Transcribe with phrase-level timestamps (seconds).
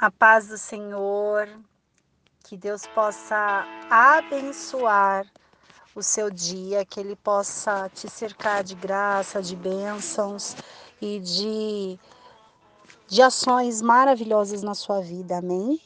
[0.00, 1.48] A paz do Senhor,
[2.42, 5.24] que Deus possa abençoar
[5.94, 10.56] o seu dia, que Ele possa te cercar de graça, de bênçãos
[11.00, 11.98] e de,
[13.06, 15.80] de ações maravilhosas na sua vida, amém?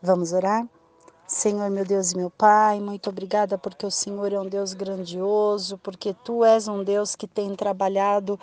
[0.00, 0.64] Vamos orar?
[1.26, 5.76] Senhor, meu Deus e meu Pai, muito obrigada porque o Senhor é um Deus grandioso,
[5.78, 8.38] porque Tu és um Deus que tem trabalhado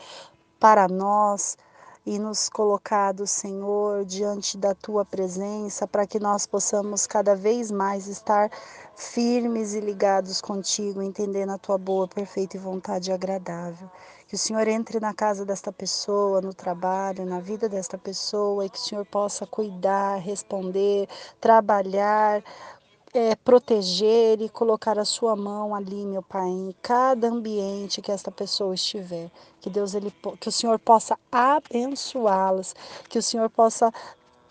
[0.60, 1.58] para nós
[2.06, 8.06] e nos colocado, Senhor, diante da tua presença, para que nós possamos cada vez mais
[8.08, 8.52] estar
[8.96, 13.90] firmes e ligados contigo, entendendo a tua boa, perfeita e vontade agradável.
[14.28, 18.70] Que o Senhor entre na casa desta pessoa, no trabalho, na vida desta pessoa, e
[18.70, 21.08] que o Senhor possa cuidar, responder,
[21.40, 22.44] trabalhar,
[23.16, 28.30] é, proteger e colocar a sua mão ali, meu Pai, em cada ambiente que esta
[28.30, 29.32] pessoa estiver.
[29.62, 32.76] Que Deus ele que o Senhor possa abençoá-las,
[33.10, 33.90] que o Senhor possa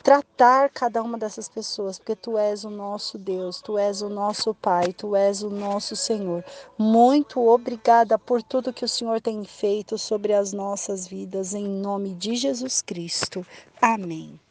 [0.03, 4.55] tratar cada uma dessas pessoas, porque tu és o nosso Deus, tu és o nosso
[4.55, 6.43] Pai, tu és o nosso Senhor.
[6.79, 12.15] Muito obrigada por tudo que o Senhor tem feito sobre as nossas vidas, em nome
[12.15, 13.47] de Jesus Cristo.
[13.81, 14.44] Amém.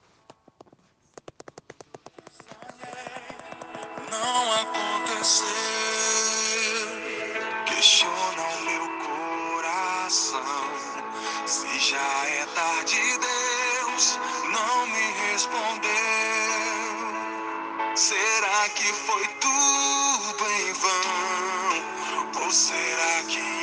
[4.19, 5.47] Não aconteceu.
[7.65, 10.43] Questiona o meu coração.
[11.45, 14.19] Se já é tarde, Deus
[14.51, 15.91] não me respondeu.
[17.95, 22.43] Será que foi tudo em vão?
[22.43, 23.62] Ou será que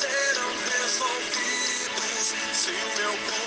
[0.00, 3.39] serão resolvidos se o meu coração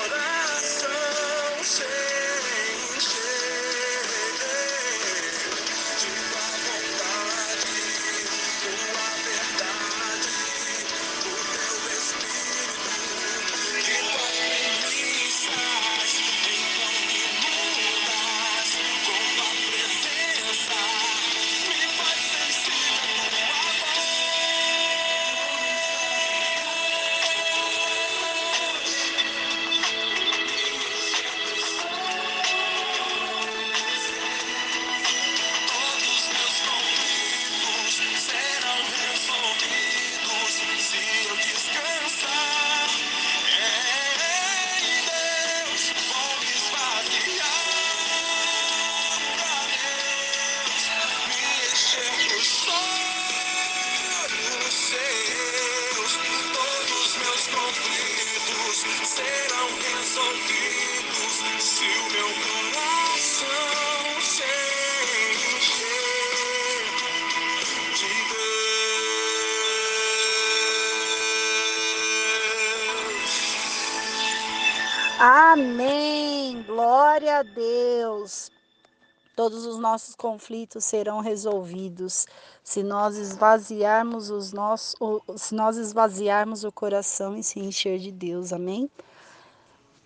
[80.24, 82.26] conflitos serão resolvidos
[82.64, 84.96] se nós esvaziarmos os nossos,
[85.36, 88.54] se nós esvaziarmos o coração e se encher de Deus.
[88.54, 88.90] Amém.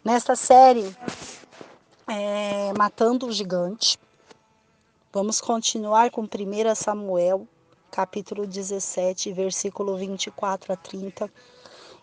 [0.03, 0.91] Nesta série,
[2.07, 3.99] é, matando o gigante,
[5.13, 7.47] vamos continuar com 1 Samuel,
[7.91, 11.31] capítulo 17, versículo 24 a 30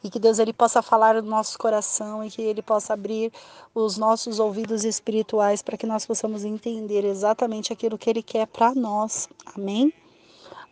[0.04, 3.32] e que Deus ele possa falar no nosso coração e que ele possa abrir
[3.74, 8.74] os nossos ouvidos espirituais para que nós possamos entender exatamente aquilo que ele quer para
[8.74, 9.26] nós.
[9.56, 9.90] Amém?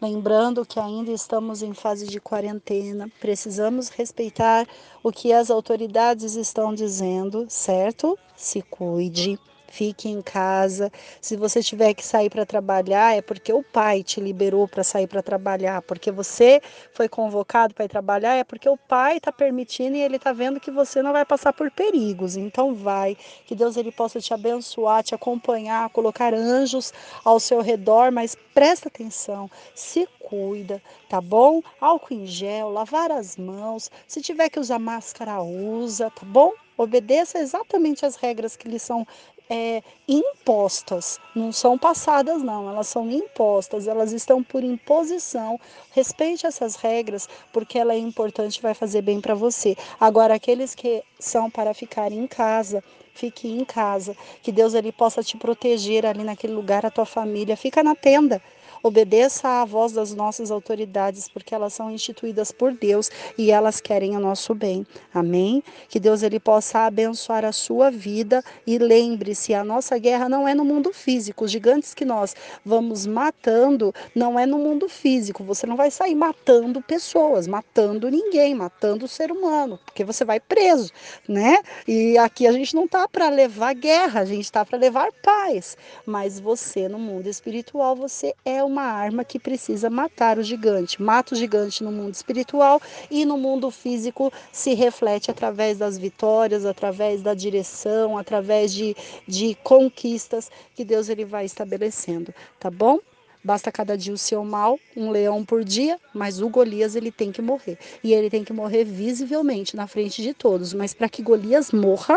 [0.02, 4.66] Lembrando que ainda estamos em fase de quarentena, precisamos respeitar
[5.02, 8.18] o que as autoridades estão dizendo, certo?
[8.36, 9.38] Se cuide
[9.72, 10.92] fique em casa.
[11.20, 15.06] Se você tiver que sair para trabalhar, é porque o pai te liberou para sair
[15.06, 16.60] para trabalhar, porque você
[16.92, 20.60] foi convocado para ir trabalhar, é porque o pai está permitindo e ele está vendo
[20.60, 22.36] que você não vai passar por perigos.
[22.36, 23.16] Então vai,
[23.46, 26.92] que Deus ele possa te abençoar, te acompanhar, colocar anjos
[27.24, 31.62] ao seu redor, mas presta atenção, se cuida, tá bom?
[31.80, 36.52] Álcool em gel, lavar as mãos, se tiver que usar máscara, usa, tá bom?
[36.76, 39.06] Obedeça exatamente as regras que lhe são
[39.48, 45.58] é, impostas, não são passadas, não, elas são impostas, elas estão por imposição.
[45.92, 49.76] Respeite essas regras, porque ela é importante e vai fazer bem para você.
[50.00, 52.82] Agora, aqueles que são para ficar em casa,
[53.14, 57.56] fique em casa, que Deus ele possa te proteger ali naquele lugar, a tua família,
[57.56, 58.40] fica na tenda.
[58.82, 64.16] Obedeça à voz das nossas autoridades, porque elas são instituídas por Deus e elas querem
[64.16, 64.84] o nosso bem.
[65.14, 65.62] Amém?
[65.88, 70.54] Que Deus ele possa abençoar a sua vida e lembre-se, a nossa guerra não é
[70.54, 71.44] no mundo físico.
[71.44, 72.34] Os gigantes que nós
[72.64, 75.44] vamos matando não é no mundo físico.
[75.44, 80.40] Você não vai sair matando pessoas, matando ninguém, matando o ser humano, porque você vai
[80.40, 80.90] preso,
[81.28, 81.62] né?
[81.86, 85.76] E aqui a gente não tá para levar guerra, a gente está para levar paz.
[86.04, 91.00] Mas você no mundo espiritual, você é um uma arma que precisa matar o gigante.
[91.00, 92.80] Mata o gigante no mundo espiritual
[93.10, 98.96] e no mundo físico se reflete através das vitórias, através da direção, através de,
[99.28, 102.98] de conquistas que Deus ele vai estabelecendo, tá bom?
[103.44, 107.32] Basta cada dia o seu mal, um leão por dia, mas o Golias ele tem
[107.32, 107.76] que morrer.
[108.02, 110.72] E ele tem que morrer visivelmente na frente de todos.
[110.72, 112.16] Mas para que Golias morra,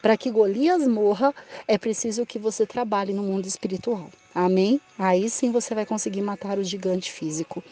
[0.00, 1.34] para que Golias morra,
[1.66, 4.08] é preciso que você trabalhe no mundo espiritual.
[4.34, 4.80] Amém?
[4.98, 7.62] Aí sim você vai conseguir matar o gigante físico.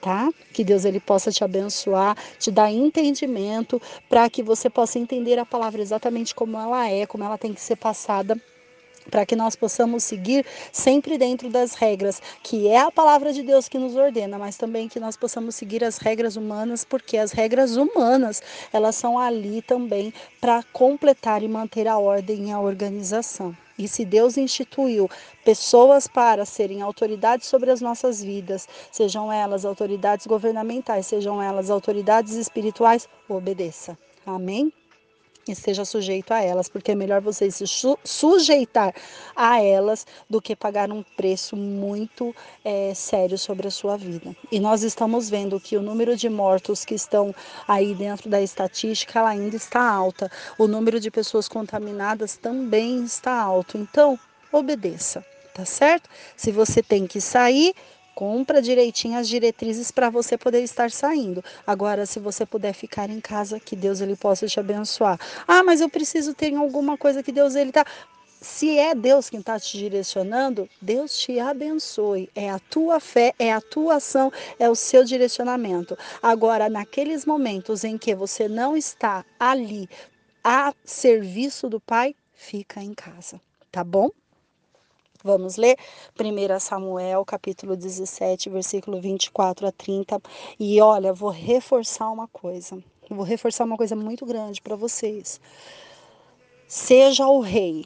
[0.00, 0.28] Tá?
[0.52, 5.46] Que Deus ele possa te abençoar, te dar entendimento para que você possa entender a
[5.46, 8.36] palavra exatamente como ela é, como ela tem que ser passada
[9.10, 13.68] para que nós possamos seguir sempre dentro das regras, que é a palavra de Deus
[13.68, 17.76] que nos ordena, mas também que nós possamos seguir as regras humanas, porque as regras
[17.76, 23.56] humanas, elas são ali também para completar e manter a ordem e a organização.
[23.78, 25.10] E se Deus instituiu
[25.44, 32.34] pessoas para serem autoridades sobre as nossas vidas, sejam elas autoridades governamentais, sejam elas autoridades
[32.34, 33.98] espirituais, obedeça.
[34.26, 34.72] Amém?
[35.48, 37.64] Esteja sujeito a elas, porque é melhor você se
[38.04, 38.94] sujeitar
[39.34, 42.34] a elas do que pagar um preço muito
[42.64, 44.34] é, sério sobre a sua vida.
[44.50, 47.34] E nós estamos vendo que o número de mortos que estão
[47.66, 53.40] aí dentro da estatística ela ainda está alta, o número de pessoas contaminadas também está
[53.40, 53.76] alto.
[53.76, 54.18] Então,
[54.52, 56.08] obedeça, tá certo?
[56.36, 57.74] Se você tem que sair,
[58.14, 61.42] Compra direitinho as diretrizes para você poder estar saindo.
[61.66, 65.18] Agora, se você puder ficar em casa, que Deus ele possa te abençoar.
[65.46, 67.84] Ah, mas eu preciso ter alguma coisa que Deus ele tá.
[68.40, 72.28] Se é Deus quem está te direcionando, Deus te abençoe.
[72.34, 75.96] É a tua fé, é a tua ação, é o seu direcionamento.
[76.20, 79.88] Agora, naqueles momentos em que você não está ali
[80.42, 83.40] a serviço do Pai, fica em casa,
[83.70, 84.10] tá bom?
[85.24, 85.76] Vamos ler
[86.18, 90.20] 1 Samuel, capítulo 17, versículo 24 a 30.
[90.58, 92.82] E olha, vou reforçar uma coisa.
[93.08, 95.40] Vou reforçar uma coisa muito grande para vocês.
[96.66, 97.84] Seja o rei,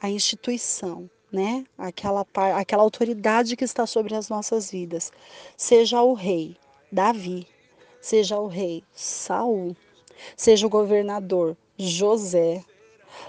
[0.00, 1.64] a instituição, né?
[1.76, 5.12] Aquela, aquela autoridade que está sobre as nossas vidas.
[5.56, 6.56] Seja o rei
[6.90, 7.46] Davi,
[8.00, 9.76] seja o rei Saul,
[10.36, 12.64] seja o governador José,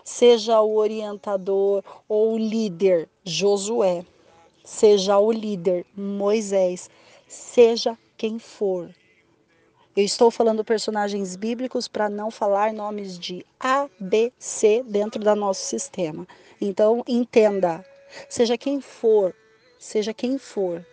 [0.03, 4.05] seja o orientador ou o líder Josué,
[4.63, 6.89] seja o líder Moisés,
[7.27, 8.89] seja quem for.
[9.95, 15.35] Eu estou falando personagens bíblicos para não falar nomes de A, B, C dentro do
[15.35, 16.27] nosso sistema.
[16.61, 17.83] Então, entenda,
[18.29, 19.35] seja quem for,
[19.77, 20.85] seja quem for,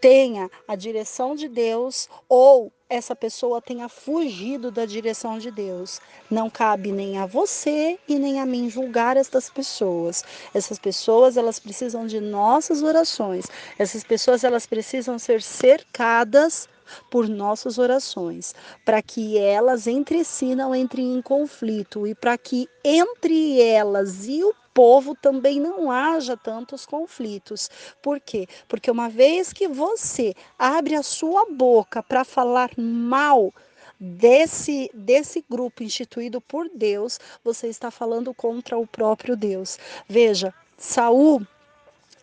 [0.00, 6.00] tenha a direção de Deus ou essa pessoa tenha fugido da direção de Deus.
[6.30, 10.24] Não cabe nem a você e nem a mim julgar estas pessoas.
[10.54, 13.46] Essas pessoas, elas precisam de nossas orações.
[13.78, 16.68] Essas pessoas, elas precisam ser cercadas
[17.10, 22.68] por nossas orações, para que elas entre si não entrem em conflito e para que
[22.84, 27.70] entre elas e o povo também não haja tantos conflitos.
[28.02, 28.46] Por quê?
[28.68, 33.54] Porque uma vez que você abre a sua boca para falar mal
[33.98, 39.78] desse desse grupo instituído por Deus, você está falando contra o próprio Deus.
[40.06, 41.40] Veja, Saul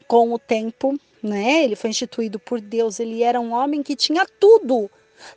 [0.08, 1.64] com o tempo, né?
[1.64, 4.92] Ele foi instituído por Deus, ele era um homem que tinha tudo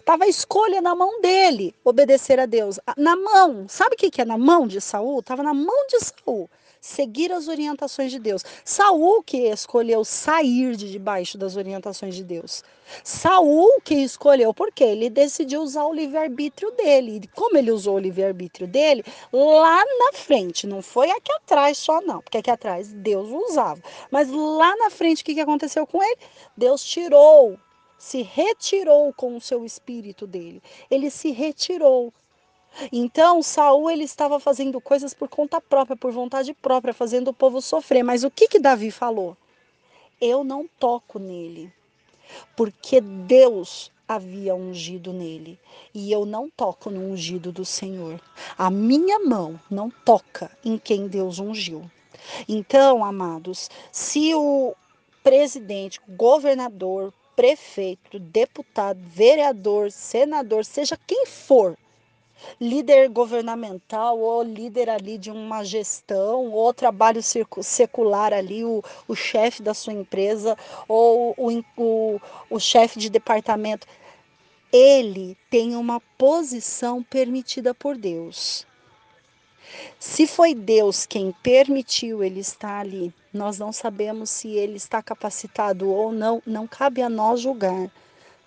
[0.04, 2.80] Tava a escolha na mão dele, obedecer a Deus.
[2.96, 5.22] Na mão, sabe o que é na mão de Saul?
[5.22, 6.50] Tava na mão de Saul
[6.86, 8.44] seguir as orientações de Deus.
[8.64, 12.62] Saul que escolheu sair de debaixo das orientações de Deus.
[13.02, 17.20] Saul que escolheu porque ele decidiu usar o livre-arbítrio dele.
[17.22, 22.00] E como ele usou o livre-arbítrio dele, lá na frente, não foi aqui atrás só
[22.00, 23.82] não, porque aqui atrás Deus usava.
[24.10, 26.18] Mas lá na frente, o que aconteceu com ele?
[26.56, 27.58] Deus tirou
[27.98, 30.62] se retirou com o seu espírito dele.
[30.90, 32.12] Ele se retirou.
[32.92, 37.60] Então, Saul ele estava fazendo coisas por conta própria, por vontade própria, fazendo o povo
[37.60, 38.02] sofrer.
[38.02, 39.36] Mas o que que Davi falou?
[40.20, 41.72] Eu não toco nele,
[42.56, 45.58] porque Deus havia ungido nele,
[45.92, 48.20] e eu não toco no ungido do Senhor.
[48.56, 51.90] A minha mão não toca em quem Deus ungiu.
[52.48, 54.74] Então, amados, se o
[55.22, 61.76] presidente, governador, prefeito, deputado, vereador, senador, seja quem for,
[62.60, 69.62] líder governamental ou líder ali de uma gestão ou trabalho secular ali, o, o chefe
[69.62, 70.56] da sua empresa
[70.88, 73.86] ou o, o, o chefe de departamento,
[74.72, 78.66] ele tem uma posição permitida por Deus.
[79.98, 85.90] Se foi Deus quem permitiu ele estar ali, nós não sabemos se ele está capacitado
[85.90, 87.90] ou não, não cabe a nós julgar.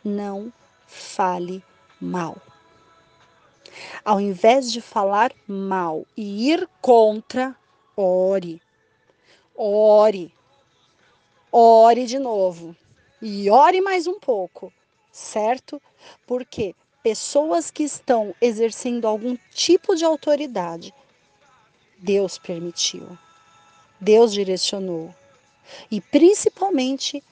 [0.04, 0.52] Não
[0.88, 1.64] fale
[2.00, 2.38] mal.
[4.04, 7.56] Ao invés de falar mal e ir contra,
[7.96, 8.62] ore.
[9.56, 10.34] Ore.
[11.52, 12.76] Ore de novo.
[13.22, 14.72] E ore mais um pouco,
[15.12, 15.82] certo?
[16.26, 20.94] Porque pessoas que estão exercendo algum tipo de autoridade,
[21.98, 23.18] Deus permitiu.
[24.00, 25.14] Deus direcionou.
[25.92, 27.24] E principalmente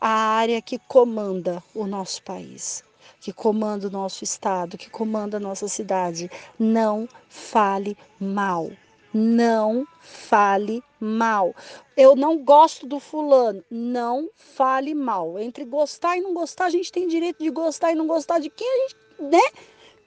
[0.00, 2.84] a área que comanda o nosso país,
[3.20, 6.30] que comanda o nosso estado, que comanda a nossa cidade.
[6.58, 8.70] Não fale mal.
[9.12, 11.54] Não fale mal.
[11.96, 13.62] Eu não gosto do fulano.
[13.70, 15.38] Não fale mal.
[15.38, 18.48] Entre gostar e não gostar, a gente tem direito de gostar e não gostar de
[18.48, 19.60] quem a gente, né?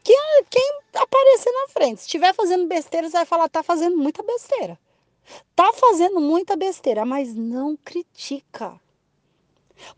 [0.04, 0.18] Quem,
[0.50, 2.00] quem aparecer na frente.
[2.00, 4.78] Se estiver fazendo besteira, você vai falar, tá fazendo muita besteira.
[5.56, 8.80] Tá fazendo muita besteira, mas não critica.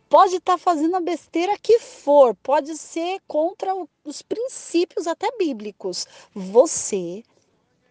[0.09, 3.71] Pode estar tá fazendo a besteira que for, pode ser contra
[4.03, 6.07] os princípios até bíblicos.
[6.33, 7.23] Você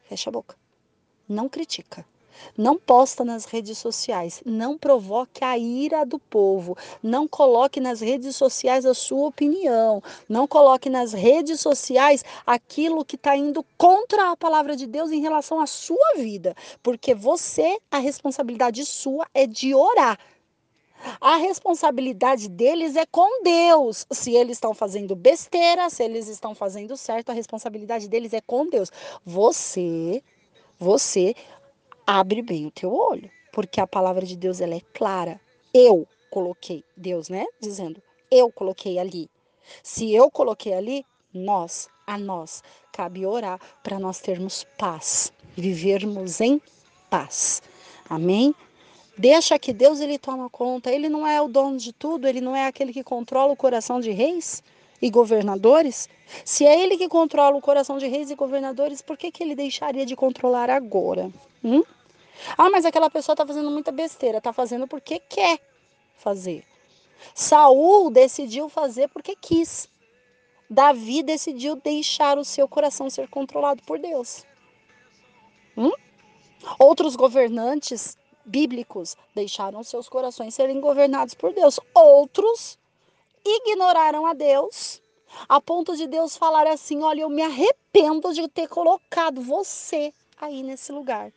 [0.05, 0.57] fecha a boca.
[1.29, 2.05] Não critica.
[2.57, 8.37] Não posta nas redes sociais, não provoque a ira do povo, não coloque nas redes
[8.37, 14.37] sociais a sua opinião, não coloque nas redes sociais aquilo que está indo contra a
[14.37, 19.75] palavra de Deus em relação à sua vida, porque você, a responsabilidade sua é de
[19.75, 20.19] orar.
[21.21, 24.07] A responsabilidade deles é com Deus.
[24.11, 28.69] Se eles estão fazendo besteira, se eles estão fazendo certo, a responsabilidade deles é com
[28.69, 28.91] Deus.
[29.25, 30.23] Você,
[30.79, 31.35] você
[32.07, 35.41] abre bem o teu olho, porque a palavra de Deus ela é clara.
[35.73, 37.47] Eu coloquei, Deus, né?
[37.61, 39.31] Dizendo, eu coloquei ali.
[39.83, 46.61] Se eu coloquei ali, nós, a nós, cabe orar para nós termos paz, vivermos em
[47.11, 47.63] paz.
[48.09, 48.55] Amém?
[49.17, 50.91] Deixa que Deus ele toma conta.
[50.91, 54.01] Ele não é o dono de tudo, ele não é aquele que controla o coração
[54.01, 54.63] de reis
[55.01, 56.09] e governadores.
[56.45, 59.55] Se é ele que controla o coração de reis e governadores, por que, que ele
[59.55, 61.31] deixaria de controlar agora?
[61.63, 61.83] Hum?
[62.59, 64.39] Ah, mas aquela pessoa está fazendo muita besteira.
[64.39, 65.61] Está fazendo porque quer
[66.17, 66.65] fazer.
[67.35, 69.89] Saul decidiu fazer porque quis.
[70.69, 74.45] Davi decidiu deixar o seu coração ser controlado por Deus.
[75.77, 75.93] Hum?
[76.79, 81.79] Outros governantes bíblicos deixaram seus corações serem governados por Deus.
[81.95, 82.79] Outros
[83.45, 85.01] ignoraram a Deus,
[85.49, 90.63] a ponto de Deus falar assim: Olha, eu me arrependo de ter colocado você aí
[90.63, 91.33] nesse lugar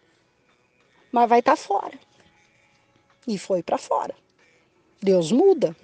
[1.11, 1.97] mas vai estar tá fora.
[3.25, 4.13] E foi para fora.
[5.01, 5.75] Deus muda.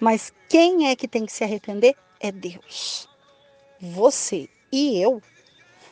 [0.00, 1.96] Mas quem é que tem que se arrepender?
[2.20, 3.08] é Deus.
[3.80, 5.22] Você e eu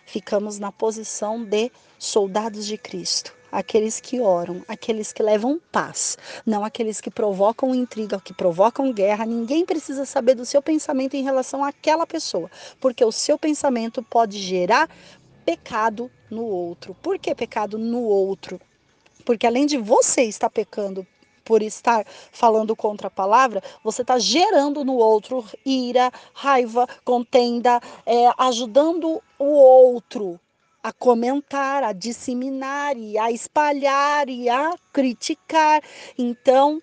[0.04, 1.70] ficamos na posição de
[2.00, 8.20] soldados de Cristo, aqueles que oram, aqueles que levam paz, não aqueles que provocam intriga,
[8.20, 9.24] que provocam guerra.
[9.26, 12.50] Ninguém precisa saber do seu pensamento em relação àquela pessoa,
[12.80, 14.88] porque o seu pensamento pode gerar
[15.44, 16.94] pecado no outro.
[17.02, 18.60] Por que pecado no outro?
[19.24, 21.06] Porque além de você estar pecando
[21.44, 28.28] por estar falando contra a palavra, você está gerando no outro ira, raiva, contenda, é,
[28.36, 30.40] ajudando o outro
[30.86, 35.82] a comentar, a disseminar e a espalhar e a criticar.
[36.16, 36.80] Então,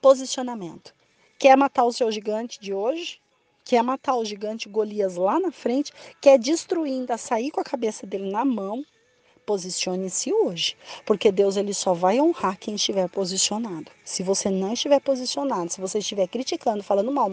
[0.00, 0.94] posicionamento.
[1.38, 3.20] Quer matar o seu gigante de hoje?
[3.66, 5.92] Quer matar o gigante Golias lá na frente?
[6.22, 8.82] Quer destruir, ainda sair com a cabeça dele na mão?
[9.44, 13.90] Posicione-se hoje, porque Deus ele só vai honrar quem estiver posicionado.
[14.02, 17.30] Se você não estiver posicionado, se você estiver criticando, falando mal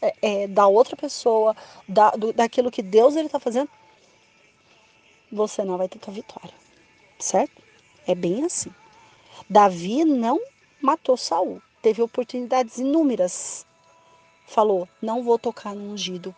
[0.00, 1.54] é, é, da outra pessoa,
[1.86, 3.68] da, do, daquilo que Deus ele está fazendo,
[5.30, 6.54] você não vai ter tua vitória,
[7.18, 7.62] certo?
[8.06, 8.72] É bem assim.
[9.48, 10.40] Davi não
[10.80, 13.66] matou Saul, teve oportunidades inúmeras.
[14.46, 16.34] Falou: não vou tocar no ungido,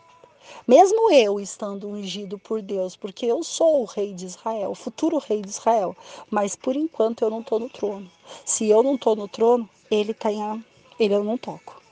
[0.66, 5.18] mesmo eu estando ungido por Deus, porque eu sou o rei de Israel, o futuro
[5.18, 5.96] rei de Israel,
[6.30, 8.10] mas por enquanto eu não estou no trono.
[8.44, 10.64] Se eu não estou no trono, ele tá em,
[10.98, 11.82] ele eu não toco.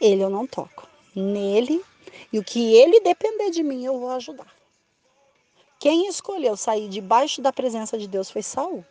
[0.00, 0.86] Ele eu não toco.
[1.14, 1.82] Nele
[2.32, 4.55] e o que ele depender de mim, eu vou ajudar.
[5.86, 8.84] Quem escolheu sair debaixo da presença de Deus foi Saul.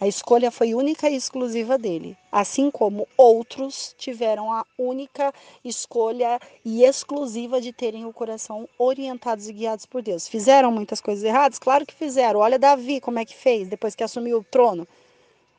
[0.00, 5.34] A escolha foi única e exclusiva dele, assim como outros tiveram a única
[5.64, 10.28] escolha e exclusiva de terem o coração orientados e guiados por Deus.
[10.28, 11.58] Fizeram muitas coisas erradas?
[11.58, 12.38] Claro que fizeram.
[12.38, 14.86] Olha Davi como é que fez depois que assumiu o trono.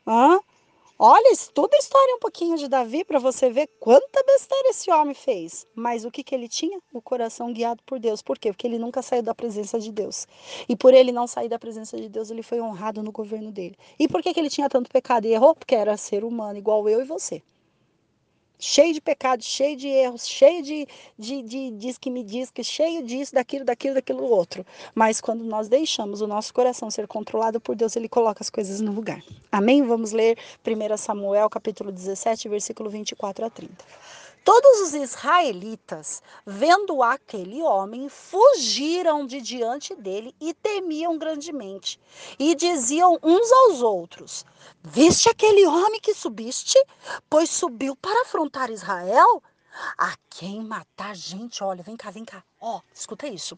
[0.07, 0.39] Hã?
[1.05, 5.13] Olha, estuda a história um pouquinho de Davi para você ver quanta besteira esse homem
[5.13, 5.67] fez.
[5.75, 6.79] Mas o que, que ele tinha?
[6.93, 8.22] O coração guiado por Deus.
[8.22, 8.53] Por quê?
[8.53, 10.25] Porque ele nunca saiu da presença de Deus.
[10.69, 13.75] E por ele não sair da presença de Deus, ele foi honrado no governo dele.
[13.99, 15.54] E por que, que ele tinha tanto pecado e errou?
[15.54, 17.43] Porque era ser humano, igual eu e você
[18.63, 20.88] cheio de pecados, cheio de erros, cheio de,
[21.19, 24.65] de, de diz que me diz que cheio disso, daquilo, daquilo, daquilo outro.
[24.95, 28.80] Mas quando nós deixamos o nosso coração ser controlado por Deus, ele coloca as coisas
[28.80, 29.21] no lugar.
[29.52, 29.84] Amém?
[29.84, 33.73] Vamos ler 1 Samuel, capítulo 17, versículo 24 a 30.
[34.43, 41.97] Todos os israelitas, vendo aquele homem, fugiram de diante dele e temiam grandemente.
[42.38, 44.45] E diziam uns aos outros:
[44.84, 46.77] Viste aquele homem que subiste?
[47.29, 49.41] Pois subiu para afrontar Israel?
[49.97, 52.43] A quem matar, gente, olha, vem cá, vem cá.
[52.60, 53.58] Ó, escuta isso.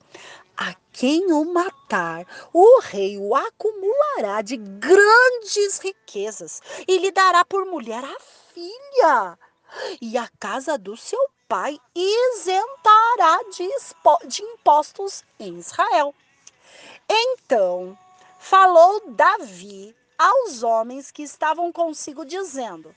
[0.55, 7.65] A quem o matar, o rei o acumulará de grandes riquezas e lhe dará por
[7.65, 8.19] mulher a
[8.53, 9.37] filha
[10.01, 13.69] e a casa do seu pai isentará de,
[14.27, 16.13] de impostos em Israel.
[17.09, 17.97] Então
[18.39, 22.95] falou Davi aos homens que estavam consigo, dizendo: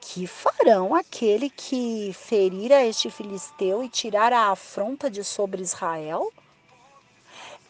[0.00, 6.32] Que farão aquele que ferir a este filisteu e tirar a afronta de sobre Israel?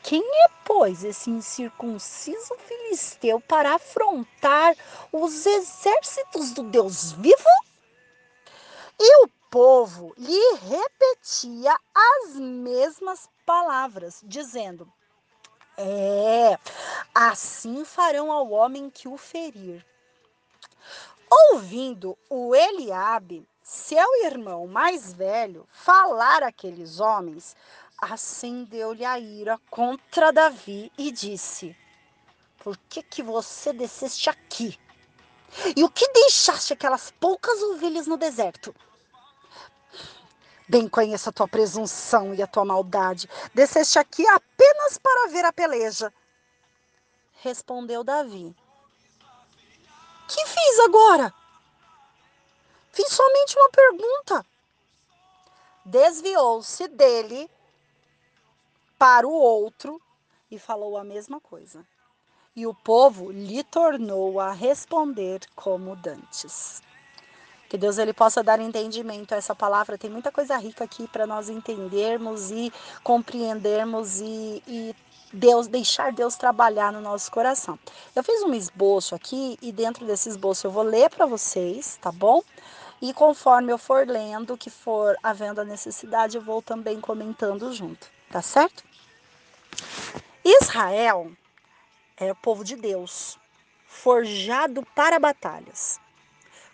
[0.02, 4.74] Quem é, pois, esse incircunciso filisteu para afrontar
[5.12, 7.36] os exércitos do Deus vivo?
[8.98, 14.90] E o povo lhe repetia as mesmas palavras, dizendo:
[15.76, 16.58] É,
[17.14, 19.84] assim farão ao homem que o ferir.
[21.52, 27.54] Ouvindo o Eliabe, seu irmão mais velho, falar aqueles homens,
[28.00, 31.76] acendeu-lhe a ira contra Davi e disse:
[32.58, 34.78] Por que que você desceste aqui?
[35.76, 38.74] E o que deixaste aquelas poucas ovelhas no deserto?
[40.68, 43.28] Bem conheço a tua presunção e a tua maldade.
[43.52, 46.12] Desceste aqui apenas para ver a peleja.
[47.42, 48.54] Respondeu Davi.
[50.28, 51.34] Que fiz agora?
[52.92, 54.46] Fiz somente uma pergunta.
[55.84, 57.50] Desviou-se dele
[59.00, 59.98] para o outro
[60.50, 61.86] e falou a mesma coisa.
[62.54, 66.82] E o povo lhe tornou a responder como dantes.
[67.70, 69.96] Que Deus ele possa dar entendimento a essa palavra.
[69.96, 72.70] Tem muita coisa rica aqui para nós entendermos e
[73.02, 74.94] compreendermos e, e
[75.32, 77.78] Deus deixar Deus trabalhar no nosso coração.
[78.14, 82.12] Eu fiz um esboço aqui e dentro desse esboço eu vou ler para vocês, tá
[82.12, 82.42] bom?
[83.00, 88.06] E conforme eu for lendo, que for havendo a necessidade, eu vou também comentando junto,
[88.30, 88.89] tá certo?
[90.44, 91.30] Israel
[92.16, 93.38] era o povo de Deus,
[93.86, 96.00] forjado para batalhas.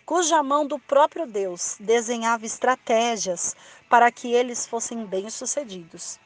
[0.05, 3.55] cuja mão do próprio Deus desenhava estratégias
[3.89, 6.17] para que eles fossem bem-sucedidos.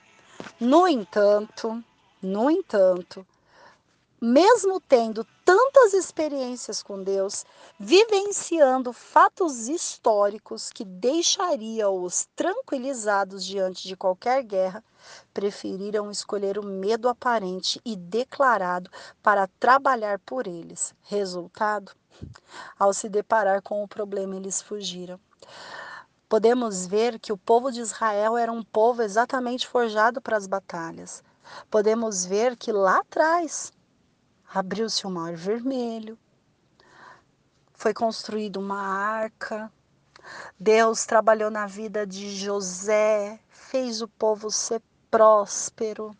[0.60, 1.84] No entanto,
[2.22, 3.26] no entanto,
[4.22, 7.44] mesmo tendo tantas experiências com Deus,
[7.80, 14.84] vivenciando fatos históricos que deixariam-os tranquilizados diante de qualquer guerra,
[15.34, 18.92] preferiram escolher o medo aparente e declarado
[19.24, 20.94] para trabalhar por eles.
[21.02, 21.92] Resultado?
[22.78, 25.20] Ao se deparar com o problema, eles fugiram.
[26.30, 31.24] Podemos ver que o povo de Israel era um povo exatamente forjado para as batalhas.
[31.70, 33.74] Podemos ver que lá atrás,
[34.54, 36.18] abriu-se o mar vermelho,
[37.74, 39.72] foi construída uma arca,
[40.60, 46.16] Deus trabalhou na vida de José, fez o povo ser próspero,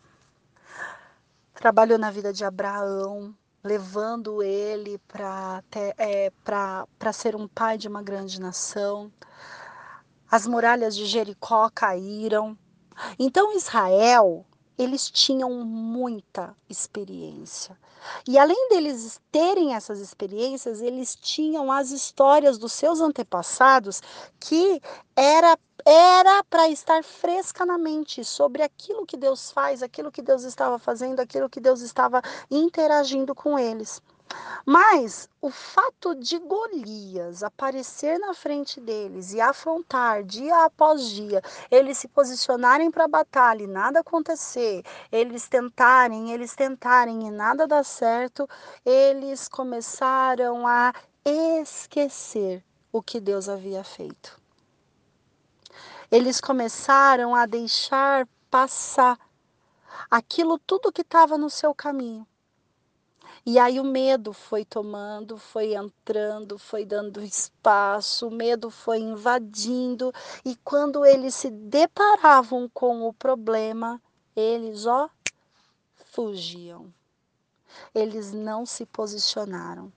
[1.54, 5.62] trabalhou na vida de Abraão, levando ele para
[5.96, 6.32] é,
[7.12, 9.12] ser um pai de uma grande nação.
[10.28, 12.58] As muralhas de Jericó caíram.
[13.18, 14.44] Então Israel
[14.78, 17.76] eles tinham muita experiência.
[18.26, 24.00] E além deles terem essas experiências, eles tinham as histórias dos seus antepassados
[24.40, 24.80] que
[25.14, 30.44] era era para estar fresca na mente sobre aquilo que Deus faz, aquilo que Deus
[30.44, 34.00] estava fazendo, aquilo que Deus estava interagindo com eles.
[34.64, 41.98] Mas o fato de Golias aparecer na frente deles e afrontar dia após dia, eles
[41.98, 47.84] se posicionarem para a batalha e nada acontecer, eles tentarem, eles tentarem e nada dar
[47.84, 48.48] certo,
[48.84, 50.92] eles começaram a
[51.24, 54.40] esquecer o que Deus havia feito.
[56.10, 59.18] Eles começaram a deixar passar
[60.10, 62.26] aquilo tudo que estava no seu caminho.
[63.44, 70.12] E aí o medo foi tomando, foi entrando, foi dando espaço, o medo foi invadindo,
[70.44, 74.00] e quando eles se deparavam com o problema,
[74.36, 75.10] eles, ó,
[76.12, 76.94] fugiam.
[77.92, 79.92] Eles não se posicionaram.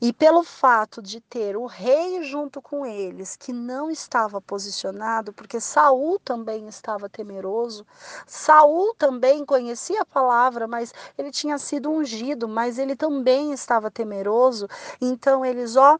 [0.00, 5.60] E pelo fato de ter o rei junto com eles, que não estava posicionado, porque
[5.60, 7.86] Saul também estava temeroso,
[8.26, 14.68] Saul também conhecia a palavra, mas ele tinha sido ungido, mas ele também estava temeroso,
[15.00, 15.98] então eles ó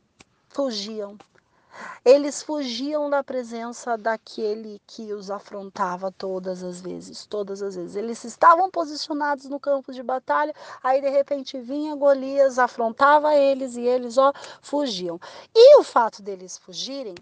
[0.48, 1.16] fugiam.
[2.04, 7.96] Eles fugiam da presença daquele que os afrontava todas as vezes, todas as vezes.
[7.96, 13.82] Eles estavam posicionados no campo de batalha, aí de repente vinha Golias, afrontava eles e
[13.82, 15.18] eles, ó, fugiam.
[15.54, 17.14] E o fato deles fugirem,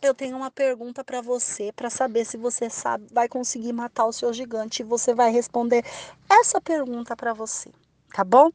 [0.00, 4.12] eu tenho uma pergunta para você, para saber se você sabe, vai conseguir matar o
[4.12, 5.84] seu gigante e você vai responder
[6.28, 7.72] essa pergunta para você,
[8.14, 8.50] tá bom?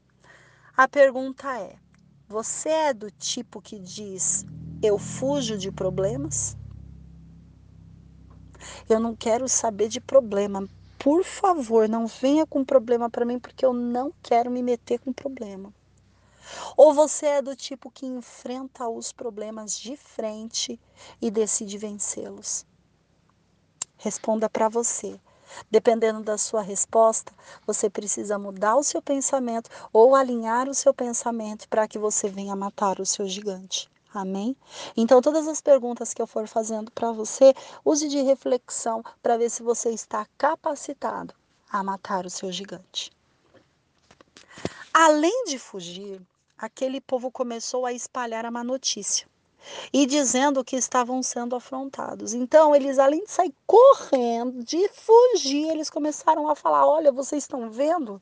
[0.76, 1.76] A pergunta é:
[2.28, 4.45] você é do tipo que diz
[4.86, 6.58] eu fujo de problemas?
[8.89, 10.67] Eu não quero saber de problema.
[10.98, 15.12] Por favor, não venha com problema para mim, porque eu não quero me meter com
[15.12, 15.74] problema.
[16.76, 20.80] Ou você é do tipo que enfrenta os problemas de frente
[21.22, 22.65] e decide vencê-los?
[23.98, 25.19] Responda para você.
[25.69, 27.32] Dependendo da sua resposta,
[27.65, 32.56] você precisa mudar o seu pensamento ou alinhar o seu pensamento para que você venha
[32.56, 33.93] matar o seu gigante.
[34.13, 34.56] Amém?
[34.95, 37.52] Então, todas as perguntas que eu for fazendo para você,
[37.84, 41.34] use de reflexão para ver se você está capacitado
[41.67, 43.12] a matar o seu gigante.
[44.93, 46.21] Além de fugir,
[46.56, 49.28] aquele povo começou a espalhar a má notícia
[49.91, 52.36] e dizendo que estavam sendo afrontados.
[52.36, 57.71] Então, eles, além de sair correndo, de fugir, eles começaram a falar: Olha, vocês estão
[57.71, 58.21] vendo?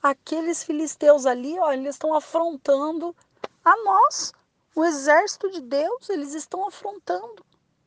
[0.00, 3.16] Aqueles filisteus ali, ó, eles estão afrontando
[3.64, 4.32] a nós
[4.74, 7.44] o exército de Deus, eles estão afrontando.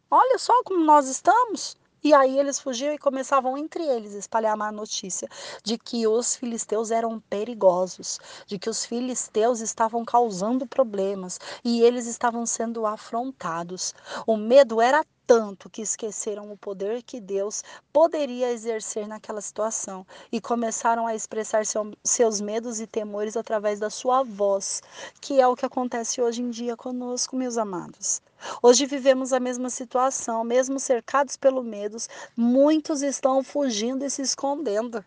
[0.10, 1.78] Olha só como nós estamos.
[2.04, 5.28] E aí eles fugiam e começavam entre eles a espalhar a má notícia
[5.63, 12.06] de que os filisteus eram perigosos, de que os filisteus estavam causando problemas e eles
[12.06, 13.93] estavam sendo afrontados.
[14.26, 17.62] O medo era tanto que esqueceram o poder que Deus
[17.92, 23.90] poderia exercer naquela situação e começaram a expressar seu, seus medos e temores através da
[23.90, 24.82] sua voz,
[25.20, 28.22] que é o que acontece hoje em dia conosco, meus amados.
[28.62, 31.98] Hoje vivemos a mesma situação, mesmo cercados pelo medo,
[32.36, 35.04] muitos estão fugindo e se escondendo.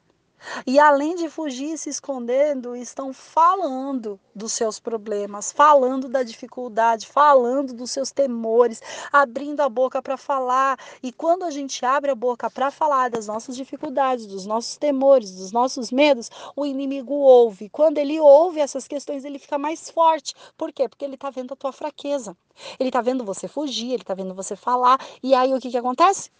[0.66, 7.72] E além de fugir se escondendo, estão falando dos seus problemas, falando da dificuldade, falando
[7.72, 8.80] dos seus temores,
[9.12, 10.78] abrindo a boca para falar.
[11.02, 15.30] E quando a gente abre a boca para falar das nossas dificuldades, dos nossos temores,
[15.32, 17.68] dos nossos medos, o inimigo ouve.
[17.68, 20.34] Quando ele ouve essas questões, ele fica mais forte.
[20.56, 20.88] Por quê?
[20.88, 22.36] Porque ele está vendo a tua fraqueza.
[22.78, 24.98] Ele está vendo você fugir, ele está vendo você falar.
[25.22, 26.30] E aí o que, que acontece?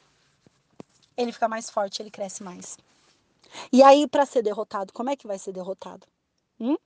[1.16, 2.78] Ele fica mais forte, ele cresce mais.
[3.72, 6.06] E aí, para ser derrotado, como é que vai ser derrotado?
[6.58, 6.76] Hum?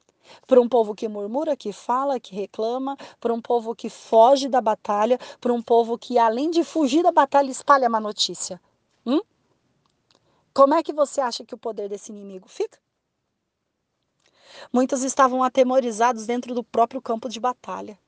[0.47, 4.61] Para um povo que murmura, que fala, que reclama, para um povo que foge da
[4.61, 8.61] batalha, para um povo que, além de fugir da batalha, espalha má notícia.
[9.05, 9.21] Hum?
[10.53, 12.79] Como é que você acha que o poder desse inimigo fica?
[14.73, 17.99] Muitos estavam atemorizados dentro do próprio campo de batalha.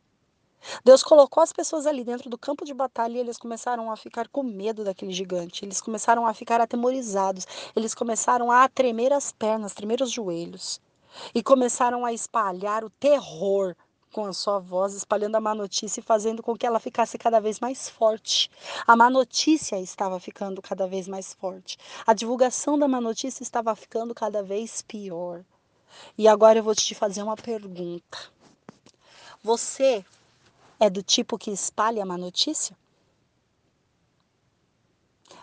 [0.84, 4.28] Deus colocou as pessoas ali dentro do campo de batalha e eles começaram a ficar
[4.28, 5.64] com medo daquele gigante.
[5.64, 7.46] Eles começaram a ficar atemorizados.
[7.74, 10.80] Eles começaram a tremer as pernas, tremer os joelhos.
[11.34, 13.74] E começaram a espalhar o terror
[14.12, 17.38] com a sua voz, espalhando a má notícia e fazendo com que ela ficasse cada
[17.38, 18.50] vez mais forte.
[18.86, 21.76] A má notícia estava ficando cada vez mais forte.
[22.06, 25.44] A divulgação da má notícia estava ficando cada vez pior.
[26.16, 28.18] E agora eu vou te fazer uma pergunta.
[29.42, 30.04] Você
[30.78, 32.76] é do tipo que espalha má notícia?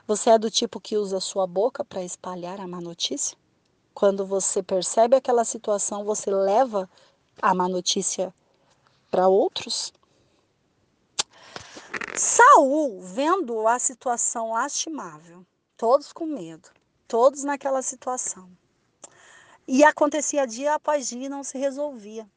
[0.05, 3.37] Você é do tipo que usa sua boca para espalhar a má notícia?
[3.93, 6.89] Quando você percebe aquela situação, você leva
[7.41, 8.33] a má notícia
[9.09, 9.93] para outros?
[12.15, 15.45] Saul, vendo a situação lastimável,
[15.77, 16.69] todos com medo,
[17.07, 18.49] todos naquela situação.
[19.67, 22.29] E acontecia dia após dia e não se resolvia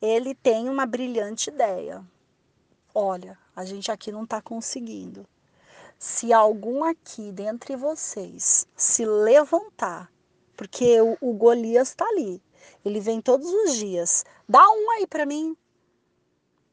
[0.00, 2.04] ele tem uma brilhante ideia.
[2.94, 5.26] Olha, a gente aqui não está conseguindo.
[5.98, 10.10] Se algum aqui dentre vocês se levantar,
[10.56, 12.40] porque o, o Golias está ali,
[12.84, 15.56] ele vem todos os dias, dá um aí para mim,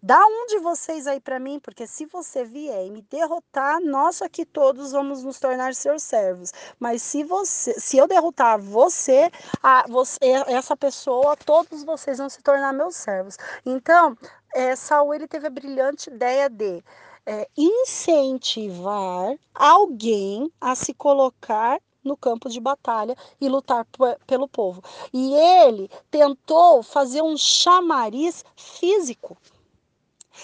[0.05, 4.21] Dá um de vocês aí para mim, porque se você vier e me derrotar, nós
[4.21, 6.51] aqui todos vamos nos tornar seus servos.
[6.79, 9.31] Mas se você, se eu derrotar você,
[9.63, 13.35] a, você essa pessoa, todos vocês vão se tornar meus servos.
[13.65, 14.15] Então,
[14.53, 16.83] é, Saul ele teve a brilhante ideia de
[17.25, 23.87] é, incentivar alguém a se colocar no campo de batalha e lutar
[24.27, 24.83] pelo povo.
[25.11, 29.35] E ele tentou fazer um chamariz físico.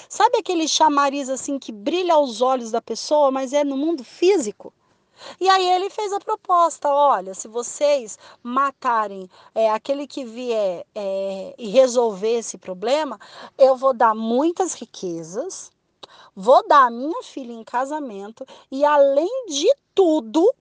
[0.09, 4.73] Sabe aquele chamariz assim que brilha aos olhos da pessoa, mas é no mundo físico?
[5.39, 11.53] E aí ele fez a proposta: olha, se vocês matarem é, aquele que vier é,
[11.57, 13.19] e resolver esse problema,
[13.57, 15.71] eu vou dar muitas riquezas,
[16.35, 20.51] vou dar a minha filha em casamento e, além de tudo,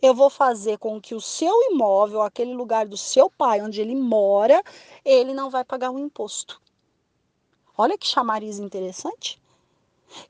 [0.00, 3.94] eu vou fazer com que o seu imóvel, aquele lugar do seu pai, onde ele
[3.94, 4.62] mora,
[5.04, 6.60] ele não vai pagar um imposto.
[7.78, 9.40] Olha que chamariz interessante.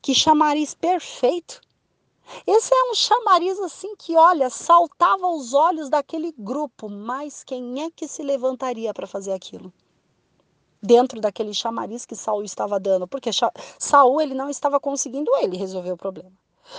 [0.03, 1.61] Que chamariz perfeito.
[2.47, 7.91] Esse é um chamariz assim que, olha, saltava aos olhos daquele grupo, mas quem é
[7.91, 9.73] que se levantaria para fazer aquilo?
[10.83, 13.31] Dentro daquele chamariz que Saul estava dando, porque
[13.79, 16.33] Saul ele não estava conseguindo ele resolver o problema.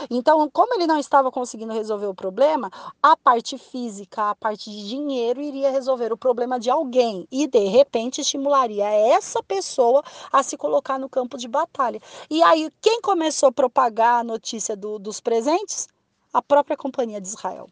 [0.10, 2.69] Então, como ele não estava conseguindo resolver o problema,
[3.02, 7.65] a parte física, a parte de dinheiro iria resolver o problema de alguém e de
[7.65, 12.02] repente estimularia essa pessoa a se colocar no campo de batalha.
[12.30, 15.88] E aí, quem começou a propagar a notícia do, dos presentes?
[16.34, 17.69] A própria Companhia de Israel.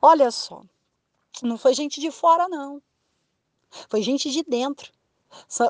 [0.00, 0.62] Olha só,
[1.42, 2.80] não foi gente de fora, não.
[3.88, 4.92] Foi gente de dentro.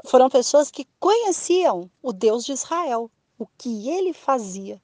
[0.06, 4.80] Foram pessoas que conheciam o Deus de Israel, o que ele fazia.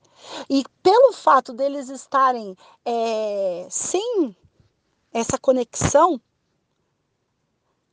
[0.48, 4.36] E pelo fato deles estarem é, sem
[5.12, 6.20] essa conexão,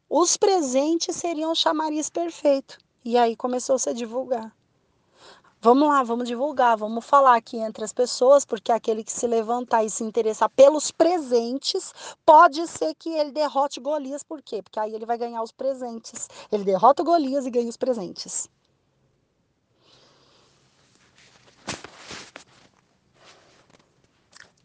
[0.10, 2.78] os presentes seriam o chamariz perfeito.
[3.06, 4.54] E aí começou-se a divulgar.
[5.62, 9.84] Vamos lá, vamos divulgar, vamos falar aqui entre as pessoas, porque aquele que se levantar
[9.84, 11.94] e se interessar pelos presentes,
[12.26, 14.62] pode ser que ele derrote Golias, por quê?
[14.62, 16.30] Porque aí ele vai ganhar os presentes.
[16.50, 18.50] Ele derrota Golias e ganha os presentes.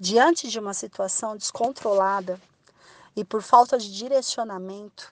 [0.05, 2.38] Diante de uma situação descontrolada
[3.17, 5.11] e por falta de direcionamento,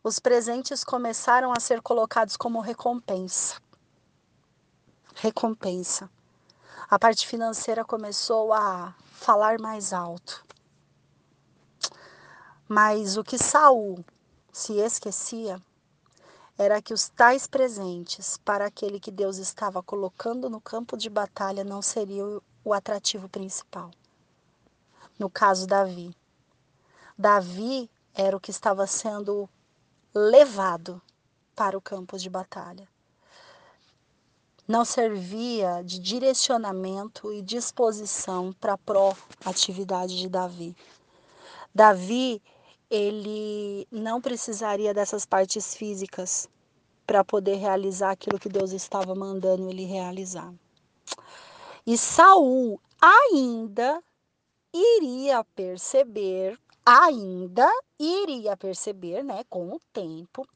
[0.00, 3.60] os presentes começaram a ser colocados como recompensa.
[5.16, 6.08] Recompensa.
[6.88, 10.46] A parte financeira começou a falar mais alto.
[12.68, 14.04] Mas o que Saul
[14.52, 15.60] se esquecia
[16.56, 21.64] era que os tais presentes para aquele que Deus estava colocando no campo de batalha
[21.64, 23.90] não seriam o atrativo principal.
[25.18, 26.14] No caso Davi,
[27.18, 29.48] Davi era o que estava sendo
[30.14, 31.02] levado
[31.54, 32.88] para o campo de batalha.
[34.68, 40.76] Não servia de direcionamento e disposição para a pró-atividade de Davi.
[41.74, 42.40] Davi,
[42.88, 46.48] ele não precisaria dessas partes físicas
[47.04, 50.54] para poder realizar aquilo que Deus estava mandando ele realizar.
[51.86, 54.02] E Saul ainda
[54.72, 60.46] iria perceber, ainda iria perceber, né, com o tempo,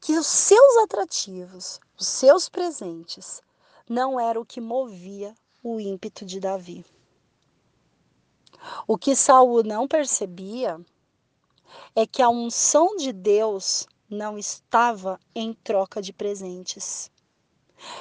[0.00, 3.42] que os seus atrativos, os seus presentes,
[3.88, 6.84] não era o que movia o ímpeto de Davi.
[8.86, 10.80] O que Saul não percebia
[11.94, 17.10] é que a unção de Deus não estava em troca de presentes.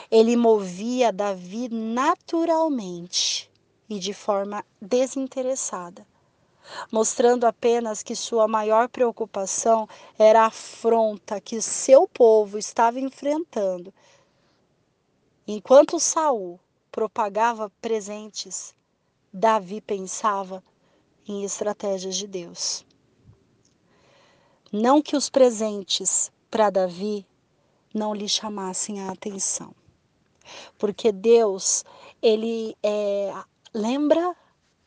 [0.10, 3.50] Ele movia Davi naturalmente
[3.90, 6.06] e de forma desinteressada,
[6.92, 9.88] mostrando apenas que sua maior preocupação
[10.18, 13.94] era a afronta que seu povo estava enfrentando.
[15.48, 16.60] Enquanto Saul
[16.92, 18.76] propagava presentes,
[19.32, 20.64] Davi pensava
[21.28, 22.86] em estratégias de Deus.
[24.72, 27.26] Não que os presentes para Davi
[27.98, 29.74] não lhe chamassem a atenção.
[30.78, 31.84] Porque Deus,
[32.22, 33.34] ele é,
[33.74, 34.36] lembra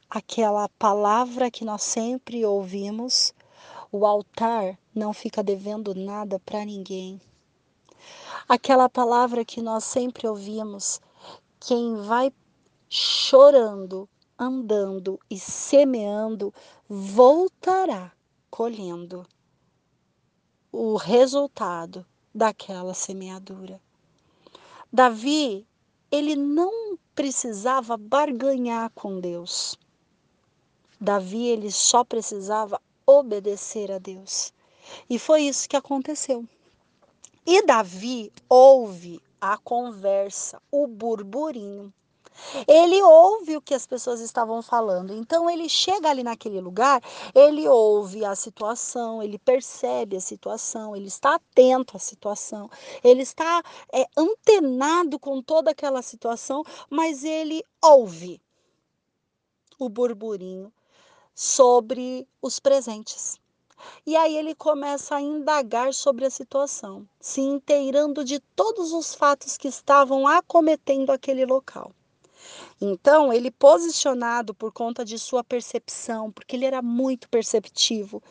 [0.08, 3.34] aquela palavra que nós sempre ouvimos:
[3.92, 7.20] o altar não fica devendo nada para ninguém.
[8.48, 11.00] Aquela palavra que nós sempre ouvimos:
[11.58, 12.32] quem vai
[12.88, 16.54] chorando, andando e semeando,
[16.88, 18.12] voltará
[18.50, 19.26] colhendo
[20.72, 23.80] o resultado daquela semeadura.
[24.92, 25.66] Davi,
[26.10, 29.78] ele não precisava barganhar com Deus.
[31.00, 34.52] Davi, ele só precisava obedecer a Deus.
[35.08, 36.46] E foi isso que aconteceu.
[37.46, 41.92] E Davi ouve a conversa, o burburinho
[42.66, 45.12] ele ouve o que as pessoas estavam falando.
[45.12, 47.02] Então ele chega ali naquele lugar,
[47.34, 52.70] ele ouve a situação, ele percebe a situação, ele está atento à situação,
[53.02, 53.62] ele está
[53.92, 58.40] é, antenado com toda aquela situação, mas ele ouve
[59.78, 60.72] o burburinho
[61.34, 63.40] sobre os presentes.
[64.06, 69.56] E aí ele começa a indagar sobre a situação, se inteirando de todos os fatos
[69.56, 71.92] que estavam acometendo aquele local.
[72.80, 78.22] Então, ele posicionado por conta de sua percepção, porque ele era muito perceptivo.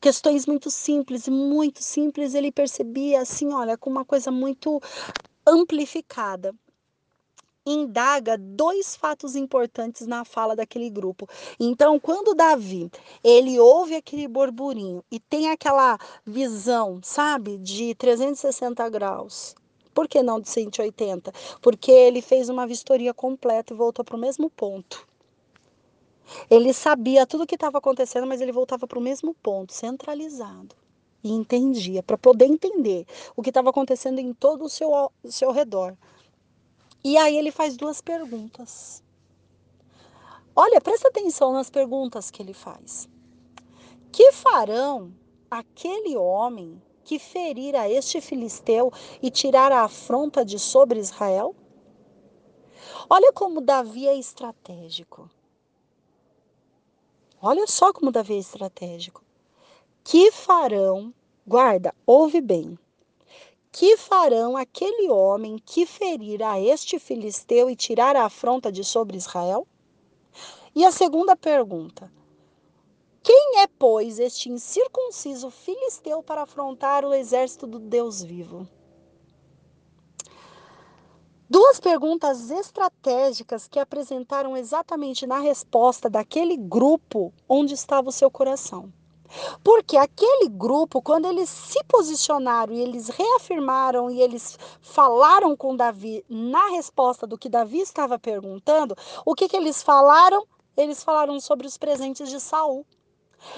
[0.00, 4.80] Questões muito simples, muito simples, ele percebia assim, olha, com uma coisa muito
[5.46, 6.54] amplificada
[7.66, 11.28] indaga dois fatos importantes na fala daquele grupo.
[11.58, 12.88] Então, quando Davi,
[13.24, 19.56] ele ouve aquele burburinho e tem aquela visão, sabe, de 360 graus,
[19.96, 21.32] por que não de 180?
[21.62, 25.08] Porque ele fez uma vistoria completa e voltou para o mesmo ponto.
[26.50, 30.76] Ele sabia tudo o que estava acontecendo, mas ele voltava para o mesmo ponto, centralizado.
[31.24, 35.96] E entendia, para poder entender o que estava acontecendo em todo o seu, seu redor.
[37.02, 39.02] E aí ele faz duas perguntas.
[40.54, 43.08] Olha, presta atenção nas perguntas que ele faz.
[44.12, 45.10] Que farão
[45.50, 48.92] aquele homem que ferir a este filisteu
[49.22, 51.54] e tirar a afronta de sobre Israel?
[53.08, 55.30] Olha como Davi é estratégico.
[57.40, 59.22] Olha só como Davi é estratégico.
[60.02, 61.14] Que farão,
[61.46, 62.76] guarda, ouve bem.
[63.70, 69.16] Que farão aquele homem que ferir a este filisteu e tirar a afronta de sobre
[69.16, 69.64] Israel?
[70.74, 72.10] E a segunda pergunta:
[73.26, 78.68] quem é, pois, este incircunciso filisteu para afrontar o exército do Deus vivo?
[81.50, 88.92] Duas perguntas estratégicas que apresentaram exatamente na resposta daquele grupo onde estava o seu coração.
[89.64, 96.24] Porque aquele grupo, quando eles se posicionaram e eles reafirmaram e eles falaram com Davi
[96.28, 100.46] na resposta do que Davi estava perguntando, o que, que eles falaram?
[100.76, 102.86] Eles falaram sobre os presentes de Saul.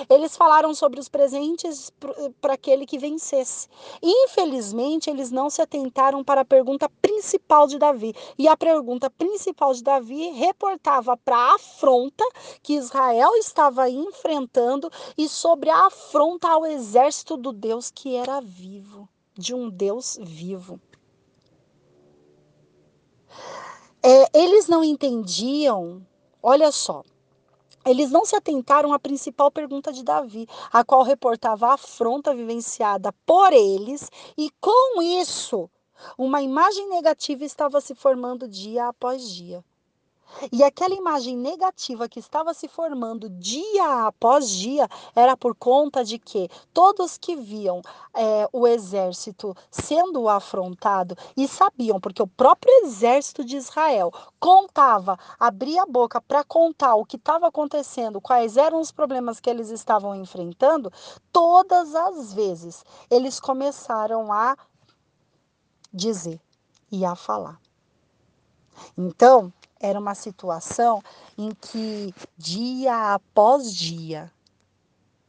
[0.08, 1.92] Eles falaram sobre os presentes
[2.40, 3.68] para aquele que vencesse.
[4.02, 8.14] Infelizmente, eles não se atentaram para a pergunta principal de Davi.
[8.38, 12.24] E a pergunta principal de Davi reportava para a afronta
[12.62, 19.08] que Israel estava enfrentando e sobre a afronta ao exército do Deus que era vivo,
[19.34, 20.80] de um Deus vivo.
[24.02, 26.06] É, eles não entendiam,
[26.42, 27.02] olha só,
[27.88, 33.12] eles não se atentaram à principal pergunta de Davi, a qual reportava a afronta vivenciada
[33.24, 35.70] por eles, e com isso,
[36.16, 39.64] uma imagem negativa estava se formando dia após dia.
[40.52, 46.18] E aquela imagem negativa que estava se formando dia após dia era por conta de
[46.18, 47.82] que todos que viam
[48.14, 55.82] é, o exército sendo afrontado e sabiam, porque o próprio exército de Israel contava, abria
[55.82, 60.14] a boca para contar o que estava acontecendo, quais eram os problemas que eles estavam
[60.14, 60.92] enfrentando,
[61.32, 64.56] todas as vezes eles começaram a
[65.92, 66.40] dizer
[66.90, 67.67] e a falar.
[68.96, 71.02] Então, era uma situação
[71.36, 74.30] em que, dia após dia,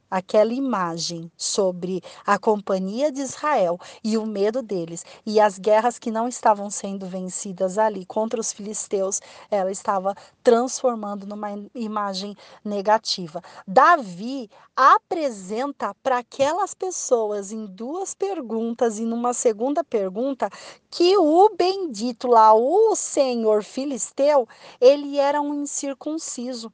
[0.09, 6.11] aquela imagem sobre a companhia de Israel e o medo deles e as guerras que
[6.11, 13.41] não estavam sendo vencidas ali contra os filisteus, ela estava transformando numa imagem negativa.
[13.67, 20.49] Davi apresenta para aquelas pessoas em duas perguntas e numa segunda pergunta
[20.89, 24.47] que o bendito lá, o senhor filisteu,
[24.79, 26.71] ele era um incircunciso.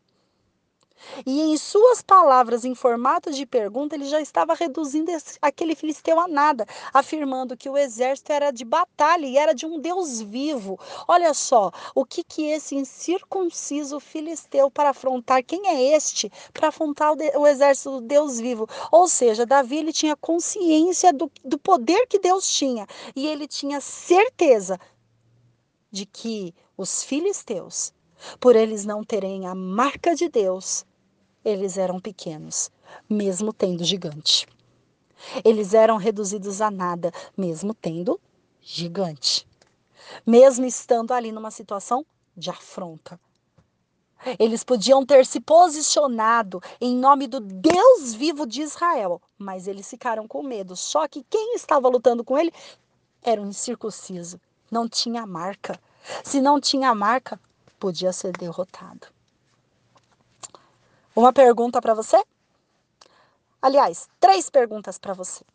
[1.26, 6.28] E em suas palavras, em formato de pergunta, ele já estava reduzindo aquele filisteu a
[6.28, 10.80] nada, afirmando que o exército era de batalha e era de um Deus vivo.
[11.08, 15.44] Olha só, o que que esse incircunciso filisteu para afrontar?
[15.44, 18.68] Quem é este para afrontar o, o exército do Deus vivo?
[18.92, 23.80] Ou seja, Davi ele tinha consciência do, do poder que Deus tinha e ele tinha
[23.82, 24.80] certeza
[25.92, 27.94] de que os filisteus,
[28.40, 30.86] por eles não terem a marca de Deus,
[31.44, 32.72] eles eram pequenos,
[33.10, 34.48] mesmo tendo gigante.
[35.44, 38.20] Eles eram reduzidos a nada, mesmo tendo
[38.62, 39.48] gigante.
[40.26, 42.06] Mesmo estando ali numa situação
[42.36, 43.20] de afronta.
[44.40, 50.28] Eles podiam ter se posicionado em nome do Deus vivo de Israel, mas eles ficaram
[50.28, 50.76] com medo.
[50.76, 52.52] Só que quem estava lutando com ele
[53.22, 54.40] era um incircunciso,
[54.72, 55.80] não tinha marca.
[56.24, 57.40] Se não tinha marca,
[57.86, 59.06] podia ser derrotado.
[61.16, 62.20] Uma pergunta para você?
[63.62, 65.46] Aliás, três perguntas para você.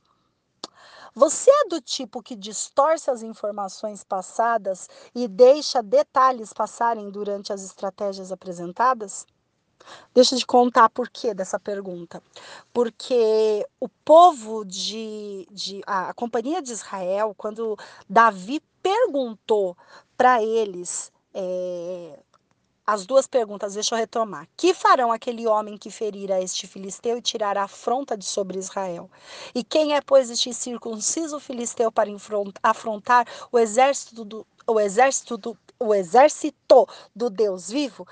[1.12, 7.64] Você é do tipo que distorce as informações passadas e deixa detalhes passarem durante as
[7.64, 9.26] estratégias apresentadas?
[10.14, 12.22] Deixa te contar por que dessa pergunta.
[12.72, 17.76] Porque o povo de, de a, a companhia de Israel, quando
[18.08, 19.76] Davi perguntou
[20.16, 22.18] para eles é,
[22.86, 24.48] as duas perguntas, deixa eu retomar.
[24.56, 28.58] Que farão aquele homem que ferir a este filisteu e tirar a afronta de sobre
[28.58, 29.08] Israel?
[29.54, 32.10] E quem é, pois, este circunciso filisteu para
[32.62, 38.06] afrontar o exército do, o exército do, o exército do Deus vivo?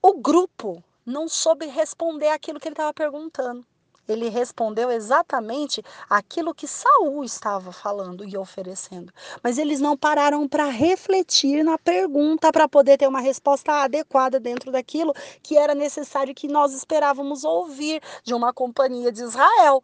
[0.00, 3.66] O grupo não soube responder aquilo que ele estava perguntando
[4.12, 9.12] ele respondeu exatamente aquilo que Saul estava falando e oferecendo.
[9.42, 14.72] Mas eles não pararam para refletir na pergunta para poder ter uma resposta adequada dentro
[14.72, 19.82] daquilo que era necessário que nós esperávamos ouvir de uma companhia de Israel.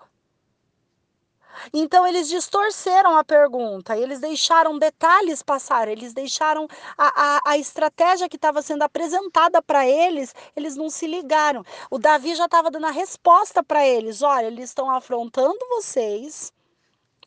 [1.73, 8.29] Então eles distorceram a pergunta, eles deixaram detalhes passar, eles deixaram a, a, a estratégia
[8.29, 11.65] que estava sendo apresentada para eles, eles não se ligaram.
[11.91, 16.53] O Davi já estava dando a resposta para eles: olha, eles estão afrontando vocês.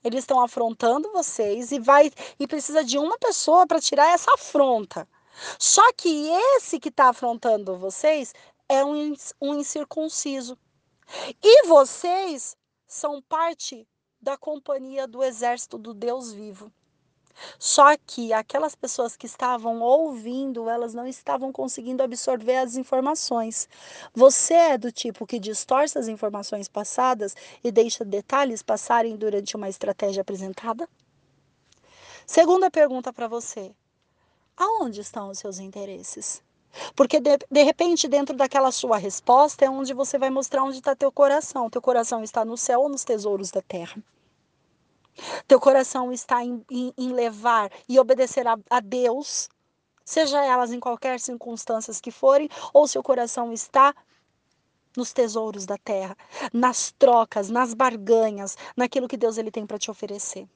[0.02, 2.10] Eles estão afrontando vocês e vai
[2.40, 5.06] e precisa de uma pessoa para tirar essa afronta.
[5.58, 8.34] Só que esse que está afrontando vocês
[8.70, 10.58] é um, um incircunciso.
[11.44, 12.56] E vocês
[12.88, 13.88] são parte
[14.22, 16.72] da companhia do exército do Deus vivo.
[17.58, 23.70] Só que aquelas pessoas que estavam ouvindo, elas não estavam conseguindo absorver as informações.
[24.14, 29.70] Você é do tipo que distorce as informações passadas e deixa detalhes passarem durante uma
[29.70, 30.88] estratégia apresentada?
[32.26, 33.74] Segunda pergunta para você:
[34.58, 36.44] aonde estão os seus interesses?
[36.96, 40.96] Porque de, de repente, dentro daquela sua resposta, é onde você vai mostrar onde está
[40.96, 41.70] teu coração.
[41.70, 44.02] Teu coração está no céu ou nos tesouros da terra?
[45.48, 49.50] Teu coração está em, em, em levar e obedecer a, a Deus,
[50.06, 53.94] seja elas em qualquer circunstâncias que forem, ou seu coração está
[54.96, 56.18] nos tesouros da terra,
[56.54, 60.48] nas trocas, nas barganhas, naquilo que Deus ele tem para te oferecer.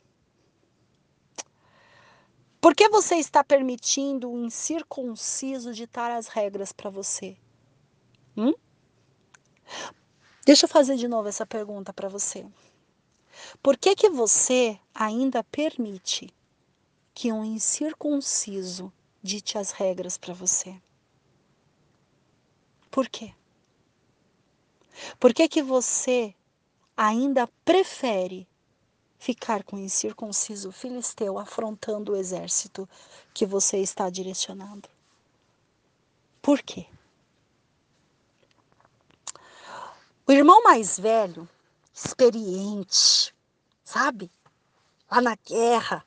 [2.64, 7.36] Por que você está permitindo o incircunciso ditar as regras para você?
[8.38, 8.54] Hum?
[10.46, 12.48] Deixa eu fazer de novo essa pergunta para você.
[13.62, 16.34] Por que, que você ainda permite
[17.14, 20.74] que um incircunciso dite as regras para você?
[22.90, 23.34] Por quê?
[25.20, 26.34] Por que, que você
[26.96, 28.48] ainda prefere
[29.24, 32.90] ficar com o incircunciso filisteu afrontando o exército
[33.34, 34.90] que você está direcionando?
[36.42, 36.86] Por quê?
[40.28, 41.48] O irmão mais velho,
[41.94, 43.34] experiente,
[43.82, 44.30] sabe?
[45.10, 46.06] Lá na guerra,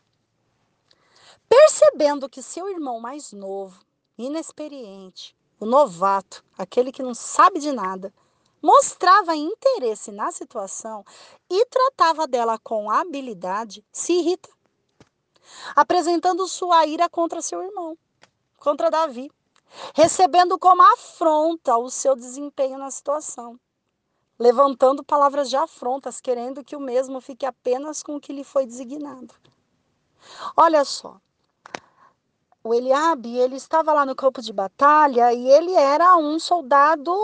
[1.48, 3.80] percebendo que seu irmão mais novo,
[4.18, 8.12] inexperiente, o novato, aquele que não sabe de nada,
[8.66, 11.04] mostrava interesse na situação
[11.48, 14.48] e tratava dela com habilidade, se irrita,
[15.76, 17.96] apresentando sua ira contra seu irmão,
[18.58, 19.30] contra Davi,
[19.94, 23.56] recebendo como afronta o seu desempenho na situação
[24.38, 28.66] levantando palavras de afrontas, querendo que o mesmo fique apenas com o que lhe foi
[28.66, 29.34] designado.
[30.54, 31.16] Olha só,
[32.62, 37.16] o Eliabe, ele estava lá no campo de batalha e ele era um soldado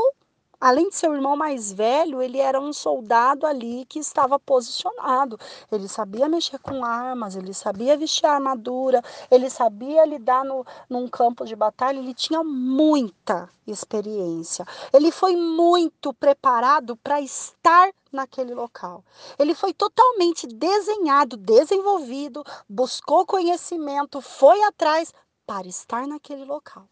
[0.63, 5.37] além de ser o irmão mais velho, ele era um soldado ali que estava posicionado.
[5.73, 11.45] Ele sabia mexer com armas, ele sabia vestir armadura, ele sabia lidar no, num campo
[11.45, 14.65] de batalha, ele tinha muita experiência.
[14.93, 19.03] Ele foi muito preparado para estar naquele local.
[19.41, 25.13] Ele foi totalmente desenhado, desenvolvido, buscou conhecimento, foi atrás
[25.45, 26.87] para estar naquele local.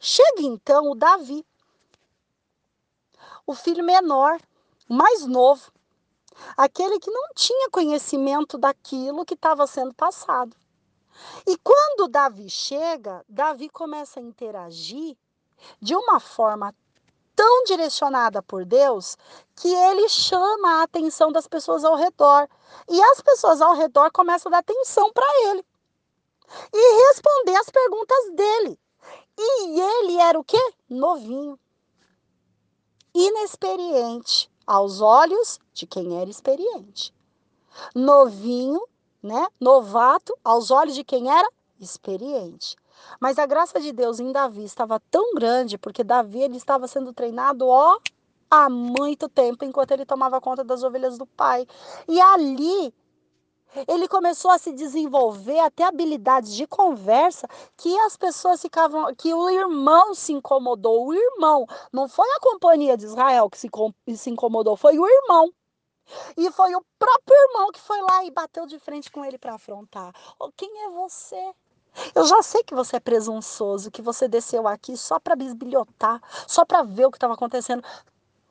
[0.00, 1.44] Chega então o Davi,
[3.46, 4.40] o filho menor,
[4.88, 5.72] o mais novo,
[6.56, 10.56] aquele que não tinha conhecimento daquilo que estava sendo passado.
[11.46, 15.16] E quando Davi chega, Davi começa a interagir
[15.80, 16.74] de uma forma
[17.36, 19.16] tão direcionada por Deus
[19.56, 22.48] que ele chama a atenção das pessoas ao redor.
[22.88, 25.64] E as pessoas ao redor começam a dar atenção para ele
[26.72, 28.78] e responder as perguntas dele.
[29.36, 30.60] E ele era o quê?
[30.88, 31.58] Novinho
[33.14, 37.14] inexperiente aos olhos de quem era experiente.
[37.94, 38.80] Novinho,
[39.22, 39.46] né?
[39.60, 41.48] Novato aos olhos de quem era
[41.80, 42.76] experiente.
[43.20, 47.12] Mas a graça de Deus em Davi estava tão grande porque Davi ele estava sendo
[47.12, 47.98] treinado, ó,
[48.50, 51.66] há muito tempo enquanto ele tomava conta das ovelhas do pai.
[52.08, 52.94] E ali
[53.88, 59.48] ele começou a se desenvolver até habilidades de conversa que as pessoas ficavam, que o
[59.50, 61.06] irmão se incomodou.
[61.06, 63.68] O irmão, não foi a companhia de Israel que se,
[64.16, 65.52] se incomodou, foi o irmão.
[66.36, 69.54] E foi o próprio irmão que foi lá e bateu de frente com ele para
[69.54, 70.12] afrontar.
[70.38, 71.54] Oh, quem é você?
[72.14, 76.64] Eu já sei que você é presunçoso, que você desceu aqui só para bisbilhotar, só
[76.64, 77.82] para ver o que estava acontecendo.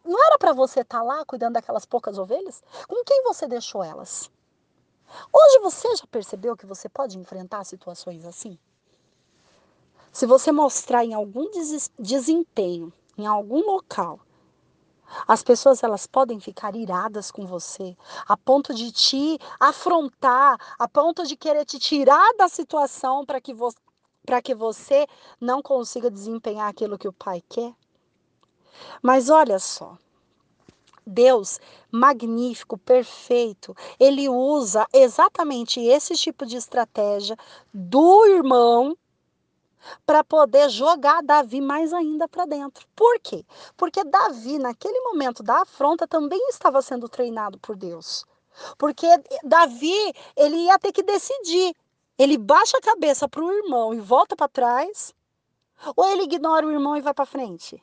[0.03, 2.63] Não era para você estar tá lá cuidando daquelas poucas ovelhas?
[2.87, 4.31] Com quem você deixou elas?
[5.31, 8.57] Hoje você já percebeu que você pode enfrentar situações assim?
[10.11, 11.49] Se você mostrar em algum
[11.97, 14.19] desempenho, em algum local,
[15.27, 17.95] as pessoas elas podem ficar iradas com você,
[18.27, 23.53] a ponto de te afrontar, a ponto de querer te tirar da situação para que,
[24.43, 25.07] que você
[25.39, 27.73] não consiga desempenhar aquilo que o pai quer.
[29.01, 29.97] Mas olha só,
[31.05, 31.59] Deus
[31.91, 37.37] magnífico, perfeito, ele usa exatamente esse tipo de estratégia
[37.73, 38.97] do irmão
[40.05, 42.85] para poder jogar Davi mais ainda para dentro.
[42.95, 43.45] Por quê?
[43.75, 48.25] Porque Davi, naquele momento da afronta, também estava sendo treinado por Deus.
[48.77, 49.07] Porque
[49.43, 51.75] Davi, ele ia ter que decidir.
[52.17, 55.13] Ele baixa a cabeça para o irmão e volta para trás,
[55.95, 57.81] ou ele ignora o irmão e vai para frente?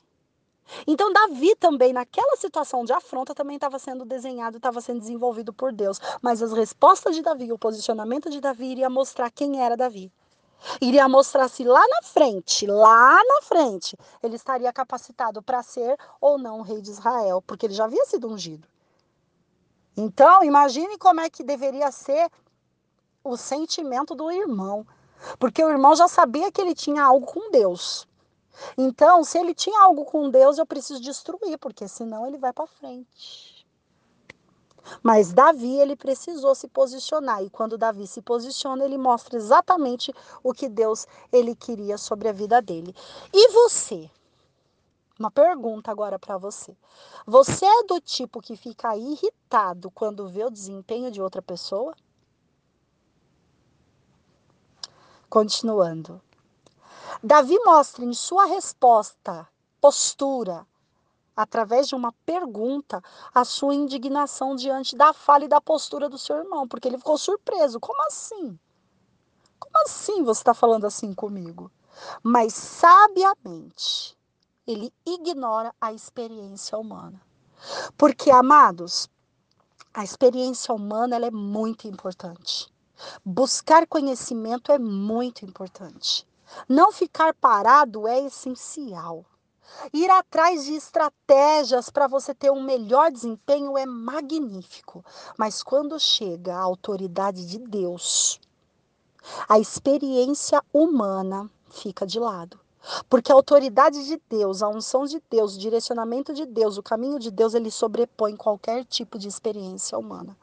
[0.87, 5.73] Então, Davi também, naquela situação de afronta, também estava sendo desenhado, estava sendo desenvolvido por
[5.73, 6.01] Deus.
[6.23, 10.13] Mas as respostas de Davi, o posicionamento de Davi iria mostrar quem era Davi.
[10.81, 16.39] Iria mostrar se lá na frente, lá na frente, ele estaria capacitado para ser ou
[16.39, 18.69] não rei de Israel, porque ele já havia sido ungido.
[19.97, 22.31] Então, imagine como é que deveria ser
[23.25, 24.87] o sentimento do irmão.
[25.39, 28.09] Porque o irmão já sabia que ele tinha algo com Deus.
[28.77, 32.67] Então, se ele tinha algo com Deus, eu preciso destruir, porque senão ele vai para
[32.67, 33.67] frente.
[35.03, 40.53] Mas Davi, ele precisou se posicionar, e quando Davi se posiciona, ele mostra exatamente o
[40.53, 42.95] que Deus ele queria sobre a vida dele.
[43.33, 44.11] E você?
[45.19, 46.75] Uma pergunta agora para você.
[47.27, 51.95] Você é do tipo que fica irritado quando vê o desempenho de outra pessoa?
[55.29, 56.21] Continuando.
[57.23, 59.49] Davi mostra em sua resposta,
[59.81, 60.67] postura,
[61.37, 63.03] através de uma pergunta,
[63.35, 67.17] a sua indignação diante da fala e da postura do seu irmão, porque ele ficou
[67.17, 67.81] surpreso.
[67.81, 68.59] Como assim?
[69.59, 71.71] Como assim você está falando assim comigo?
[72.23, 74.17] Mas sabiamente,
[74.67, 77.21] ele ignora a experiência humana.
[77.97, 79.09] Porque, amados,
[79.93, 82.73] a experiência humana ela é muito importante.
[83.25, 86.27] Buscar conhecimento é muito importante.
[86.69, 89.25] Não ficar parado é essencial.
[89.93, 95.05] Ir atrás de estratégias para você ter um melhor desempenho é magnífico,
[95.39, 98.41] mas quando chega a autoridade de Deus,
[99.49, 102.59] a experiência humana fica de lado.
[103.09, 107.19] Porque a autoridade de Deus, a unção de Deus, o direcionamento de Deus, o caminho
[107.19, 110.37] de Deus, ele sobrepõe qualquer tipo de experiência humana.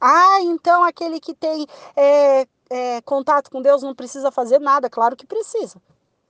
[0.00, 1.64] Ah, então aquele que tem
[1.94, 4.88] é, é, contato com Deus não precisa fazer nada?
[4.88, 5.80] Claro que precisa.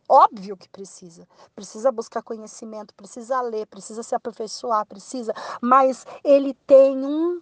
[0.09, 1.26] Óbvio que precisa.
[1.55, 5.32] Precisa buscar conhecimento, precisa ler, precisa se aperfeiçoar, precisa.
[5.61, 7.40] Mas ele tem um,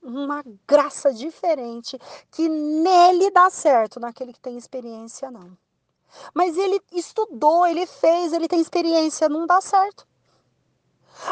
[0.00, 1.98] uma graça diferente
[2.30, 5.58] que nele dá certo, naquele que tem experiência, não.
[6.32, 10.06] Mas ele estudou, ele fez, ele tem experiência, não dá certo.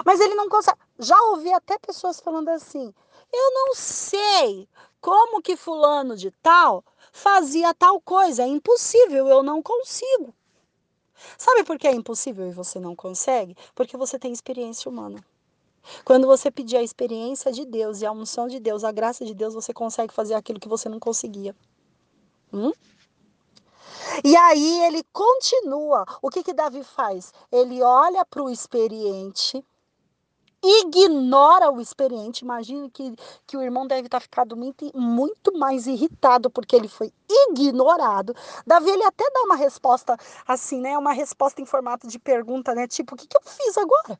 [0.04, 0.78] Mas ele não consegue.
[0.98, 2.92] Já ouvi até pessoas falando assim:
[3.32, 4.68] eu não sei
[5.00, 10.34] como que fulano de tal fazia tal coisa, é impossível, eu não consigo.
[11.36, 13.56] Sabe por que é impossível e você não consegue?
[13.74, 15.24] Porque você tem experiência humana.
[16.04, 19.34] Quando você pedir a experiência de Deus e a unção de Deus, a graça de
[19.34, 21.54] Deus, você consegue fazer aquilo que você não conseguia.
[22.52, 22.72] Hum?
[24.24, 26.04] E aí ele continua.
[26.20, 27.32] O que que Davi faz?
[27.50, 29.64] Ele olha para o experiente,
[30.62, 32.44] ignora o experiente.
[32.44, 33.14] Imagine que,
[33.46, 37.12] que o irmão deve estar ficado muito, muito mais irritado porque ele foi
[37.48, 38.34] ignorado.
[38.66, 40.96] Davi ele até dá uma resposta assim, né?
[40.98, 42.86] Uma resposta em formato de pergunta, né?
[42.86, 44.18] Tipo, o que, que eu fiz agora?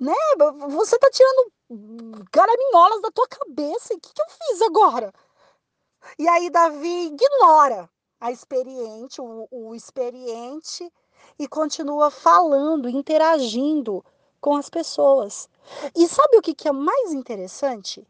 [0.00, 0.14] Né?
[0.70, 1.52] Você tá tirando
[2.30, 3.94] caraminholas da tua cabeça.
[3.94, 5.12] O que, que eu fiz agora?
[6.18, 7.88] E aí Davi ignora
[8.20, 10.90] a experiente, o, o experiente,
[11.38, 14.04] e continua falando, interagindo
[14.44, 15.48] com as pessoas.
[15.96, 18.06] E sabe o que, é mais interessante?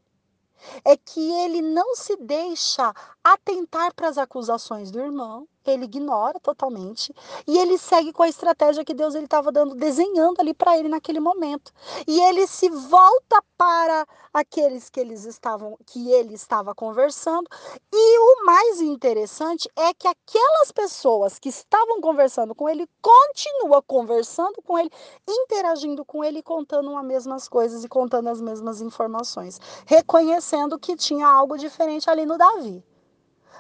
[0.85, 7.15] É que ele não se deixa atentar para as acusações do irmão, ele ignora totalmente
[7.47, 10.89] e ele segue com a estratégia que Deus ele estava dando, desenhando ali para ele
[10.89, 11.73] naquele momento.
[12.07, 17.49] E ele se volta para aqueles que eles estavam, que ele estava conversando.
[17.93, 24.61] E o mais interessante é que aquelas pessoas que estavam conversando com ele continua conversando
[24.63, 24.91] com ele,
[25.29, 31.27] interagindo com ele, contando as mesmas coisas e contando as mesmas informações, reconhecendo que tinha
[31.27, 32.83] algo diferente ali no Davi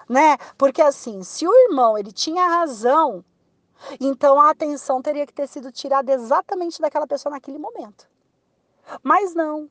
[0.08, 0.36] né?
[0.56, 3.24] Porque assim, se o irmão ele tinha razão,
[4.00, 8.08] então a atenção teria que ter sido tirada exatamente daquela pessoa naquele momento.
[9.02, 9.68] Mas não.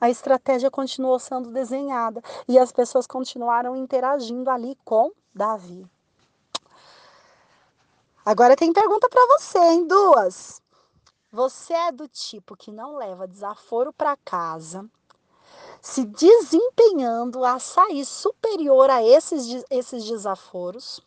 [0.00, 5.84] A estratégia continuou sendo desenhada e as pessoas continuaram interagindo ali com Davi.
[8.24, 9.86] Agora tem pergunta para você, hein?
[9.86, 10.62] Duas.
[11.32, 14.88] Você é do tipo que não leva desaforo para casa
[15.80, 21.00] se desempenhando a sair superior a esses, esses desaforos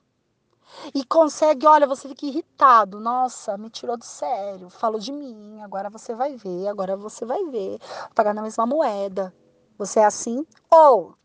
[0.93, 5.89] e consegue, olha, você fica irritado, nossa, me tirou do sério, falou de mim, agora
[5.89, 7.79] você vai ver, agora você vai ver,
[8.15, 9.33] pagar na mesma moeda.
[9.77, 10.45] Você é assim?
[10.69, 11.15] Ou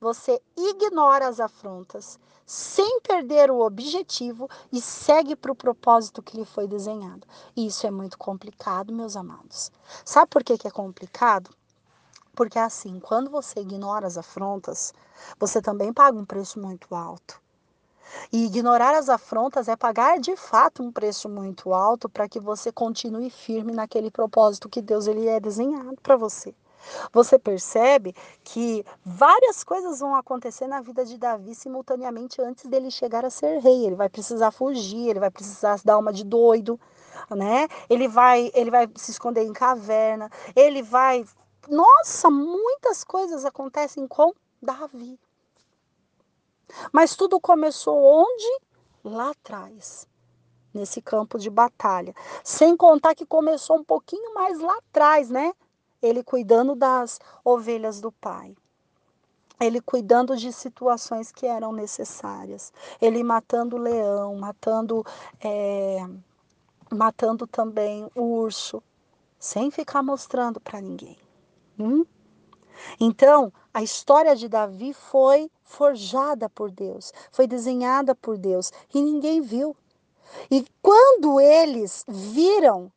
[0.00, 6.44] você ignora as afrontas sem perder o objetivo e segue para o propósito que lhe
[6.44, 7.26] foi desenhado.
[7.56, 9.70] Isso é muito complicado, meus amados.
[10.04, 11.50] Sabe por que, que é complicado?
[12.34, 14.92] Porque assim, quando você ignora as afrontas,
[15.38, 17.40] você também paga um preço muito alto.
[18.32, 22.72] E ignorar as afrontas é pagar de fato um preço muito alto para que você
[22.72, 26.54] continue firme naquele propósito que Deus ele é desenhado para você.
[27.12, 33.24] Você percebe que várias coisas vão acontecer na vida de Davi simultaneamente antes dele chegar
[33.24, 33.86] a ser rei.
[33.86, 36.80] Ele vai precisar fugir, ele vai precisar dar uma de doido,
[37.30, 37.68] né?
[37.88, 41.24] Ele vai, ele vai se esconder em caverna, ele vai
[41.68, 44.32] nossa, muitas coisas acontecem com
[44.62, 45.18] Davi.
[46.92, 48.60] Mas tudo começou onde?
[49.02, 50.06] Lá atrás,
[50.72, 52.14] nesse campo de batalha.
[52.44, 55.52] Sem contar que começou um pouquinho mais lá atrás, né?
[56.02, 58.56] Ele cuidando das ovelhas do pai.
[59.58, 62.72] Ele cuidando de situações que eram necessárias.
[63.00, 65.04] Ele matando o leão, matando,
[65.42, 66.06] é,
[66.90, 68.82] matando também o urso,
[69.38, 71.18] sem ficar mostrando para ninguém.
[71.80, 72.04] Hum?
[73.00, 79.40] Então, a história de Davi foi forjada por Deus, foi desenhada por Deus e ninguém
[79.40, 79.74] viu.
[80.50, 82.92] E quando eles viram,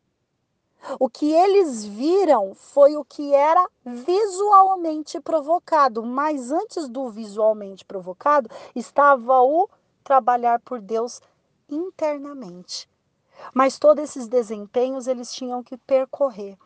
[0.99, 8.49] o que eles viram foi o que era visualmente provocado, mas antes do visualmente provocado
[8.75, 9.69] estava o
[10.03, 11.21] trabalhar por Deus
[11.69, 12.89] internamente.
[13.53, 16.57] Mas todos esses desempenhos eles tinham que percorrer.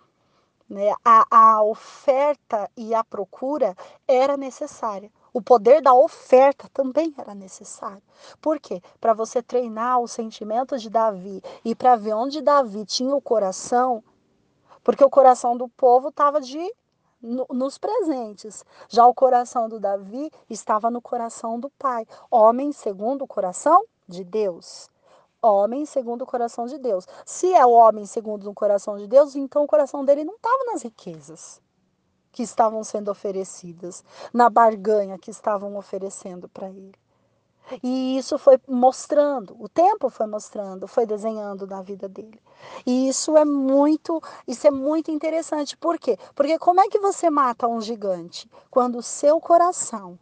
[0.69, 0.93] Né?
[1.03, 3.75] A, a oferta e a procura
[4.07, 5.11] era necessária.
[5.33, 8.01] O poder da oferta também era necessário.
[8.41, 8.81] Por quê?
[8.99, 14.03] Para você treinar os sentimentos de Davi e para ver onde Davi tinha o coração,
[14.83, 16.73] porque o coração do povo estava de
[17.21, 18.65] no, nos presentes.
[18.89, 22.05] Já o coração do Davi estava no coração do Pai.
[22.31, 24.89] Homem segundo o coração de Deus.
[25.47, 27.07] Homem segundo o coração de Deus.
[27.25, 30.63] Se é o homem segundo o coração de Deus, então o coração dele não estava
[30.65, 31.61] nas riquezas
[32.31, 36.93] que estavam sendo oferecidas, na barganha que estavam oferecendo para ele.
[37.83, 42.41] E isso foi mostrando, o tempo foi mostrando, foi desenhando na vida dele.
[42.85, 45.75] E isso é muito, isso é muito interessante.
[45.75, 46.17] Por quê?
[46.33, 48.49] Porque como é que você mata um gigante?
[48.69, 50.17] Quando o seu coração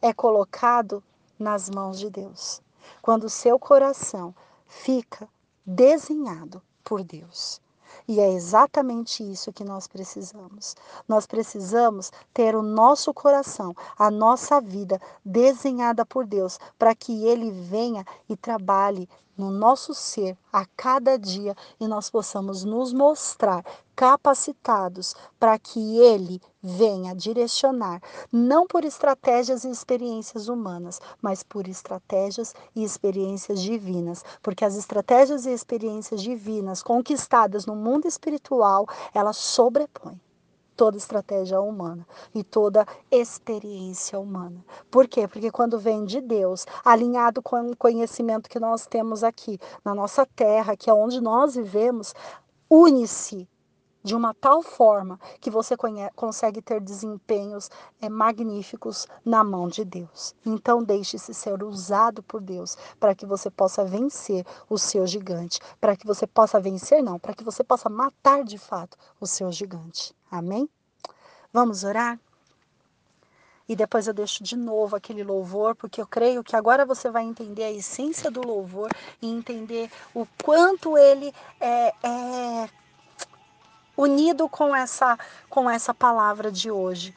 [0.00, 1.02] é colocado
[1.38, 2.62] nas mãos de Deus.
[3.02, 4.34] Quando o seu coração
[4.66, 5.28] fica
[5.64, 7.60] desenhado por Deus.
[8.06, 10.74] E é exatamente isso que nós precisamos.
[11.08, 17.50] Nós precisamos ter o nosso coração, a nossa vida desenhada por Deus, para que Ele
[17.50, 23.64] venha e trabalhe no nosso ser a cada dia e nós possamos nos mostrar
[23.94, 28.00] capacitados para que Ele venha direcionar,
[28.32, 35.46] não por estratégias e experiências humanas, mas por estratégias e experiências divinas, porque as estratégias
[35.46, 40.20] e experiências divinas conquistadas no mundo espiritual, elas sobrepõem
[40.76, 44.64] toda estratégia humana e toda experiência humana.
[44.90, 45.26] Por quê?
[45.28, 50.26] Porque quando vem de Deus, alinhado com o conhecimento que nós temos aqui na nossa
[50.26, 52.14] terra, que é onde nós vivemos,
[52.70, 53.48] une-se
[54.04, 55.74] de uma tal forma que você
[56.14, 57.70] consegue ter desempenhos
[58.02, 60.34] é, magníficos na mão de Deus.
[60.44, 65.96] Então, deixe-se ser usado por Deus para que você possa vencer o seu gigante, para
[65.96, 70.14] que você possa vencer, não, para que você possa matar de fato o seu gigante.
[70.30, 70.68] Amém?
[71.50, 72.20] Vamos orar?
[73.66, 77.24] E depois eu deixo de novo aquele louvor, porque eu creio que agora você vai
[77.24, 78.90] entender a essência do louvor
[79.22, 82.68] e entender o quanto ele é, é
[83.96, 85.18] unido com essa,
[85.48, 87.14] com essa palavra de hoje.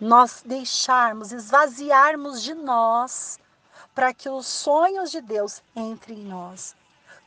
[0.00, 3.38] Nós deixarmos, esvaziarmos de nós
[3.94, 6.74] para que os sonhos de Deus entrem em nós.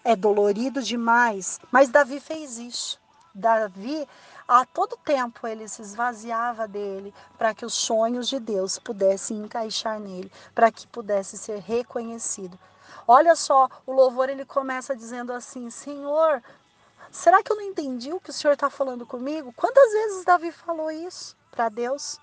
[0.03, 2.99] É dolorido demais, mas Davi fez isso.
[3.33, 4.07] Davi,
[4.47, 9.99] a todo tempo, ele se esvaziava dele para que os sonhos de Deus pudessem encaixar
[9.99, 12.57] nele, para que pudesse ser reconhecido.
[13.07, 16.41] Olha só, o louvor ele começa dizendo assim: Senhor,
[17.11, 19.53] Será que eu não entendi o que o Senhor está falando comigo?
[19.53, 22.19] Quantas vezes Davi falou isso para Deus?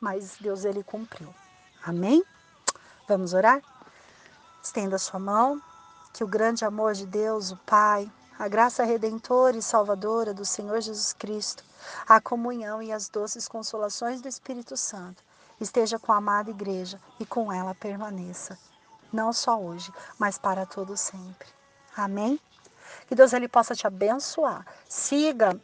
[0.00, 1.34] Mas Deus ele cumpriu.
[1.84, 2.22] Amém?
[3.08, 3.62] Vamos orar?
[4.62, 5.62] Estenda sua mão,
[6.12, 10.80] que o grande amor de Deus, o Pai, a graça redentora e salvadora do Senhor
[10.80, 11.64] Jesus Cristo,
[12.06, 15.22] a comunhão e as doces consolações do Espírito Santo
[15.60, 18.58] esteja com a amada igreja e com ela permaneça,
[19.12, 21.48] não só hoje, mas para todo sempre.
[21.96, 22.38] Amém?
[23.06, 24.66] Que Deus ele possa te abençoar.
[24.88, 25.58] Siga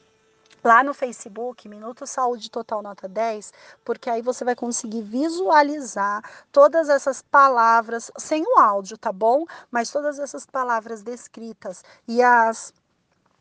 [0.63, 3.53] lá no Facebook, Minuto Saúde Total Nota 10,
[3.85, 6.23] porque aí você vai conseguir visualizar
[6.53, 9.45] todas essas palavras, sem o áudio, tá bom?
[9.71, 12.73] Mas todas essas palavras descritas e as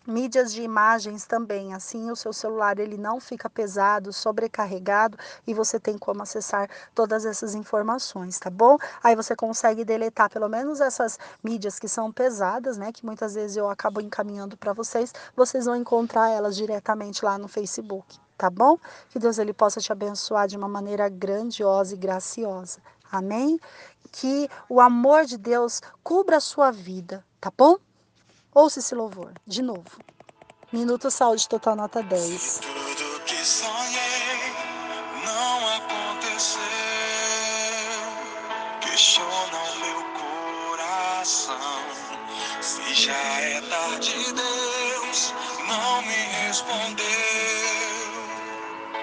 [0.06, 5.80] mídias de imagens também, assim o seu celular ele não fica pesado, sobrecarregado e você
[5.80, 8.78] tem como acessar todas essas informações, tá bom?
[9.04, 13.58] Aí você consegue deletar pelo menos essas mídias que são pesadas, né, que muitas vezes
[13.58, 18.78] eu acabo encaminhando para vocês, vocês vão encontrar elas diretamente lá no Facebook, tá bom?
[19.10, 22.80] Que Deus ele possa te abençoar de uma maneira grandiosa e graciosa.
[23.12, 23.60] Amém?
[24.12, 27.78] Que o amor de Deus cubra a sua vida, tá bom?
[28.54, 29.90] Ouça esse louvor, de novo.
[30.74, 32.60] Minuto Saúde Total Nota 10.
[32.60, 34.52] Tudo que sonhei
[35.26, 36.62] não aconteceu.
[38.82, 41.56] Questiona o meu coração.
[42.60, 45.34] Se já é tarde, Deus
[45.70, 47.06] não me respondeu.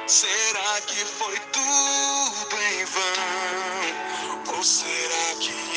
[0.06, 4.56] Será que foi tudo em vão?
[4.56, 5.67] Ou será que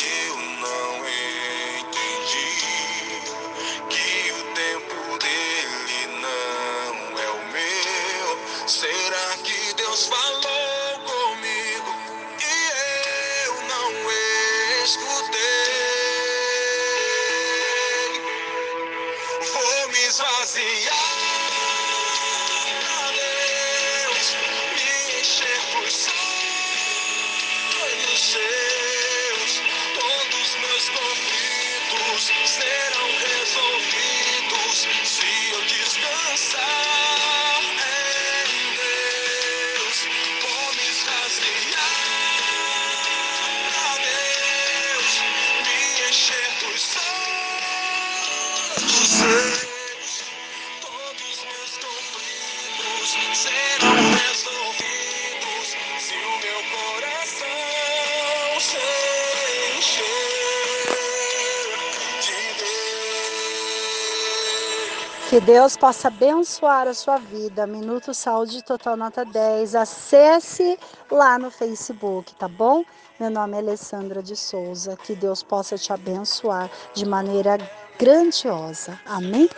[65.31, 67.65] Que Deus possa abençoar a sua vida.
[67.65, 69.75] Minuto Saúde Total Nota 10.
[69.75, 70.77] Acesse
[71.09, 72.83] lá no Facebook, tá bom?
[73.17, 74.97] Meu nome é Alessandra de Souza.
[74.97, 77.57] Que Deus possa te abençoar de maneira
[77.97, 78.99] grandiosa.
[79.05, 79.49] Amém?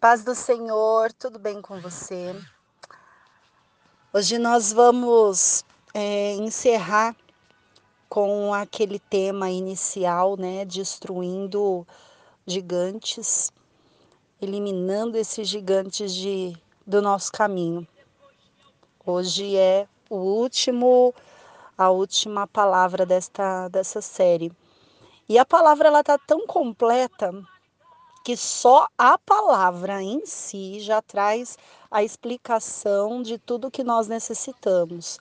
[0.00, 2.34] Paz do Senhor, tudo bem com você?
[4.12, 7.14] Hoje nós vamos é, encerrar
[8.08, 10.64] com aquele tema inicial, né?
[10.64, 11.86] Destruindo
[12.44, 13.52] gigantes
[14.40, 17.86] eliminando esses gigantes de, do nosso caminho.
[19.04, 21.14] Hoje é o último,
[21.76, 24.52] a última palavra desta, dessa série.
[25.28, 27.32] E a palavra ela tá tão completa
[28.24, 31.56] que só a palavra em si já traz
[31.90, 35.18] a explicação de tudo que nós necessitamos,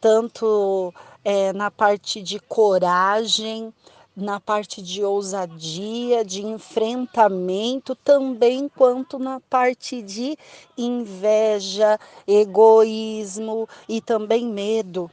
[0.00, 0.92] tanto
[1.24, 3.72] é, na parte de coragem,
[4.16, 10.36] na parte de ousadia, de enfrentamento, também quanto na parte de
[10.76, 15.10] inveja, egoísmo e também medo.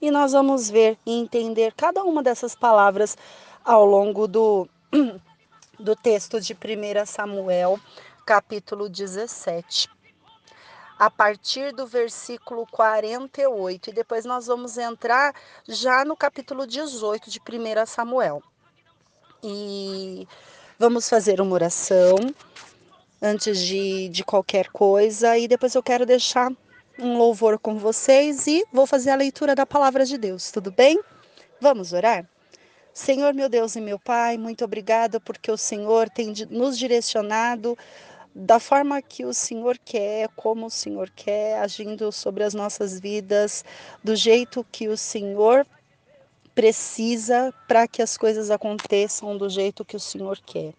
[0.00, 3.16] E nós vamos ver e entender cada uma dessas palavras
[3.64, 4.68] ao longo do,
[5.80, 7.80] do texto de 1 Samuel,
[8.26, 9.95] capítulo 17
[10.98, 15.34] a partir do versículo 48 e depois nós vamos entrar
[15.68, 18.42] já no capítulo 18 de 1 Samuel.
[19.42, 20.26] E
[20.78, 22.16] vamos fazer uma oração
[23.20, 26.50] antes de, de qualquer coisa e depois eu quero deixar
[26.98, 30.98] um louvor com vocês e vou fazer a leitura da palavra de Deus, tudo bem?
[31.60, 32.26] Vamos orar?
[32.92, 37.76] Senhor, meu Deus e meu Pai, muito obrigada porque o Senhor tem nos direcionado
[38.38, 43.64] da forma que o Senhor quer, como o Senhor quer, agindo sobre as nossas vidas,
[44.04, 45.66] do jeito que o Senhor
[46.54, 50.74] precisa para que as coisas aconteçam do jeito que o Senhor quer.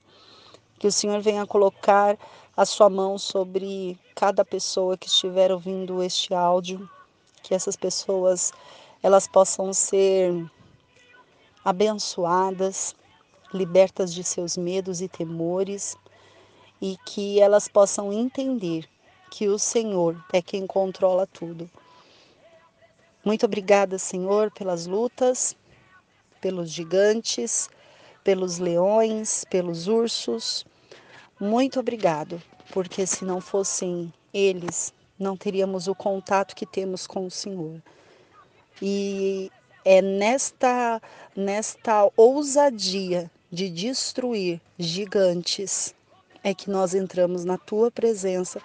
[0.78, 2.16] Que o Senhor venha colocar
[2.55, 6.88] a sua mão sobre cada pessoa que estiver ouvindo este áudio,
[7.41, 8.53] que essas pessoas
[9.01, 10.32] elas possam ser
[11.66, 12.95] abençoadas,
[13.51, 15.97] libertas de seus medos e temores
[16.82, 18.88] e que elas possam entender
[19.30, 21.69] que o Senhor é quem controla tudo.
[23.23, 25.55] Muito obrigada, Senhor, pelas lutas,
[26.39, 27.69] pelos gigantes,
[28.23, 30.65] pelos leões, pelos ursos.
[31.39, 37.32] Muito obrigado, porque se não fossem eles, não teríamos o contato que temos com o
[37.32, 37.82] Senhor.
[38.82, 39.51] E
[39.84, 41.01] é nesta
[41.36, 45.95] nesta ousadia de destruir gigantes
[46.43, 48.61] é que nós entramos na tua presença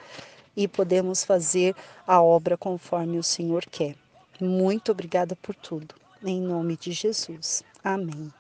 [0.56, 1.74] e podemos fazer
[2.06, 3.96] a obra conforme o Senhor quer.
[4.40, 5.94] Muito obrigada por tudo.
[6.24, 7.62] Em nome de Jesus.
[7.82, 8.32] Amém.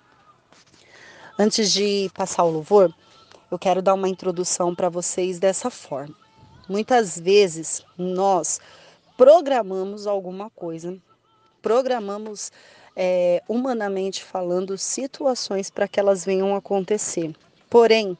[1.38, 2.94] Antes de passar o louvor,
[3.50, 6.14] eu quero dar uma introdução para vocês dessa forma.
[6.68, 8.60] Muitas vezes nós
[9.16, 10.96] programamos alguma coisa,
[11.60, 12.52] programamos
[12.96, 17.34] é, humanamente falando situações para que elas venham acontecer.
[17.68, 18.16] Porém,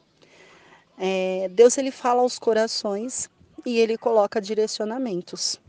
[0.97, 3.29] é, Deus ele fala aos corações
[3.65, 5.59] e ele coloca direcionamentos.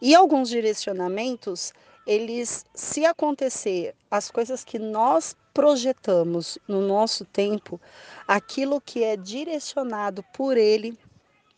[0.00, 1.72] E alguns direcionamentos,
[2.06, 7.80] eles, se acontecer as coisas que nós projetamos no nosso tempo,
[8.26, 10.96] aquilo que é direcionado por ele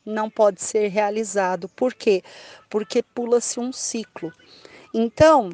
[0.06, 1.68] não pode ser realizado.
[1.68, 2.22] Por quê?
[2.70, 4.32] Porque pula-se um ciclo.
[4.94, 5.50] Então,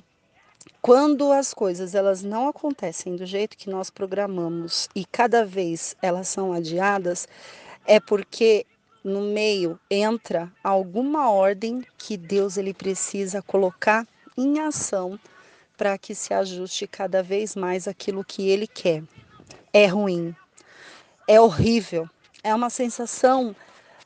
[0.87, 6.29] quando as coisas elas não acontecem do jeito que nós programamos e cada vez elas
[6.29, 7.27] são adiadas,
[7.85, 8.65] é porque
[9.03, 14.07] no meio entra alguma ordem que Deus ele precisa colocar
[14.39, 15.19] em ação
[15.77, 19.03] para que se ajuste cada vez mais aquilo que ele quer.
[19.73, 20.37] É ruim,
[21.27, 22.09] é horrível,
[22.45, 23.57] é uma sensação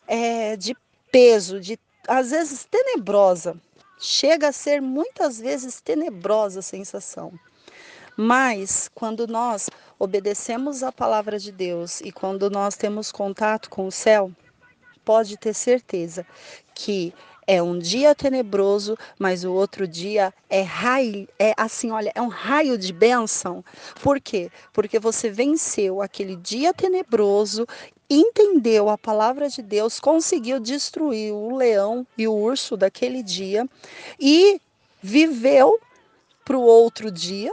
[0.09, 0.75] é, de
[1.13, 1.79] peso, de
[2.09, 3.55] às vezes tenebrosa,
[4.01, 7.33] Chega a ser muitas vezes tenebrosa a sensação.
[8.17, 13.93] Mas quando nós obedecemos a palavra de Deus e quando nós temos contato com o
[13.93, 14.33] céu,
[15.05, 16.27] pode ter certeza
[16.75, 17.13] que
[17.47, 22.29] é um dia tenebroso, mas o outro dia é raio, é assim, olha, é um
[22.29, 23.63] raio de bênção.
[24.03, 24.51] Por quê?
[24.73, 27.67] Porque você venceu aquele dia tenebroso
[28.11, 33.69] entendeu a palavra de Deus, conseguiu destruir o leão e o urso daquele dia
[34.19, 34.61] e
[35.01, 35.79] viveu
[36.45, 37.53] para o outro dia,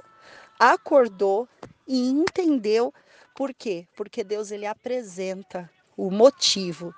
[0.60, 1.48] acordou
[1.88, 2.92] e entendeu
[3.36, 3.86] por quê?
[3.96, 6.94] Porque Deus ele apresenta o motivo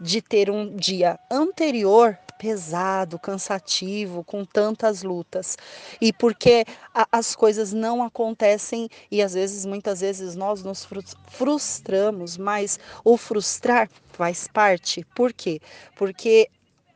[0.00, 5.56] de ter um dia anterior pesado, cansativo, com tantas lutas.
[6.00, 10.86] E porque a, as coisas não acontecem e às vezes, muitas vezes, nós nos
[11.30, 15.04] frustramos, mas o frustrar faz parte.
[15.14, 15.60] Por quê?
[15.96, 16.48] Porque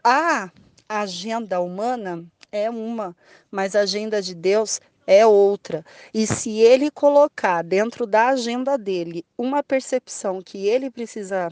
[0.05, 0.51] a
[0.89, 3.17] agenda humana é uma,
[3.51, 5.85] mas a agenda de Deus é outra.
[6.13, 11.51] E se ele colocar dentro da agenda dele uma percepção que ele precisa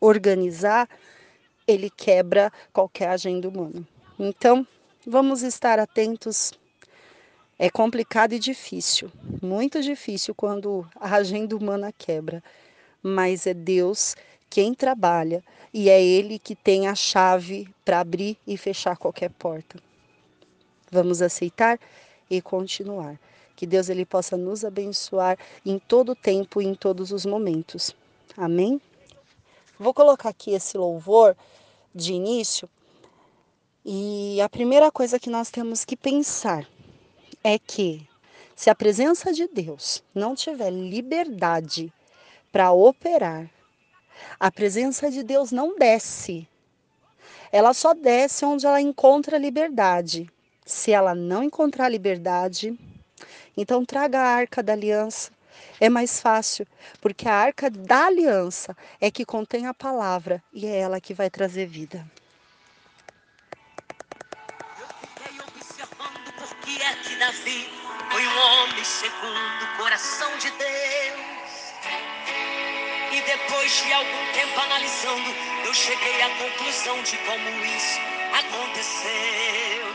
[0.00, 0.88] organizar,
[1.66, 3.86] ele quebra qualquer agenda humana.
[4.18, 4.66] Então,
[5.06, 6.52] vamos estar atentos.
[7.58, 9.10] É complicado e difícil,
[9.42, 12.42] muito difícil quando a agenda humana quebra,
[13.02, 14.14] mas é Deus
[14.48, 15.42] quem trabalha
[15.74, 19.78] e é Ele que tem a chave para abrir e fechar qualquer porta.
[20.90, 21.78] Vamos aceitar
[22.30, 23.18] e continuar.
[23.56, 25.36] Que Deus ele possa nos abençoar
[25.66, 27.94] em todo o tempo e em todos os momentos.
[28.36, 28.80] Amém?
[29.78, 31.36] Vou colocar aqui esse louvor
[31.94, 32.68] de início.
[33.84, 36.66] E a primeira coisa que nós temos que pensar
[37.44, 38.04] é que
[38.56, 41.92] se a presença de Deus não tiver liberdade
[42.50, 43.48] para operar,
[44.40, 46.48] a presença de Deus não desce.
[47.52, 50.28] Ela só desce onde ela encontra liberdade.
[50.66, 52.76] Se ela não encontrar liberdade,
[53.56, 55.30] então traga a arca da aliança.
[55.80, 56.66] É mais fácil,
[57.00, 61.30] porque a arca da aliança é que contém a palavra e é ela que vai
[61.30, 62.04] trazer vida.
[64.80, 67.70] Eu fiquei observando porque é que Davi
[68.10, 71.38] foi um homem segundo o coração de Deus.
[73.12, 75.30] E depois de algum tempo analisando,
[75.64, 78.00] eu cheguei à conclusão de como isso
[78.36, 79.86] aconteceu.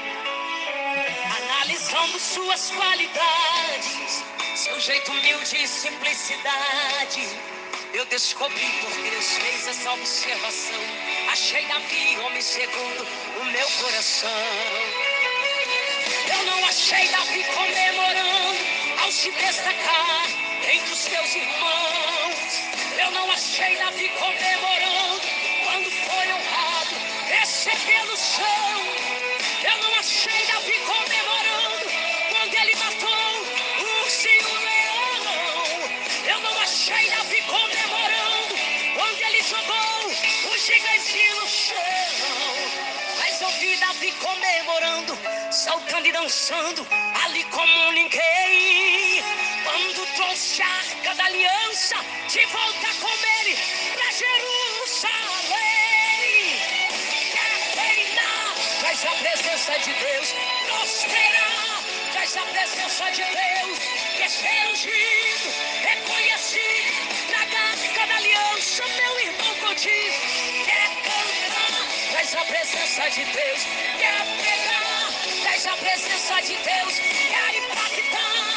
[1.38, 4.24] Analisando suas qualidades
[4.56, 7.28] seu jeito humilde e simplicidade.
[7.94, 10.80] Eu descobri porque Deus fez essa observação.
[11.32, 13.08] Achei Davi, homem segundo
[13.42, 14.30] o meu coração.
[16.32, 18.58] Eu não achei Davi comemorando
[19.02, 20.28] ao se destacar
[20.72, 22.62] entre os seus irmãos.
[23.00, 25.22] Eu não achei Davi comemorando
[25.66, 26.96] quando foi honrado,
[27.28, 28.84] recebendo chão.
[29.64, 31.03] Eu não achei Davi comemorando
[39.54, 41.78] jogou o gigante no chão.
[43.20, 45.18] Mas ouvi Davi comemorando,
[45.52, 46.88] saltando e dançando
[47.24, 49.24] ali como ninguém.
[49.64, 51.96] Quando trouxe a arca da aliança
[52.28, 53.56] de volta com ele
[53.94, 55.54] pra Jerusalém.
[57.32, 60.34] Quer reinar, traz a presença de Deus,
[60.68, 63.80] prosperar, traz a presença de Deus,
[64.18, 65.48] quer ser ungido,
[65.84, 67.14] reconhecido
[68.08, 69.43] da aliança, meu irmão
[69.76, 73.62] Quer cantar, traz a presença de Deus.
[73.98, 77.00] Quer pegar, traz a presença de Deus.
[77.00, 78.54] Quer impactar,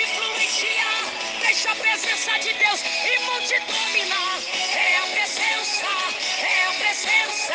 [0.00, 4.38] influenciar, deixa a presença de Deus e vão te dominar.
[4.76, 5.86] É a presença,
[6.38, 7.54] é a presença,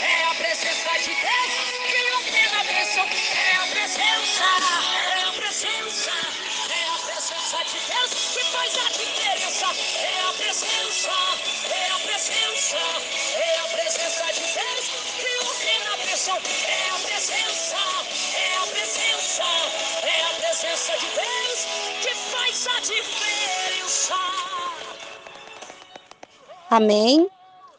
[0.00, 1.50] é a presença de Deus
[1.90, 3.06] que ordena a bênção.
[3.34, 4.44] É a presença,
[5.10, 6.12] é a presença,
[6.70, 9.31] é a presença de Deus que faz a diferença.
[9.64, 11.10] É a presença,
[11.70, 12.76] é a presença,
[13.36, 14.90] é a presença de Deus
[15.20, 16.36] que ordena a pressão.
[16.66, 17.76] É a presença,
[18.34, 19.44] é a presença,
[20.02, 21.66] é a presença de Deus
[22.02, 24.14] que faz a diferença.
[26.68, 27.28] Amém.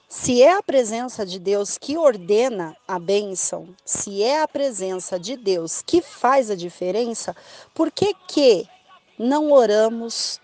[0.07, 5.35] Se é a presença de Deus que ordena a bênção, se é a presença de
[5.35, 7.35] Deus que faz a diferença,
[7.73, 8.65] por que que
[9.17, 10.39] não oramos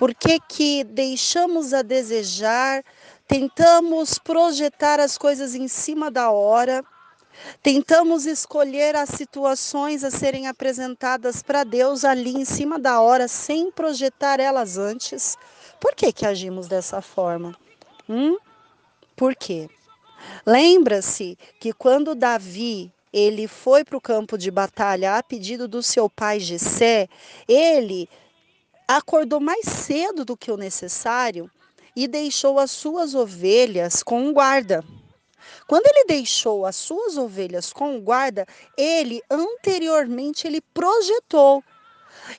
[0.00, 2.82] por que, que deixamos a desejar,
[3.28, 6.82] tentamos projetar as coisas em cima da hora,
[7.62, 13.70] tentamos escolher as situações a serem apresentadas para Deus ali em cima da hora, sem
[13.70, 15.36] projetar elas antes?
[15.78, 17.54] Por que, que agimos dessa forma?
[18.08, 18.38] Hum?
[19.14, 19.68] Por quê?
[20.46, 26.08] Lembra-se que quando Davi ele foi para o campo de batalha a pedido do seu
[26.08, 27.06] pai Jessé,
[27.46, 28.08] ele
[28.96, 31.50] acordou mais cedo do que o necessário
[31.94, 34.84] e deixou as suas ovelhas com um guarda.
[35.66, 41.62] Quando ele deixou as suas ovelhas com o guarda, ele anteriormente ele projetou.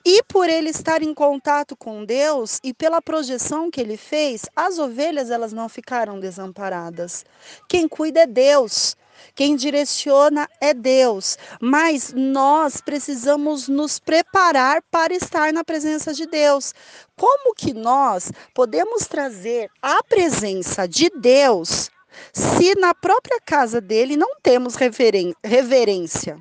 [0.04, 4.78] E por ele estar em contato com Deus e pela projeção que ele fez, as
[4.78, 7.24] ovelhas elas não ficaram desamparadas.
[7.68, 8.96] Quem cuida é Deus.
[9.34, 16.74] Quem direciona é Deus, mas nós precisamos nos preparar para estar na presença de Deus.
[17.16, 21.90] Como que nós podemos trazer a presença de Deus
[22.32, 24.74] se na própria casa dele não temos
[25.42, 26.38] reverência?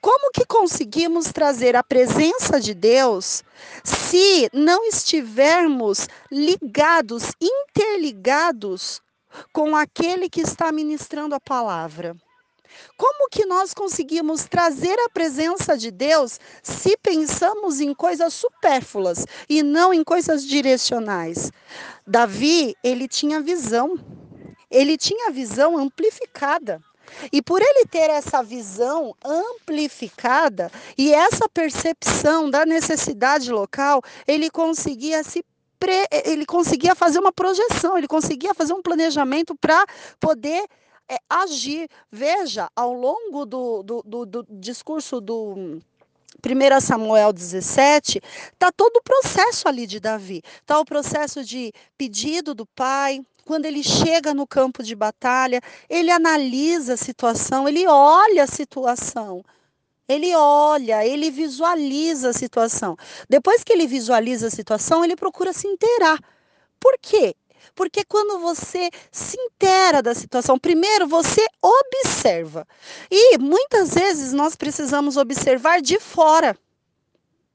[0.00, 3.44] Como que conseguimos trazer a presença de Deus
[3.84, 9.00] se não estivermos ligados, interligados
[9.52, 12.16] com aquele que está ministrando a palavra?
[12.96, 19.62] Como que nós conseguimos trazer a presença de Deus se pensamos em coisas supérfluas e
[19.62, 21.50] não em coisas direcionais?
[22.06, 23.98] Davi, ele tinha visão.
[24.70, 26.80] Ele tinha visão amplificada.
[27.30, 35.22] E por ele ter essa visão amplificada e essa percepção da necessidade local, ele conseguia
[35.22, 35.44] se
[36.24, 39.84] ele conseguia fazer uma projeção, ele conseguia fazer um planejamento para
[40.20, 40.66] poder
[41.08, 41.88] é, agir.
[42.10, 45.80] Veja, ao longo do, do, do, do discurso do
[46.44, 48.20] 1 Samuel 17,
[48.52, 50.42] está todo o processo ali de Davi.
[50.60, 56.10] Está o processo de pedido do pai, quando ele chega no campo de batalha, ele
[56.10, 59.44] analisa a situação, ele olha a situação.
[60.08, 62.96] Ele olha, ele visualiza a situação.
[63.28, 66.18] Depois que ele visualiza a situação, ele procura se inteirar.
[66.80, 67.34] Por quê?
[67.74, 72.66] Porque quando você se inteira da situação, primeiro você observa.
[73.10, 76.56] E muitas vezes nós precisamos observar de fora,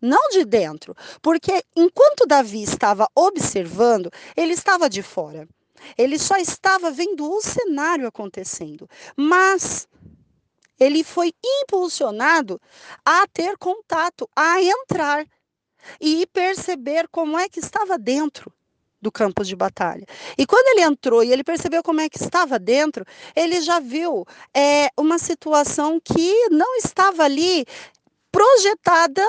[0.01, 0.95] não de dentro.
[1.21, 5.47] Porque enquanto Davi estava observando, ele estava de fora.
[5.97, 8.89] Ele só estava vendo o cenário acontecendo.
[9.15, 9.87] Mas
[10.79, 12.61] ele foi impulsionado
[13.05, 15.25] a ter contato, a entrar
[15.99, 18.51] e perceber como é que estava dentro
[19.01, 20.05] do campo de batalha.
[20.37, 23.05] E quando ele entrou e ele percebeu como é que estava dentro,
[23.35, 27.65] ele já viu é, uma situação que não estava ali
[28.31, 29.23] projetada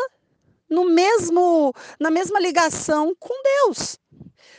[0.68, 3.98] no mesmo na mesma ligação com Deus.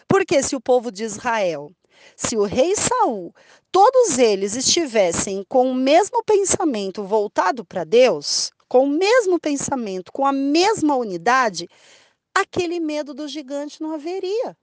[0.08, 1.72] Porque se o povo de Israel
[2.16, 3.34] se o rei Saul,
[3.72, 10.26] todos eles estivessem com o mesmo pensamento voltado para Deus, com o mesmo pensamento, com
[10.26, 11.68] a mesma unidade,
[12.34, 14.56] aquele medo do gigante não haveria.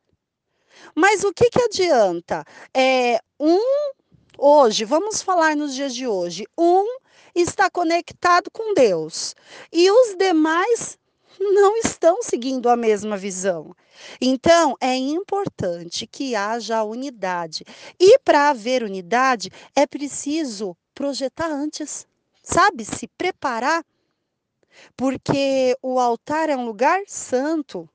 [0.94, 2.44] Mas o que, que adianta?
[2.74, 3.92] É, um,
[4.38, 6.86] hoje, vamos falar nos dias de hoje, um
[7.34, 9.34] está conectado com Deus
[9.72, 10.98] e os demais
[11.38, 13.74] não estão seguindo a mesma visão.
[14.20, 17.64] Então, é importante que haja unidade.
[17.98, 22.06] E para haver unidade, é preciso projetar antes,
[22.42, 22.84] sabe?
[22.84, 23.84] Se preparar.
[24.96, 27.88] Porque o altar é um lugar santo.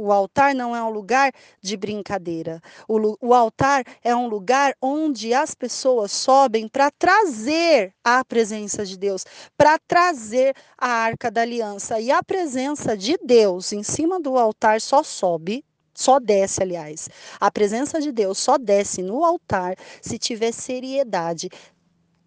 [0.00, 2.62] O altar não é um lugar de brincadeira.
[2.86, 8.96] O, o altar é um lugar onde as pessoas sobem para trazer a presença de
[8.96, 9.24] Deus,
[9.56, 11.98] para trazer a arca da aliança.
[11.98, 17.08] E a presença de Deus em cima do altar só sobe só desce, aliás.
[17.40, 21.50] A presença de Deus só desce no altar se tiver seriedade,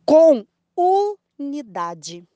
[0.06, 0.46] com
[1.40, 2.28] unidade.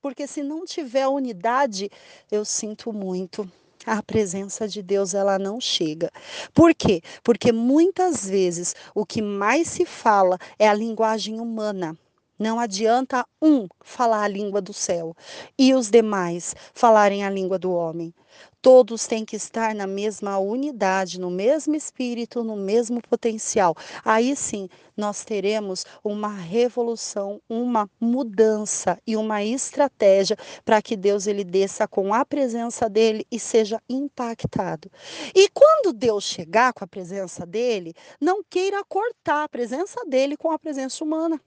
[0.00, 1.90] Porque se não tiver unidade,
[2.30, 3.50] eu sinto muito
[3.86, 6.10] a presença de Deus ela não chega.
[6.52, 7.00] Por quê?
[7.22, 11.96] Porque muitas vezes o que mais se fala é a linguagem humana.
[12.38, 15.16] Não adianta um falar a língua do céu
[15.58, 18.12] e os demais falarem a língua do homem.
[18.60, 23.74] Todos têm que estar na mesma unidade, no mesmo espírito, no mesmo potencial.
[24.04, 31.44] Aí sim nós teremos uma revolução, uma mudança e uma estratégia para que Deus ele
[31.44, 34.90] desça com a presença dele e seja impactado.
[35.34, 40.50] E quando Deus chegar com a presença dele, não queira cortar a presença dele com
[40.50, 41.40] a presença humana.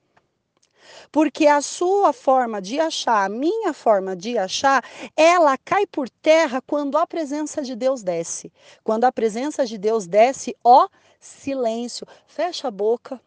[1.10, 4.84] Porque a sua forma de achar, a minha forma de achar,
[5.16, 8.52] ela cai por terra quando a presença de Deus desce.
[8.84, 10.88] Quando a presença de Deus desce, ó,
[11.18, 13.20] silêncio, fecha a boca,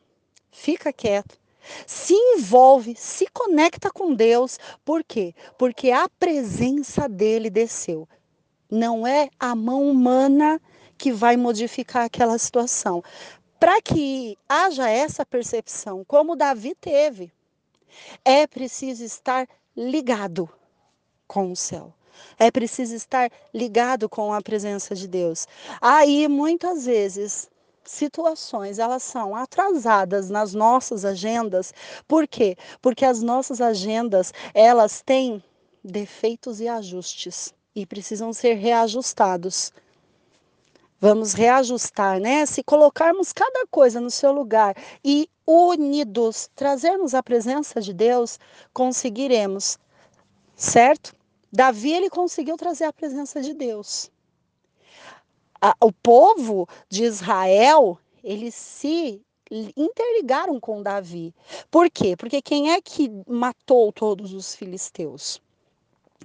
[0.51, 1.38] fica quieto.
[1.88, 4.59] Se envolve, se conecta com Deus.
[4.84, 5.34] Por quê?
[5.57, 8.07] Porque a presença dele desceu.
[8.69, 10.59] Não é a mão humana
[10.97, 13.03] que vai modificar aquela situação.
[13.59, 17.31] Para que haja essa percepção, como Davi teve,
[18.24, 20.49] é preciso estar ligado
[21.28, 21.94] com o céu.
[22.38, 25.48] É preciso estar ligado com a presença de Deus.
[25.82, 27.49] Aí, muitas vezes,
[27.84, 31.74] situações elas são atrasadas nas nossas agendas.
[32.07, 32.56] Por quê?
[32.82, 35.44] Porque as nossas agendas, elas têm
[35.84, 39.74] defeitos e ajustes e precisam ser reajustados.
[40.99, 42.45] Vamos reajustar, né?
[42.45, 48.40] Se colocarmos cada coisa no seu lugar e unidos trazermos a presença de Deus,
[48.74, 49.78] conseguiremos,
[50.56, 51.15] certo?
[51.52, 54.10] Davi ele conseguiu trazer a presença de Deus.
[55.80, 59.22] O povo de Israel ele se
[59.78, 61.36] interligaram com Davi.
[61.70, 62.15] Por quê?
[62.18, 65.43] Porque quem é que matou todos os filisteus?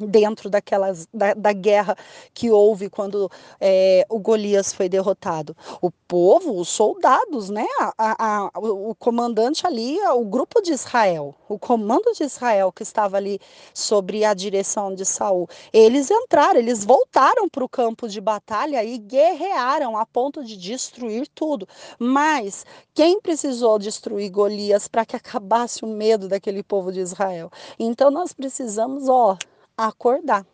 [0.00, 1.96] Dentro daquelas da, da, guerra
[2.32, 3.30] que houve quando
[3.60, 5.56] é, o Golias foi derrotado.
[5.80, 7.66] O povo, os soldados, né?
[7.96, 13.16] A, a, o comandante ali, o grupo de Israel, o comando de Israel que estava
[13.16, 13.40] ali
[13.74, 18.98] sobre a direção de Saul, eles entraram, eles voltaram para o campo de batalha e
[18.98, 21.68] guerrearam a ponto de destruir tudo.
[21.98, 22.64] Mas
[22.94, 27.50] quem precisou destruir Golias para que acabasse o medo daquele povo de Israel?
[27.78, 29.36] Então nós precisamos, ó,
[29.86, 30.44] acordar.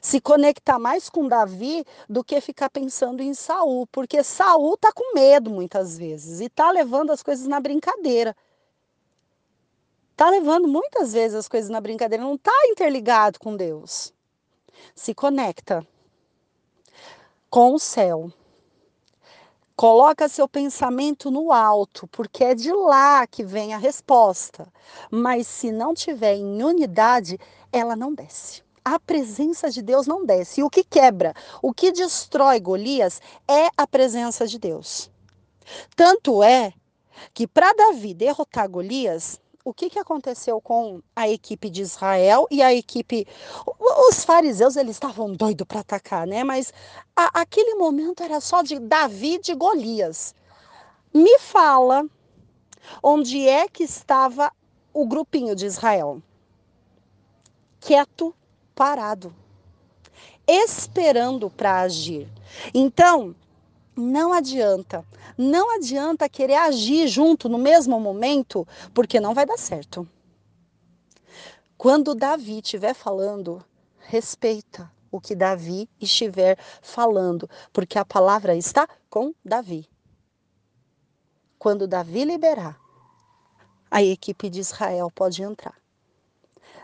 [0.00, 5.14] Se conectar mais com Davi do que ficar pensando em Saul, porque Saul tá com
[5.14, 8.36] medo muitas vezes e tá levando as coisas na brincadeira.
[10.16, 14.12] Tá levando muitas vezes as coisas na brincadeira, não tá interligado com Deus.
[14.94, 15.86] Se conecta
[17.48, 18.30] com o céu.
[19.74, 24.70] Coloca seu pensamento no alto, porque é de lá que vem a resposta.
[25.10, 27.38] Mas se não tiver em unidade,
[27.72, 28.62] ela não desce.
[28.84, 30.60] A presença de Deus não desce.
[30.60, 35.10] E o que quebra, o que destrói Golias é a presença de Deus.
[35.94, 36.72] Tanto é
[37.34, 42.62] que para Davi derrotar Golias, o que, que aconteceu com a equipe de Israel e
[42.62, 43.26] a equipe.
[44.08, 46.42] Os fariseus eles estavam doidos para atacar, né?
[46.42, 46.72] Mas
[47.14, 50.34] a, aquele momento era só de Davi de Golias.
[51.12, 52.06] Me fala
[53.02, 54.50] onde é que estava
[54.92, 56.22] o grupinho de Israel
[57.80, 58.34] quieto,
[58.74, 59.34] parado,
[60.46, 62.28] esperando para agir.
[62.74, 63.34] Então,
[63.96, 65.04] não adianta,
[65.36, 70.08] não adianta querer agir junto no mesmo momento, porque não vai dar certo.
[71.76, 73.64] Quando Davi estiver falando,
[73.98, 79.88] respeita o que Davi estiver falando, porque a palavra está com Davi.
[81.58, 82.78] Quando Davi liberar,
[83.90, 85.74] a equipe de Israel pode entrar.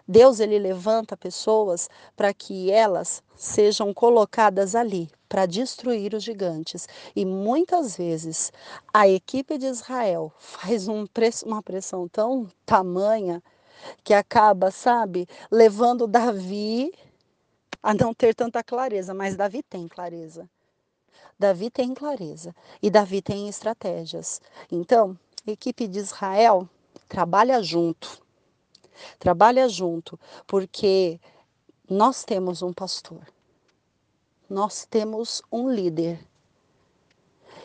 [0.09, 6.89] Deus ele levanta pessoas para que elas sejam colocadas ali para destruir os gigantes.
[7.15, 8.53] E muitas vezes
[8.95, 11.07] a equipe de Israel faz um
[11.45, 13.43] uma pressão tão tamanha
[14.05, 16.93] que acaba, sabe, levando Davi
[17.83, 20.49] a não ter tanta clareza, mas Davi tem clareza.
[21.39, 24.41] Davi tem clareza e Davi tem estratégias.
[24.71, 26.69] Então, equipe de Israel
[27.09, 28.26] trabalha junto
[29.19, 31.21] Trabalha junto, porque
[31.89, 33.27] nós temos um pastor.
[34.49, 36.19] Nós temos um líder.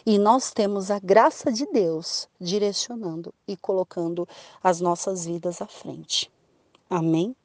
[0.06, 4.28] E nós temos a graça de Deus direcionando e colocando
[4.64, 6.32] as nossas vidas à frente.
[6.90, 7.36] Amém?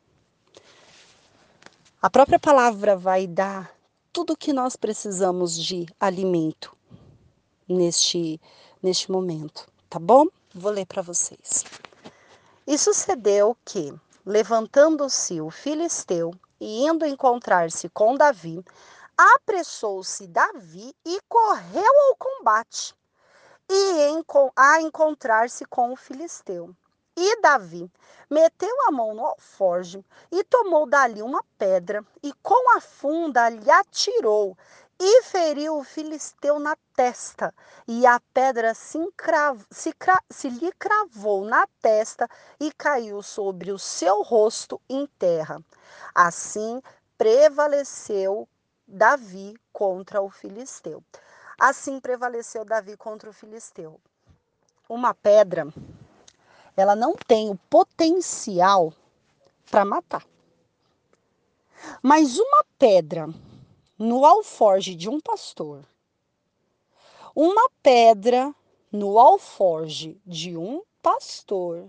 [2.00, 3.76] A própria palavra vai dar
[4.12, 6.74] tudo o que nós precisamos de alimento
[7.68, 8.40] neste,
[8.82, 10.26] neste momento, tá bom?
[10.54, 11.64] Vou ler para vocês.
[12.66, 13.94] E sucedeu que,
[14.24, 18.60] levantando-se o filisteu e indo encontrar-se com Davi,
[19.16, 22.92] apressou-se Davi e correu ao combate,
[23.70, 26.74] e a encontrar-se com o filisteu.
[27.16, 27.88] E Davi
[28.28, 33.70] meteu a mão no alforge e tomou dali uma pedra e com a funda lhe
[33.70, 34.58] atirou
[34.98, 37.52] e feriu o filisteu na testa,
[37.86, 38.98] e a pedra se,
[39.70, 42.28] se, cra, se, lhe cravou na testa
[42.58, 45.62] e caiu sobre o seu rosto em terra.
[46.14, 46.80] Assim
[47.18, 48.48] prevaleceu
[48.88, 51.02] Davi contra o filisteu.
[51.58, 54.00] Assim prevaleceu Davi contra o filisteu.
[54.88, 55.66] Uma pedra,
[56.76, 58.92] ela não tem o potencial
[59.70, 60.24] para matar.
[62.02, 63.28] Mas uma pedra
[63.98, 65.84] no alforge de um pastor,
[67.34, 68.54] uma pedra
[68.92, 71.88] no alforge de um pastor,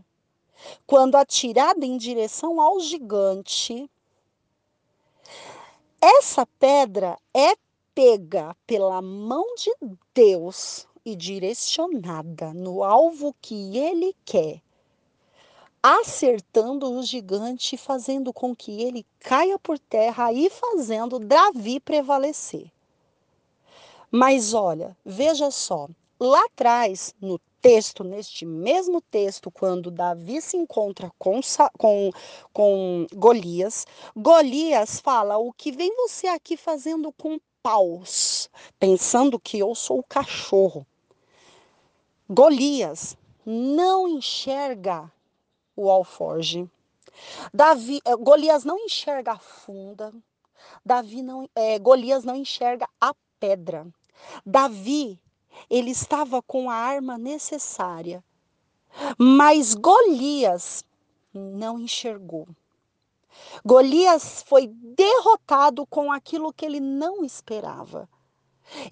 [0.86, 3.90] quando atirada em direção ao gigante,
[6.02, 7.56] essa pedra é
[7.94, 9.74] pega pela mão de
[10.14, 14.62] Deus e direcionada no alvo que ele quer
[15.88, 22.70] acertando o gigante, fazendo com que ele caia por terra e fazendo Davi prevalecer.
[24.12, 25.88] Mas olha, veja só,
[26.20, 31.40] lá atrás, no texto, neste mesmo texto, quando Davi se encontra com,
[31.78, 32.12] com,
[32.52, 38.50] com Golias, Golias fala: O que vem você aqui fazendo com paus?
[38.78, 40.86] Pensando que eu sou o cachorro.
[42.30, 43.16] Golias
[43.46, 45.10] não enxerga
[45.78, 46.70] o alforge.
[47.54, 50.12] Davi, eh, Golias não enxerga a funda.
[50.86, 53.88] Davi não, é, Golias não enxerga a pedra.
[54.46, 55.20] Davi,
[55.70, 58.24] ele estava com a arma necessária.
[59.18, 60.84] Mas Golias
[61.34, 62.48] não enxergou.
[63.64, 68.10] Golias foi derrotado com aquilo que ele não esperava.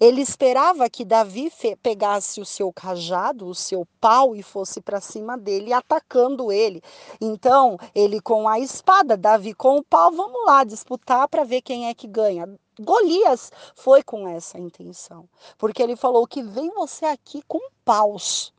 [0.00, 5.36] Ele esperava que Davi pegasse o seu cajado, o seu pau e fosse para cima
[5.36, 6.82] dele, atacando ele.
[7.20, 11.88] Então, ele com a espada, Davi com o pau, vamos lá disputar para ver quem
[11.88, 12.48] é que ganha.
[12.78, 18.52] Golias foi com essa intenção, porque ele falou que vem você aqui com paus.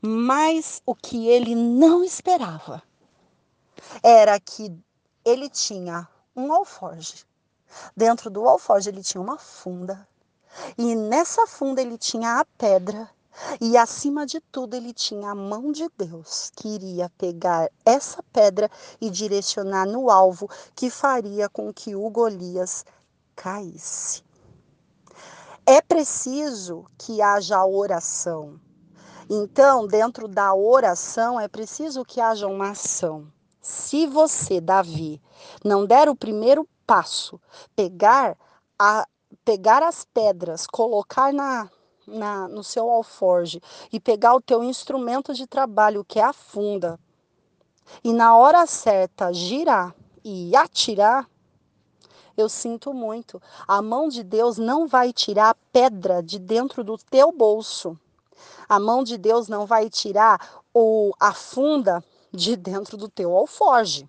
[0.00, 2.82] Mas o que ele não esperava
[4.02, 4.76] era que
[5.24, 7.27] ele tinha um alforge.
[7.96, 10.06] Dentro do alforge ele tinha uma funda.
[10.76, 13.08] E nessa funda ele tinha a pedra.
[13.60, 18.68] E acima de tudo ele tinha a mão de Deus, que iria pegar essa pedra
[19.00, 22.84] e direcionar no alvo que faria com que o Golias
[23.36, 24.24] caísse.
[25.64, 28.58] É preciso que haja oração.
[29.30, 33.30] Então, dentro da oração, é preciso que haja uma ação.
[33.60, 35.20] Se você, Davi,
[35.62, 37.38] não der o primeiro passo,
[37.76, 38.34] pegar,
[38.78, 39.06] a,
[39.44, 41.70] pegar as pedras, colocar na,
[42.06, 43.60] na, no seu alforge
[43.92, 46.98] e pegar o teu instrumento de trabalho, que é a funda,
[48.02, 49.94] e na hora certa girar
[50.24, 51.28] e atirar,
[52.36, 53.40] eu sinto muito.
[53.66, 57.98] A mão de Deus não vai tirar a pedra de dentro do teu bolso.
[58.68, 62.02] A mão de Deus não vai tirar o, a funda
[62.32, 64.08] de dentro do teu alforge.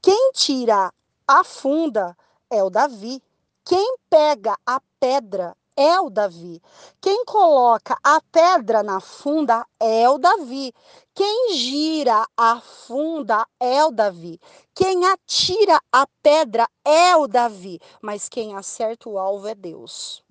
[0.00, 0.92] Quem tira
[1.26, 2.16] a funda
[2.50, 3.22] é o Davi.
[3.64, 6.62] Quem pega a pedra é o Davi.
[7.00, 10.72] Quem coloca a pedra na funda é o Davi.
[11.14, 14.40] Quem gira a funda é o Davi.
[14.74, 17.80] Quem atira a pedra é o Davi.
[18.00, 20.25] Mas quem acerta o alvo é Deus.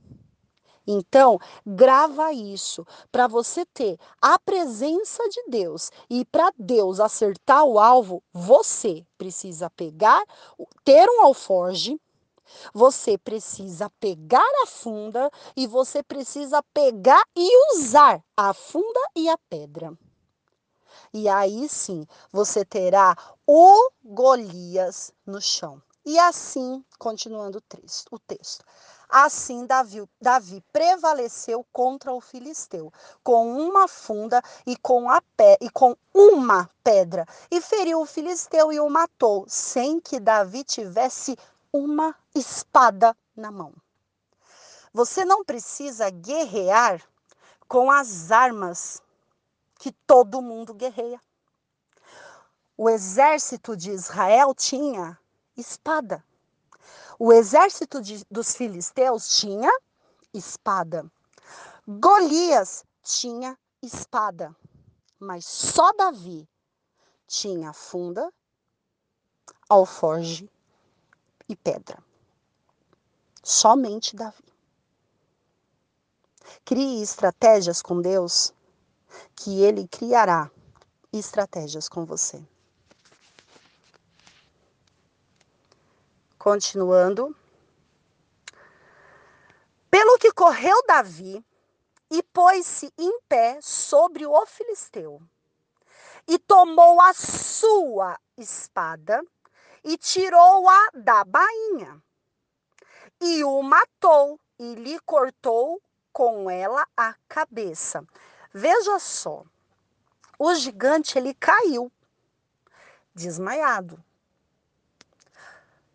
[0.88, 7.80] Então, grava isso para você ter a presença de Deus e para Deus acertar o
[7.80, 10.24] alvo, você precisa pegar,
[10.84, 11.99] ter um alforge,
[12.74, 19.38] você precisa pegar a funda e você precisa pegar e usar a funda e a
[19.49, 19.98] pedra.
[21.14, 23.16] E aí sim, você terá
[23.48, 25.82] o Golias no chão.
[26.06, 27.57] E assim, continuando
[28.12, 28.64] o texto.
[29.10, 32.91] Assim, Davi, Davi prevaleceu contra o filisteu,
[33.23, 38.72] com uma funda e com, a pé, e com uma pedra, e feriu o filisteu
[38.72, 41.38] e o matou, sem que Davi tivesse
[41.72, 43.73] uma espada na mão.
[44.94, 47.02] Você não precisa guerrear
[47.68, 49.02] com as armas
[49.77, 51.19] que todo mundo guerreia.
[52.77, 55.19] O exército de Israel tinha
[55.57, 56.23] espada.
[57.18, 59.72] O exército de, dos filisteus tinha
[60.34, 61.10] espada.
[61.88, 64.56] Golias tinha espada.
[65.20, 66.48] Mas só Davi
[67.28, 68.32] tinha funda,
[69.70, 70.50] alforge
[71.48, 72.04] e pedra.
[73.44, 74.44] Somente Davi.
[76.64, 78.54] Crie estratégias com Deus,
[79.36, 80.52] que Ele criará
[81.14, 82.46] estratégias com você.
[86.45, 87.35] Continuando.
[89.89, 91.43] Pelo que correu Davi
[92.11, 95.19] e pôs-se em pé sobre o filisteu,
[96.27, 99.26] e tomou a sua espada
[99.84, 101.99] e tirou-a da bainha,
[103.19, 105.81] e o matou e lhe cortou
[106.13, 108.05] com ela a cabeça.
[108.53, 109.43] Veja só,
[110.38, 111.91] o gigante ele caiu
[113.15, 113.99] desmaiado.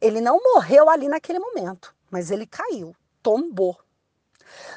[0.00, 3.78] Ele não morreu ali naquele momento, mas ele caiu, tombou.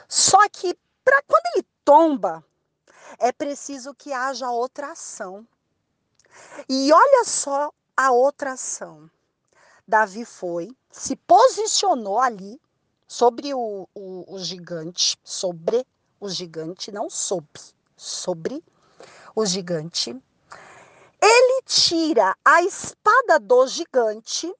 [0.07, 2.43] Só que para quando ele tomba,
[3.19, 5.47] é preciso que haja outra ação.
[6.67, 9.09] E olha só a outra ação.
[9.87, 12.59] Davi foi, se posicionou ali
[13.07, 15.85] sobre o, o, o gigante, sobre
[16.19, 17.47] o gigante, não sob,
[17.95, 18.63] sobre
[19.35, 20.09] o gigante.
[21.21, 24.53] Ele tira a espada do gigante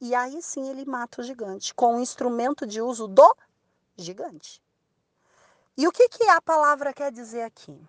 [0.00, 3.36] e aí sim ele mata o gigante com o instrumento de uso do
[3.96, 4.62] gigante.
[5.76, 7.80] E o que, que a palavra quer dizer aqui?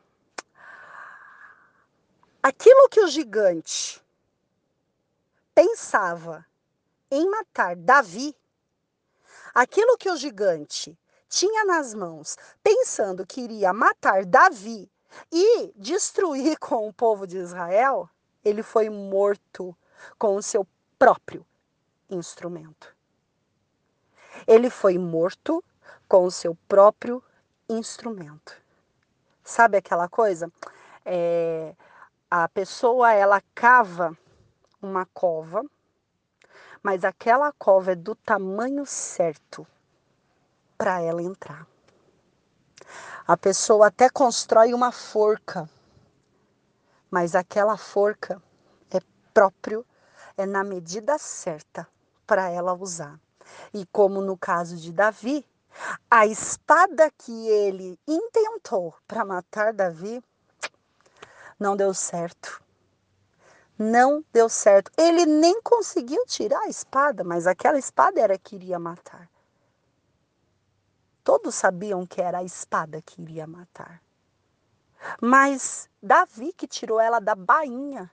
[2.42, 4.04] Aquilo que o gigante
[5.54, 6.46] pensava
[7.12, 8.36] em matar Davi,
[9.54, 14.90] aquilo que o gigante tinha nas mãos, pensando que iria matar Davi
[15.32, 18.10] e destruir com o povo de Israel,
[18.44, 19.76] ele foi morto
[20.18, 20.66] com o seu
[20.98, 21.46] próprio
[22.10, 22.96] instrumento.
[24.48, 25.64] Ele foi morto
[26.08, 27.24] com o seu próprio
[27.68, 28.56] instrumento.
[29.44, 30.52] Sabe aquela coisa?
[31.06, 31.76] É,
[32.30, 34.18] a pessoa ela cava
[34.82, 35.64] uma cova,
[36.82, 39.68] mas aquela cova é do tamanho certo
[40.78, 41.68] para ela entrar.
[43.28, 45.70] A pessoa até constrói uma forca,
[47.12, 48.42] mas aquela forca
[48.90, 49.00] é
[49.34, 49.86] próprio,
[50.38, 51.88] é na medida certa
[52.30, 53.20] para ela usar.
[53.74, 55.44] E como no caso de Davi,
[56.12, 60.24] a espada que ele intentou para matar Davi
[61.60, 62.64] não deu certo.
[63.76, 64.92] Não deu certo.
[64.96, 69.28] Ele nem conseguiu tirar a espada, mas aquela espada era que iria matar.
[71.24, 74.04] Todos sabiam que era a espada que iria matar.
[75.20, 78.12] Mas Davi que tirou ela da bainha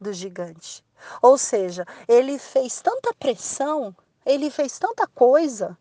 [0.00, 0.84] do gigante.
[1.22, 3.94] Ou seja, ele fez tanta pressão,
[4.24, 5.76] ele fez tanta coisa,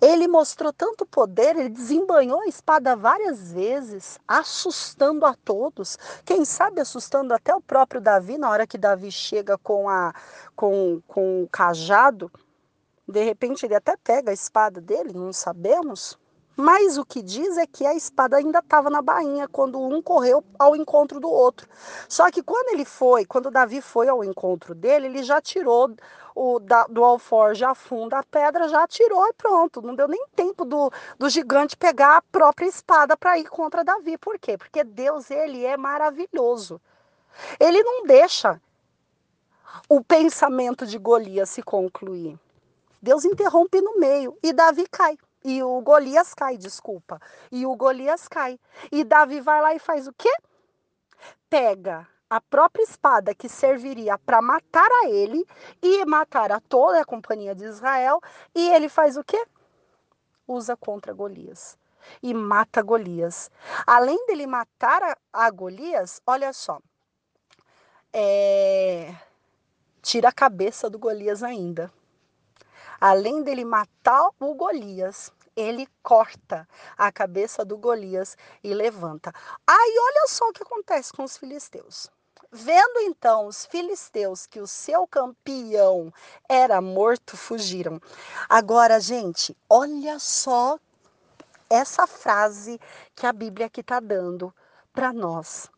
[0.00, 5.96] ele mostrou tanto poder, ele desembanhou a espada várias vezes, assustando a todos.
[6.24, 10.14] Quem sabe assustando até o próprio Davi, na hora que Davi chega com, a,
[10.54, 12.30] com, com o cajado.
[13.08, 16.18] De repente ele até pega a espada dele, não sabemos.
[16.60, 20.44] Mas o que diz é que a espada ainda estava na bainha quando um correu
[20.58, 21.66] ao encontro do outro.
[22.06, 25.94] Só que quando ele foi, quando Davi foi ao encontro dele, ele já tirou
[26.34, 29.80] o da, do alforje a fundo a pedra, já tirou e pronto.
[29.80, 34.18] Não deu nem tempo do, do gigante pegar a própria espada para ir contra Davi.
[34.18, 34.58] Por quê?
[34.58, 36.78] Porque Deus, ele é maravilhoso.
[37.58, 38.60] Ele não deixa
[39.88, 42.38] o pensamento de Golias se concluir.
[43.00, 45.16] Deus interrompe no meio e Davi cai.
[45.44, 47.20] E o Golias cai, desculpa.
[47.50, 48.58] E o Golias cai.
[48.92, 50.32] E Davi vai lá e faz o quê?
[51.48, 55.44] Pega a própria espada que serviria para matar a ele
[55.82, 58.20] e matar a toda a companhia de Israel.
[58.54, 59.42] E ele faz o quê?
[60.46, 61.76] Usa contra Golias.
[62.22, 63.50] E mata Golias.
[63.86, 66.80] Além dele matar a, a Golias, olha só.
[68.12, 69.14] É,
[70.02, 71.90] tira a cabeça do Golias ainda
[73.00, 79.32] além dele matar o Golias, ele corta a cabeça do Golias e levanta.
[79.66, 82.10] Aí olha só o que acontece com os filisteus.
[82.52, 86.12] Vendo então os filisteus que o seu campeão
[86.48, 88.00] era morto, fugiram.
[88.48, 90.78] Agora, gente, olha só
[91.68, 92.80] essa frase
[93.14, 94.52] que a Bíblia aqui está dando
[94.92, 95.70] para nós.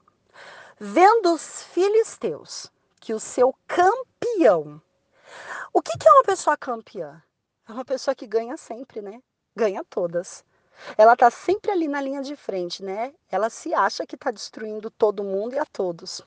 [0.81, 4.81] Vendo os filisteus que o seu campeão
[5.73, 7.23] o que, que é uma pessoa campeã?
[7.69, 9.23] É uma pessoa que ganha sempre, né?
[9.57, 10.45] Ganha todas.
[10.97, 13.15] Ela tá sempre ali na linha de frente, né?
[13.31, 16.23] Ela se acha que está destruindo todo mundo e a todos.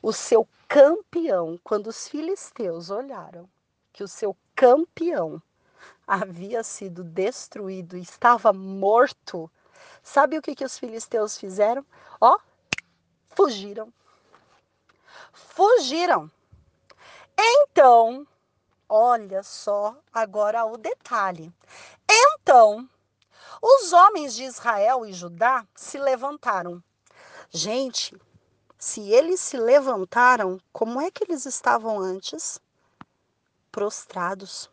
[0.00, 3.48] O seu campeão, quando os filisteus olharam
[3.92, 5.42] que o seu campeão
[6.06, 9.50] havia sido destruído e estava morto,
[10.02, 11.84] sabe o que, que os filisteus fizeram?
[12.20, 12.38] Ó,
[13.30, 13.92] fugiram.
[15.32, 16.30] Fugiram.
[17.38, 18.26] Então,
[18.88, 21.52] olha só agora o detalhe.
[22.10, 22.88] Então,
[23.60, 26.82] os homens de Israel e Judá se levantaram.
[27.50, 28.14] Gente,
[28.78, 32.60] se eles se levantaram, como é que eles estavam antes?
[33.72, 34.70] Prostrados.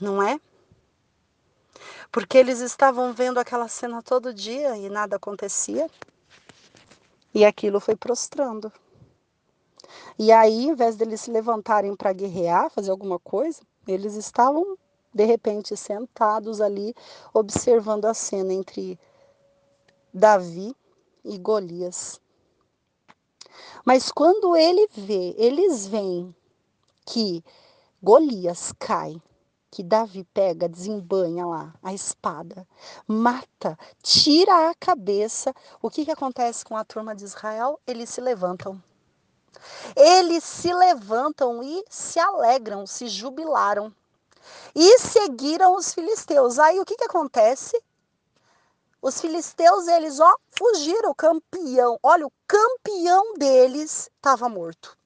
[0.00, 0.40] Não é?
[2.10, 5.90] Porque eles estavam vendo aquela cena todo dia e nada acontecia.
[7.34, 8.72] E aquilo foi prostrando.
[10.18, 14.76] E aí, em vez deles se levantarem para guerrear, fazer alguma coisa, eles estavam
[15.12, 16.94] de repente sentados ali
[17.32, 18.98] observando a cena entre
[20.12, 20.74] Davi
[21.24, 22.20] e Golias.
[23.84, 26.34] Mas quando ele vê, eles veem
[27.06, 27.42] que
[28.02, 29.20] Golias cai,
[29.70, 32.66] que Davi pega, desembanha lá a espada,
[33.06, 37.80] mata, tira a cabeça, o que, que acontece com a turma de Israel?
[37.86, 38.82] Eles se levantam.
[39.96, 43.94] Eles se levantam e se alegram, se jubilaram.
[44.74, 46.58] E seguiram os filisteus.
[46.58, 47.80] Aí o que, que acontece?
[49.00, 51.10] Os filisteus, eles, ó, fugiram.
[51.10, 54.96] O campeão, olha, o campeão deles estava morto.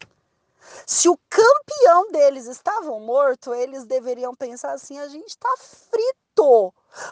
[0.87, 6.22] Se o campeão deles estava morto, eles deveriam pensar assim: a gente está frito.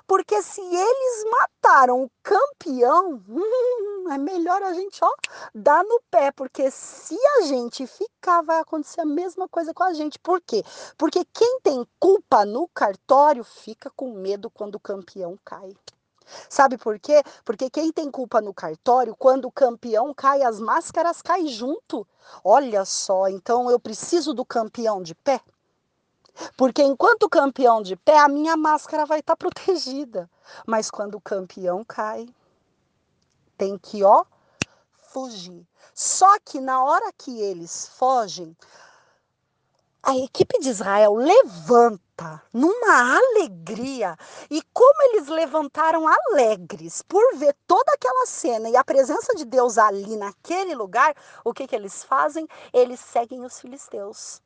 [0.07, 3.23] Porque se eles mataram o campeão,
[4.13, 5.11] é melhor a gente ó,
[5.55, 6.31] dar no pé.
[6.33, 10.19] Porque se a gente ficar, vai acontecer a mesma coisa com a gente.
[10.19, 10.63] Por quê?
[10.99, 15.75] Porque quem tem culpa no cartório fica com medo quando o campeão cai.
[16.49, 17.23] Sabe por quê?
[17.45, 22.07] Porque quem tem culpa no cartório, quando o campeão cai, as máscaras caem junto.
[22.45, 25.41] Olha só, então eu preciso do campeão de pé.
[26.57, 30.31] Porque enquanto campeão de pé, a minha máscara vai estar tá protegida.
[30.67, 32.27] Mas quando o campeão cai,
[33.57, 34.25] tem que, ó,
[34.97, 35.67] fugir.
[35.95, 38.57] Só que na hora que eles fogem,
[40.03, 44.17] a equipe de Israel levanta numa alegria.
[44.51, 49.77] E como eles levantaram alegres por ver toda aquela cena e a presença de Deus
[49.77, 51.15] ali naquele lugar,
[51.45, 52.49] o que, que eles fazem?
[52.73, 54.41] Eles seguem os filisteus.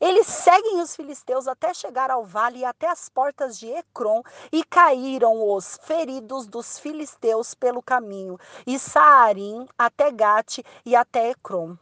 [0.00, 4.22] Eles seguem os filisteus até chegar ao vale e até as portas de Ecrom,
[4.52, 11.76] e caíram os feridos dos filisteus pelo caminho, e Saarim até Gate e até Ecrom.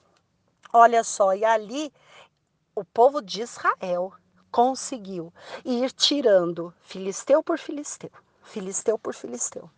[0.73, 1.93] Olha só, e ali
[2.75, 4.13] o povo de Israel
[4.51, 5.33] conseguiu
[5.65, 8.11] ir tirando filisteu por filisteu,
[8.43, 9.71] filisteu por filisteu,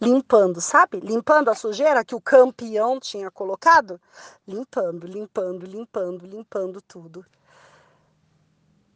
[0.00, 1.00] limpando, sabe?
[1.00, 4.00] Limpando a sujeira que o campeão tinha colocado,
[4.46, 7.24] limpando, limpando, limpando, limpando tudo.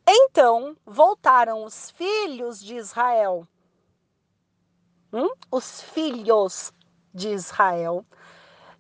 [0.08, 3.46] Então voltaram os filhos de Israel,
[5.12, 5.30] hum?
[5.50, 6.72] os filhos
[7.12, 8.06] de Israel,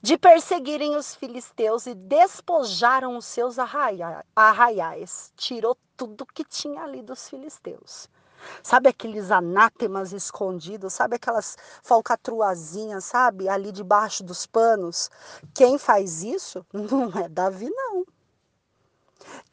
[0.00, 5.32] de perseguirem os filisteus e despojaram os seus arraiais.
[5.36, 8.08] Tirou tudo que tinha ali dos filisteus.
[8.62, 15.10] Sabe aqueles anátemas escondidos, sabe aquelas falcatruazinhas, sabe, ali debaixo dos panos?
[15.52, 18.05] Quem faz isso não é Davi, não.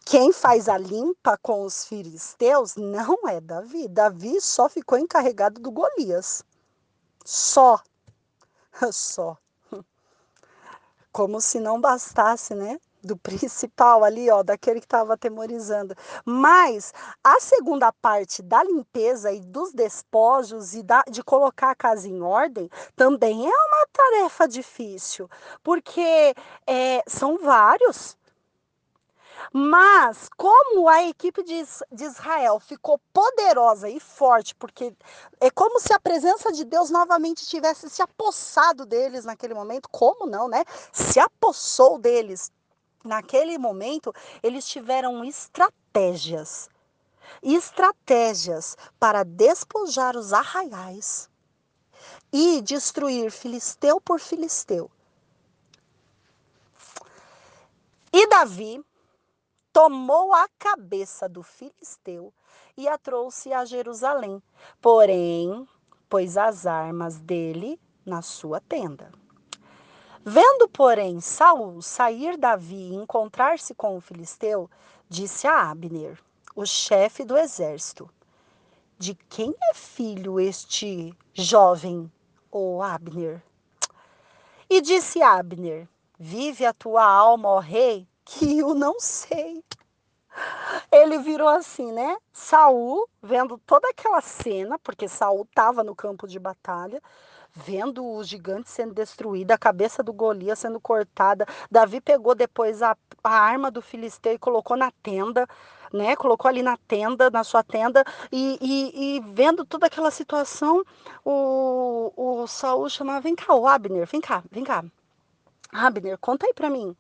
[0.05, 3.88] Quem faz a limpa com os filisteus não é Davi.
[3.88, 6.43] Davi só ficou encarregado do Golias.
[7.25, 7.81] Só.
[8.91, 9.38] Só
[11.13, 12.80] como se não bastasse, né?
[13.03, 15.93] Do principal ali, ó, daquele que estava atemorizando.
[16.25, 16.93] Mas
[17.23, 22.21] a segunda parte da limpeza e dos despojos e da, de colocar a casa em
[22.21, 25.30] ordem também é uma tarefa difícil,
[25.61, 26.34] porque
[26.65, 28.17] é, são vários
[29.51, 34.93] mas como a equipe de, de Israel ficou poderosa e forte, porque
[35.39, 40.26] é como se a presença de Deus novamente tivesse se apossado deles naquele momento, como
[40.26, 40.64] não, né?
[40.91, 42.51] Se apossou deles.
[43.03, 46.69] Naquele momento, eles tiveram estratégias
[47.41, 51.30] estratégias para despojar os arraiais
[52.31, 54.89] e destruir filisteu por filisteu.
[58.11, 58.84] E Davi
[59.73, 62.31] tomou a cabeça do filisteu
[62.77, 64.41] e a trouxe a Jerusalém.
[64.79, 65.67] Porém,
[66.07, 69.11] pôs as armas dele na sua tenda.
[70.23, 74.69] Vendo, porém, Saul sair Davi e encontrar-se com o filisteu,
[75.09, 76.17] disse a Abner,
[76.55, 78.07] o chefe do exército:
[78.97, 82.09] De quem é filho este jovem,
[82.51, 83.43] ó Abner?
[84.69, 89.63] E disse Abner: Vive a tua alma, ó rei, que eu não sei.
[90.91, 92.17] Ele virou assim, né?
[92.31, 97.01] Saul, vendo toda aquela cena, porque Saul estava no campo de batalha,
[97.53, 101.45] vendo o gigante sendo destruído, a cabeça do Golias sendo cortada.
[101.69, 105.47] Davi pegou depois a, a arma do filisteu e colocou na tenda,
[105.91, 106.15] né?
[106.15, 110.83] Colocou ali na tenda, na sua tenda, e, e, e vendo toda aquela situação,
[111.23, 114.83] o, o Saul chamava, vem cá, o Abner, vem cá, vem cá.
[115.71, 116.95] Abner, conta aí para mim.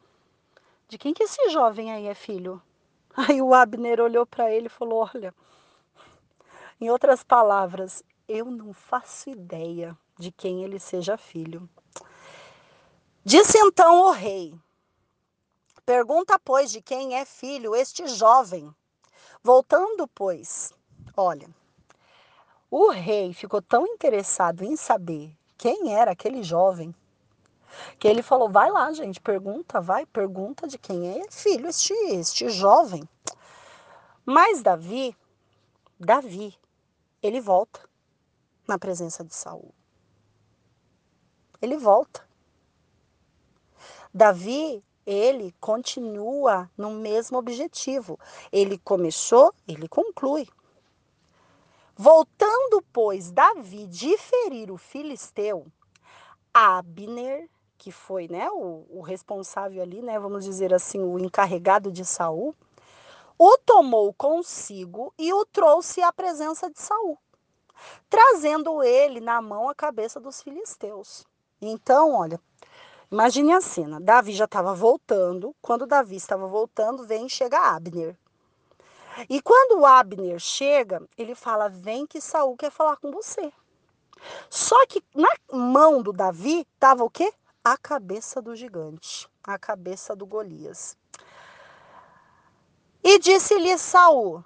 [0.93, 2.61] De quem que esse jovem aí é filho?
[3.17, 5.33] Aí o Abner olhou para ele e falou: Olha,
[6.79, 11.67] em outras palavras, eu não faço ideia de quem ele seja filho.
[13.25, 14.53] Disse então o rei:
[15.83, 18.71] Pergunta, pois, de quem é filho este jovem.
[19.41, 20.71] Voltando, pois,
[21.17, 21.49] olha,
[22.69, 26.93] o rei ficou tão interessado em saber quem era aquele jovem
[27.99, 32.49] que ele falou: vai lá, gente, pergunta, vai, pergunta de quem é filho este, este
[32.49, 33.07] jovem.
[34.25, 35.15] Mas Davi,
[35.99, 36.57] Davi,
[37.21, 37.81] ele volta
[38.67, 39.73] na presença de Saul.
[41.61, 42.27] Ele volta.
[44.13, 48.19] Davi, ele continua no mesmo objetivo.
[48.51, 50.47] Ele começou, ele conclui.
[51.95, 55.67] Voltando, pois, Davi de ferir o filisteu,
[56.53, 57.49] Abner
[57.83, 62.55] que foi né, o, o responsável ali, né, vamos dizer assim, o encarregado de Saul,
[63.37, 67.17] o tomou consigo e o trouxe à presença de Saul,
[68.09, 71.25] trazendo ele na mão a cabeça dos filisteus.
[71.61, 72.39] Então, olha,
[73.11, 73.99] imagine a cena.
[73.99, 75.53] Davi já estava voltando.
[75.61, 78.15] Quando Davi estava voltando, vem chega Abner.
[79.29, 83.51] E quando Abner chega, ele fala: "Vem que Saul quer falar com você".
[84.49, 87.33] Só que na mão do Davi estava o quê?
[87.63, 90.97] A cabeça do gigante, a cabeça do Golias.
[93.01, 94.43] E disse-lhe Saul: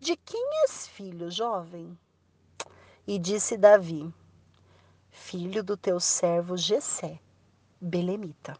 [0.00, 1.98] De quem és filho, jovem?
[3.06, 4.14] E disse Davi:
[5.10, 7.20] Filho do teu servo Jessé,
[7.78, 8.58] belemita.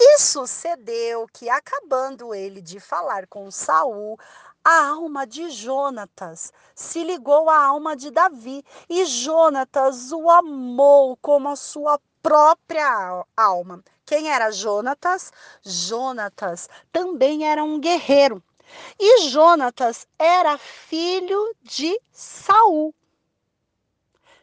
[0.00, 4.18] E sucedeu que, acabando ele de falar com Saul,
[4.70, 11.48] a alma de Jonatas se ligou à alma de Davi, e Jonatas o amou como
[11.48, 13.82] a sua própria alma.
[14.04, 15.32] Quem era Jonatas?
[15.62, 18.44] Jonatas também era um guerreiro.
[19.00, 22.94] E Jonatas era filho de Saul.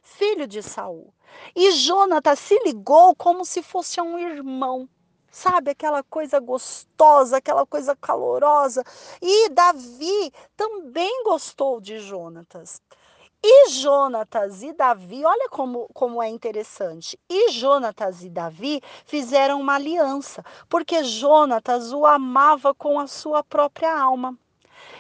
[0.02, 1.14] Filho de Saul.
[1.56, 4.90] E Jonatas se ligou como se fosse um irmão
[5.36, 5.72] sabe?
[5.72, 8.84] Aquela coisa gostosa, aquela coisa calorosa.
[9.22, 12.82] E Davi também gostou de Jonatas.
[13.44, 17.20] E Jonatas e Davi, olha como, como é interessante.
[17.30, 23.94] E Jonatas e Davi fizeram uma aliança, porque Jonatas o amava com a sua própria
[23.99, 24.38] alma.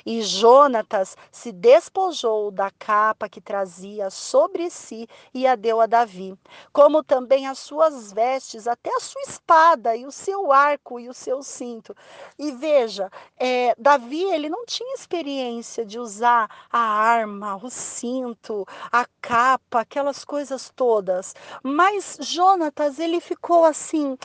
[0.05, 6.37] E Jonatas se despojou da capa que trazia sobre si e a deu a Davi,
[6.71, 11.13] como também as suas vestes, até a sua espada e o seu arco e o
[11.13, 11.95] seu cinto.
[12.37, 19.07] E veja, é, Davi ele não tinha experiência de usar a arma, o cinto, a
[19.19, 21.33] capa, aquelas coisas todas.
[21.63, 24.17] Mas Jonatas ele ficou assim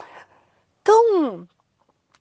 [0.85, 1.49] tão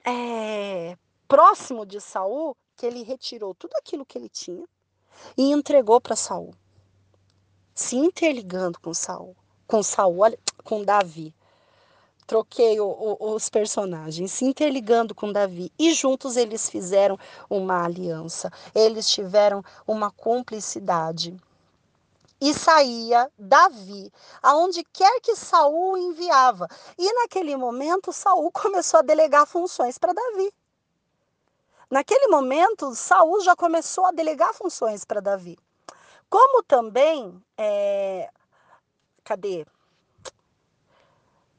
[0.06, 4.66] é, próximo de Saul que ele retirou tudo aquilo que ele tinha
[5.38, 6.54] e entregou para Saul,
[7.76, 9.36] se interligando com Saul,
[9.68, 11.36] com Saul, com Davi.
[12.26, 15.74] Troquei o, o, os personagens, se interligando com Davi.
[15.78, 17.18] E juntos eles fizeram
[17.50, 18.50] uma aliança.
[18.74, 21.36] Eles tiveram uma cumplicidade
[22.40, 24.10] e saía Davi,
[24.42, 26.70] aonde quer que Saul enviava.
[26.98, 30.54] E naquele momento Saul começou a delegar funções para Davi.
[31.90, 35.58] Naquele momento, Saul já começou a delegar funções para Davi.
[36.30, 38.30] Como também, é...
[39.24, 39.66] cadê?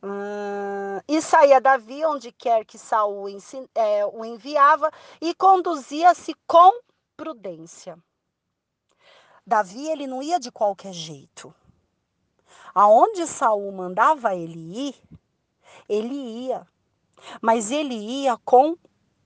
[0.03, 3.27] Hum, e saía Davi onde quer que Saul
[3.75, 4.91] é, o enviava
[5.21, 6.81] e conduzia-se com
[7.17, 7.99] prudência.
[9.45, 11.53] Davi ele não ia de qualquer jeito.
[12.73, 14.95] Aonde Saul mandava ele ir,
[15.89, 16.67] ele ia.
[17.43, 18.79] Mas ele ia com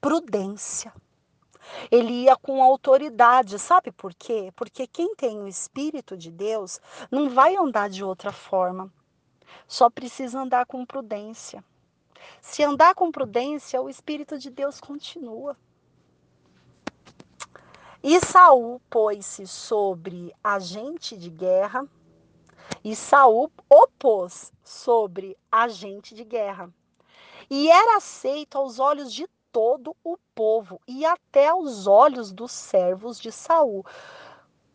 [0.04, 0.92] prudência.
[1.90, 4.52] Ele ia com autoridade, sabe por quê?
[4.54, 6.78] Porque quem tem o Espírito de Deus
[7.10, 8.92] não vai andar de outra forma.
[9.66, 11.64] Só precisa andar com prudência.
[12.42, 15.56] Se andar com prudência, o Espírito de Deus continua.
[18.02, 21.88] E Saul pôs-se sobre agente de guerra,
[22.84, 26.70] e Saul opôs sobre agente de guerra.
[27.48, 33.20] E era aceito aos olhos de todo o povo e até aos olhos dos servos
[33.20, 33.86] de Saul.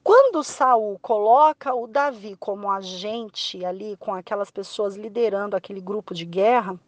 [0.01, 6.23] Quando Saul coloca o Davi como agente ali com aquelas pessoas liderando aquele grupo de
[6.23, 6.79] guerra,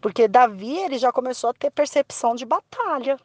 [0.00, 3.18] porque Davi ele já começou a ter percepção de batalha.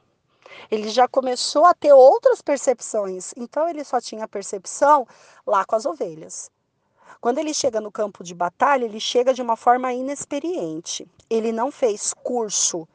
[0.71, 3.31] Ele já começou a ter outras percepções.
[3.37, 5.07] Então ele só tinha percepção
[5.45, 6.49] lá com as ovelhas.
[7.21, 11.07] Quando ele chega no campo de batalha, ele chega de uma forma inexperiente.
[11.29, 12.87] Ele não fez curso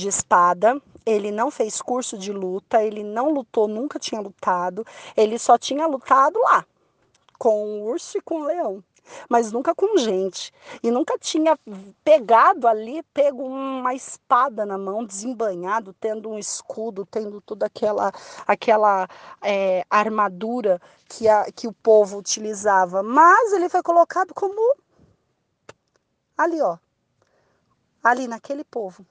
[0.00, 4.84] de espada, ele não fez curso de luta, ele não lutou, nunca tinha lutado,
[5.16, 6.64] ele só tinha lutado lá,
[7.38, 8.82] com o urso e com o leão,
[9.28, 10.52] mas nunca com gente.
[10.82, 11.58] E nunca tinha
[12.02, 18.12] pegado ali, pego uma espada na mão, desembanhado, tendo um escudo, tendo toda aquela,
[18.46, 19.08] aquela
[19.42, 23.02] é, armadura que, a, que o povo utilizava.
[23.02, 24.76] Mas ele foi colocado como
[26.36, 26.78] ali, ó,
[28.02, 29.04] ali naquele povo.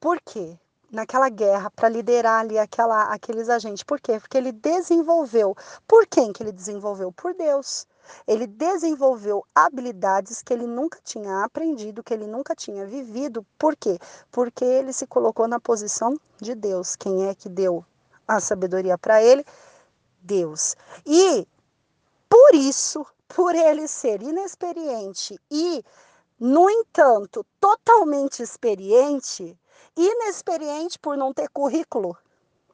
[0.00, 0.58] Por quê?
[0.90, 3.82] Naquela guerra, para liderar ali aquela, aqueles agentes.
[3.82, 4.18] Por quê?
[4.18, 5.54] Porque ele desenvolveu.
[5.86, 7.12] Por quem que ele desenvolveu?
[7.12, 7.86] Por Deus.
[8.26, 13.44] Ele desenvolveu habilidades que ele nunca tinha aprendido, que ele nunca tinha vivido.
[13.58, 13.98] Por quê?
[14.30, 16.96] Porque ele se colocou na posição de Deus.
[16.96, 17.84] Quem é que deu
[18.26, 19.44] a sabedoria para ele?
[20.22, 20.76] Deus.
[21.04, 21.46] E
[22.28, 25.84] por isso, por ele ser inexperiente e,
[26.38, 29.58] no entanto, totalmente experiente,
[29.96, 32.16] inexperiente por não ter currículo,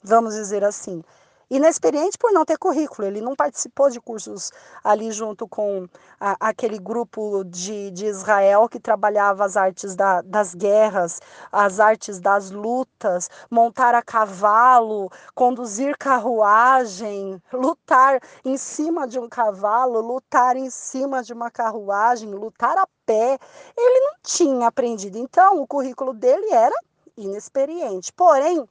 [0.02, 1.02] vamos dizer assim.
[1.51, 4.51] Inexperiente por não ter currículo, ele não participou de cursos
[4.82, 5.86] ali junto com
[6.18, 11.20] a, aquele grupo de, de Israel que trabalhava as artes da, das guerras,
[11.52, 20.01] as artes das lutas, montar a cavalo, conduzir carruagem, lutar em cima de um cavalo,
[20.01, 23.39] lutar em cima de uma carruagem, lutar a pé.
[23.76, 25.18] Ele não tinha aprendido.
[25.18, 26.74] Então, o currículo dele era
[27.16, 28.12] inexperiente.
[28.12, 28.69] Porém,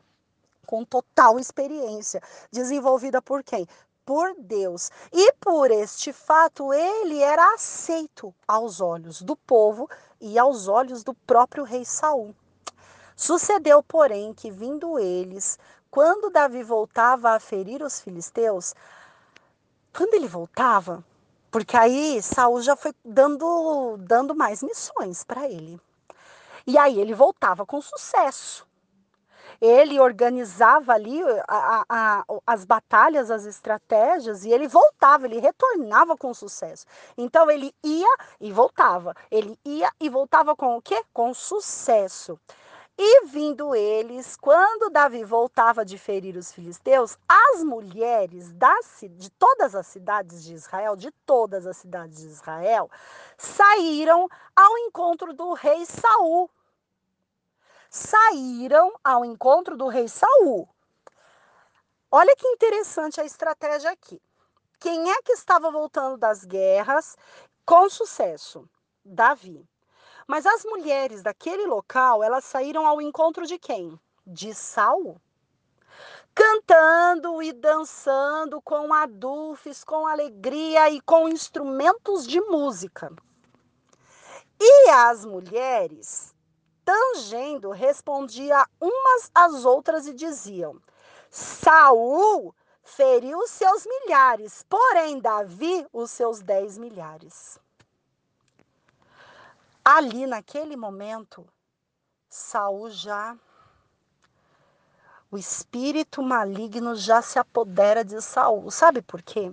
[0.66, 2.22] com total experiência,
[2.52, 3.68] desenvolvida por quem?
[4.06, 4.92] Por Deus.
[5.12, 9.90] E por este fato, ele era aceito aos olhos do povo
[10.20, 12.36] e aos olhos do próprio rei Saul.
[13.16, 15.58] Sucedeu, porém, que vindo eles,
[15.90, 18.74] quando Davi voltava a ferir os filisteus,
[19.96, 21.06] quando ele voltava,
[21.52, 25.80] porque aí Saul já foi dando, dando mais missões para ele.
[26.66, 28.66] E aí ele voltava com sucesso.
[29.60, 36.34] Ele organizava ali a, a, as batalhas, as estratégias, e ele voltava, ele retornava com
[36.34, 36.86] sucesso.
[37.18, 39.16] Então ele ia e voltava.
[39.32, 41.02] Ele ia e voltava com o quê?
[41.14, 42.40] Com sucesso.
[42.98, 49.74] E vindo eles, quando Davi voltava de ferir os filisteus, as mulheres das, de todas
[49.74, 52.92] as cidades de Israel, de todas as cidades de Israel,
[53.36, 56.50] saíram ao encontro do rei Saul.
[57.90, 60.70] Saíram ao encontro do rei Saul.
[62.12, 64.22] Olha que interessante a estratégia aqui.
[64.80, 67.18] Quem é que estava voltando das guerras
[67.66, 68.70] com sucesso?
[69.04, 69.68] Davi.
[70.28, 74.00] Mas as mulheres daquele local, elas saíram ao encontro de quem?
[74.26, 75.20] De Saul.
[76.34, 83.12] Cantando e dançando com adufes, com alegria e com instrumentos de música.
[84.60, 86.34] E as mulheres,
[86.86, 90.82] tangendo, respondiam umas às outras e diziam:
[91.30, 97.60] Saul feriu os seus milhares, porém Davi os seus dez milhares.
[99.86, 101.46] Ali naquele momento,
[102.30, 103.38] Saul já
[105.30, 108.72] o espírito maligno já se apodera de Saul.
[108.72, 109.52] Sabe por quê?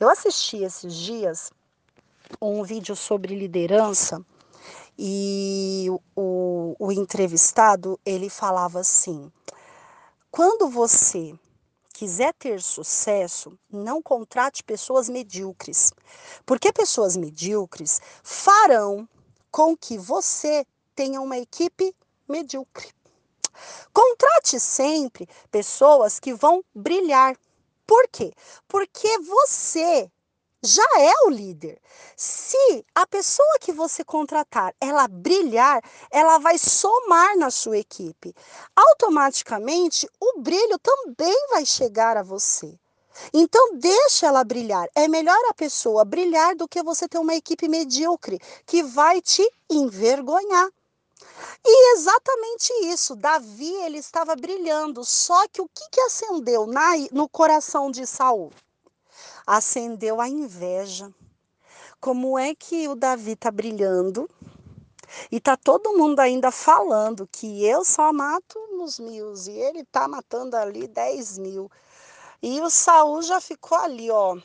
[0.00, 1.52] Eu assisti esses dias
[2.40, 4.24] um vídeo sobre liderança
[4.98, 5.86] e
[6.16, 9.30] o, o entrevistado ele falava assim:
[10.30, 11.38] quando você
[11.92, 15.92] quiser ter sucesso, não contrate pessoas medíocres,
[16.44, 19.08] porque pessoas medíocres farão
[19.50, 21.94] com que você tenha uma equipe
[22.28, 22.92] medíocre.
[23.92, 27.36] Contrate sempre pessoas que vão brilhar.
[27.86, 28.32] Por quê?
[28.68, 30.10] Porque você
[30.62, 31.80] já é o líder.
[32.16, 38.34] Se a pessoa que você contratar, ela brilhar, ela vai somar na sua equipe.
[38.76, 42.78] Automaticamente, o brilho também vai chegar a você.
[43.32, 44.88] Então, deixa ela brilhar.
[44.94, 49.48] É melhor a pessoa brilhar do que você ter uma equipe medíocre que vai te
[49.68, 50.68] envergonhar.
[51.64, 57.28] E exatamente isso, Davi ele estava brilhando, só que o que, que acendeu na, no
[57.28, 58.50] coração de Saul?
[59.46, 61.12] Acendeu a inveja.
[62.00, 64.28] Como é que o Davi está brilhando
[65.30, 70.08] e tá todo mundo ainda falando que eu só mato nos mil e ele tá
[70.08, 71.70] matando ali dez mil.
[72.42, 74.38] E o Saul já ficou ali, ó.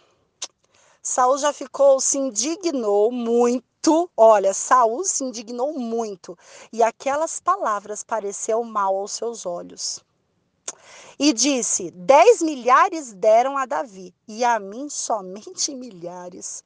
[1.01, 4.11] Saul já ficou, se indignou muito.
[4.17, 6.37] Olha, Saul se indignou muito.
[6.73, 10.03] E aquelas palavras pareceu mal aos seus olhos.
[11.17, 16.65] E disse: Dez milhares deram a Davi, e a mim somente milhares.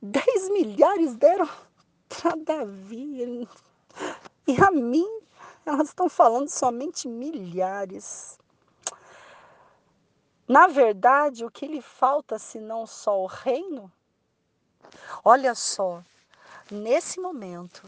[0.00, 1.48] Dez milhares deram
[2.08, 3.48] para Davi.
[4.46, 5.08] E a mim,
[5.66, 8.38] elas estão falando somente milhares.
[10.48, 13.90] Na verdade, o que lhe falta senão só o reino?
[15.24, 16.02] Olha só,
[16.70, 17.82] nesse momento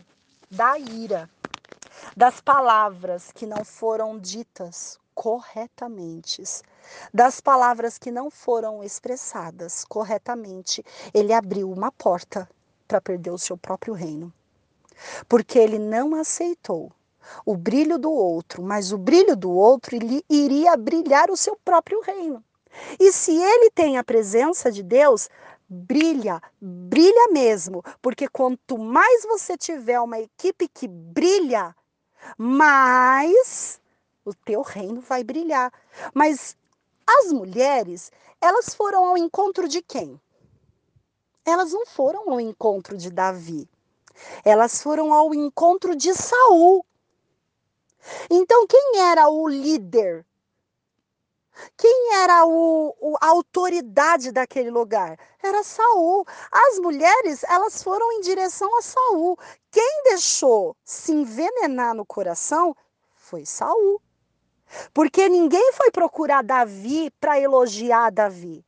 [0.50, 1.28] da ira,
[2.16, 6.42] das palavras que não foram ditas corretamente,
[7.12, 12.48] das palavras que não foram expressadas corretamente, ele abriu uma porta
[12.86, 14.32] para perder o seu próprio reino.
[15.28, 16.92] Porque ele não aceitou
[17.44, 19.96] o brilho do outro, mas o brilho do outro
[20.28, 22.42] iria brilhar o seu próprio reino.
[22.98, 25.28] E se ele tem a presença de Deus,
[25.68, 31.74] brilha, brilha mesmo, porque quanto mais você tiver uma equipe que brilha,
[32.36, 33.80] mais
[34.24, 35.72] o teu reino vai brilhar.
[36.12, 36.56] Mas
[37.06, 38.10] as mulheres,
[38.40, 40.20] elas foram ao encontro de quem?
[41.44, 43.68] Elas não foram ao encontro de Davi.
[44.44, 46.84] Elas foram ao encontro de Saul.
[48.30, 50.26] Então, quem era o líder
[51.76, 55.18] quem era o, o, a autoridade daquele lugar?
[55.42, 56.26] Era Saul.
[56.50, 59.38] As mulheres, elas foram em direção a Saul.
[59.70, 62.76] Quem deixou se envenenar no coração
[63.14, 64.00] foi Saul.
[64.92, 68.64] Porque ninguém foi procurar Davi para elogiar Davi.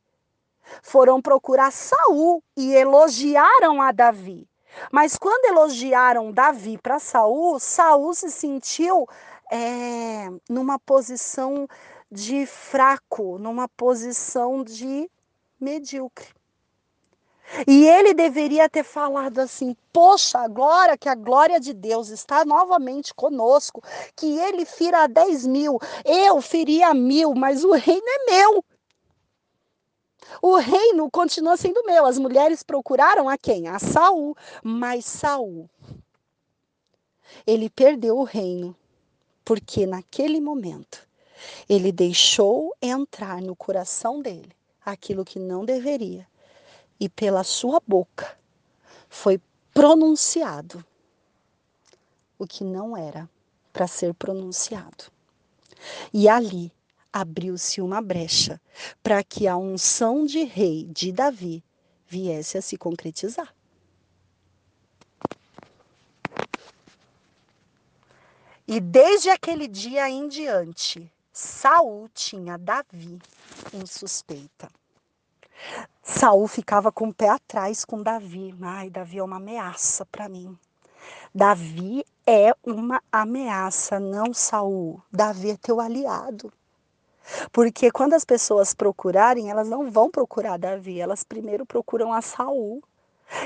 [0.81, 4.47] Foram procurar Saul e elogiaram a Davi.
[4.91, 9.07] Mas quando elogiaram Davi para Saul, Saul se sentiu
[9.51, 11.67] é, numa posição
[12.11, 15.09] de fraco, numa posição de
[15.59, 16.37] medíocre.
[17.65, 23.13] E ele deveria ter falado assim: Poxa, agora que a glória de Deus está novamente
[23.13, 23.81] conosco,
[24.15, 28.63] que ele fira 10 mil, eu feria mil, mas o reino é meu.
[30.41, 32.05] O reino continua sendo meu.
[32.05, 33.67] As mulheres procuraram a quem?
[33.67, 34.35] A Saul.
[34.63, 35.69] Mas Saul,
[37.45, 38.75] ele perdeu o reino,
[39.43, 41.07] porque naquele momento
[41.69, 44.51] ele deixou entrar no coração dele
[44.83, 46.27] aquilo que não deveria
[46.99, 48.37] e pela sua boca
[49.09, 49.39] foi
[49.73, 50.83] pronunciado
[52.39, 53.29] o que não era
[53.71, 55.05] para ser pronunciado.
[56.13, 56.71] E ali
[57.21, 58.61] abriu-se uma brecha
[59.01, 61.63] para que a unção de rei de Davi
[62.07, 63.53] viesse a se concretizar.
[68.67, 73.17] E desde aquele dia em diante, Saul tinha Davi
[73.73, 74.69] em suspeita.
[76.03, 78.53] Saul ficava com o pé atrás com Davi.
[78.61, 80.57] Ai, Davi é uma ameaça para mim.
[81.33, 85.01] Davi é uma ameaça, não Saul.
[85.11, 86.51] Davi é teu aliado.
[87.51, 92.81] Porque quando as pessoas procurarem, elas não vão procurar Davi, elas primeiro procuram a Saul.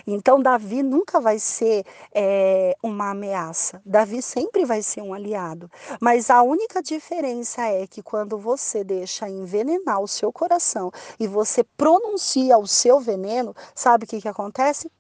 [0.05, 1.83] Então, Davi nunca vai ser
[2.13, 3.81] é, uma ameaça.
[3.85, 5.69] Davi sempre vai ser um aliado.
[5.99, 11.63] Mas a única diferença é que quando você deixa envenenar o seu coração e você
[11.63, 14.91] pronuncia o seu veneno, sabe o que, que acontece?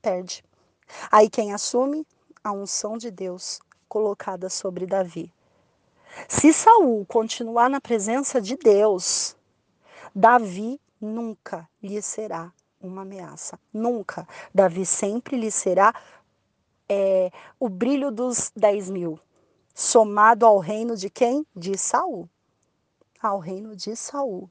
[0.00, 0.42] Perde.
[1.10, 2.06] Aí quem assume?
[2.42, 5.32] A unção de Deus colocada sobre Davi.
[6.28, 9.36] Se Saul continuar na presença de Deus,
[10.14, 13.58] Davi nunca lhe será uma ameaça.
[13.72, 14.26] Nunca.
[14.54, 15.92] Davi sempre lhe será
[16.88, 19.18] é, o brilho dos 10 mil,
[19.74, 21.46] somado ao reino de quem?
[21.54, 22.28] De Saul.
[23.20, 24.50] Ao reino de Saul.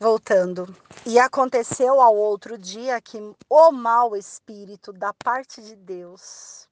[0.00, 0.74] Voltando.
[1.06, 3.18] E aconteceu ao outro dia que
[3.48, 6.66] o mau espírito da parte de Deus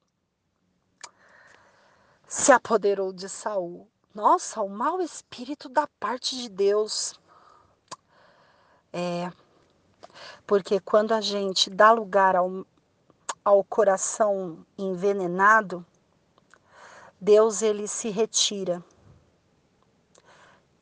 [2.27, 7.19] se apoderou de Saul nossa, o mau espírito da parte de Deus.
[8.91, 9.31] É.
[10.47, 12.65] Porque quando a gente dá lugar ao,
[13.45, 15.85] ao coração envenenado,
[17.21, 18.83] Deus ele se retira.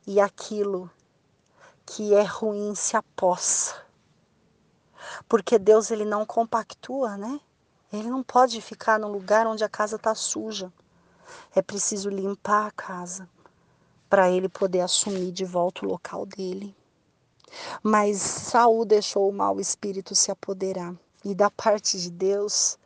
[0.08, 0.90] E aquilo
[1.88, 3.74] que é ruim se apossa.
[5.28, 7.40] Porque Deus ele não compactua, né?
[7.92, 10.72] Ele não pode ficar no lugar onde a casa está suja.
[11.56, 13.28] É preciso limpar a casa
[14.10, 16.76] para ele poder assumir de volta o local dele.
[17.82, 20.94] Mas Saul deixou o mau espírito se apoderar
[21.24, 22.78] e da parte de Deus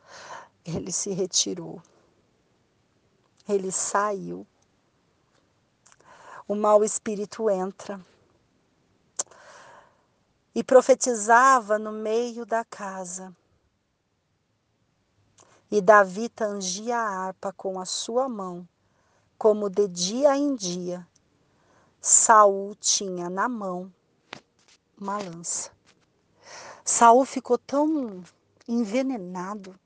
[0.63, 1.81] ele se retirou.
[3.49, 4.45] Ele saiu.
[6.47, 7.99] O mau espírito entra
[10.53, 13.35] e profetizava no meio da casa.
[15.71, 18.67] E Davi tangia a harpa com a sua mão,
[19.37, 21.07] como de dia em dia.
[22.01, 23.91] Saul tinha na mão
[24.99, 25.71] uma lança.
[26.83, 28.23] Saul ficou tão
[28.67, 29.79] envenenado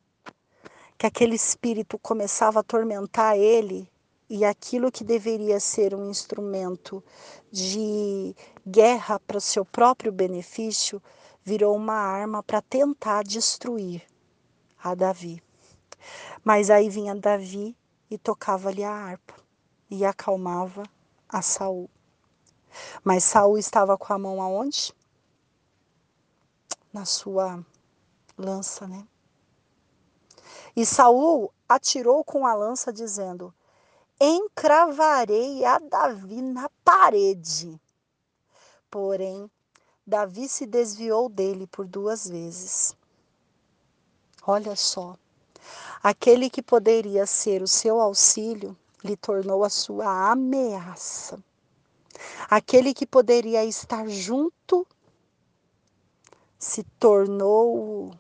[0.98, 3.90] que aquele espírito começava a atormentar ele
[4.30, 7.04] e aquilo que deveria ser um instrumento
[7.52, 8.36] de
[8.66, 11.02] guerra para o seu próprio benefício
[11.44, 14.04] virou uma arma para tentar destruir
[14.84, 15.44] a Davi.
[16.44, 17.78] Mas aí vinha Davi
[18.10, 19.36] e tocava-lhe a harpa
[19.90, 20.84] e acalmava
[21.30, 21.90] a Saul.
[23.04, 24.94] Mas Saul estava com a mão aonde?
[26.92, 27.64] Na sua
[28.38, 29.08] lança, né?
[30.76, 33.54] E Saul atirou com a lança dizendo:
[34.20, 37.80] Encravarei a Davi na parede.
[38.90, 39.50] Porém,
[40.06, 42.96] Davi se desviou dele por duas vezes.
[44.46, 45.18] Olha só.
[46.04, 51.44] Aquele que poderia ser o seu auxílio lhe tornou a sua ameaça.
[52.50, 54.88] Aquele que poderia estar junto
[56.58, 58.12] se tornou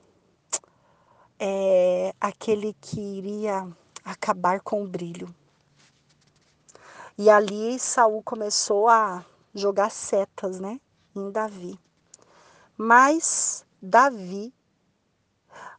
[1.40, 3.68] é, aquele que iria
[4.04, 5.34] acabar com o brilho.
[7.18, 9.24] E ali Saul começou a
[9.56, 10.80] jogar setas, né,
[11.16, 11.80] em Davi.
[12.78, 14.54] Mas Davi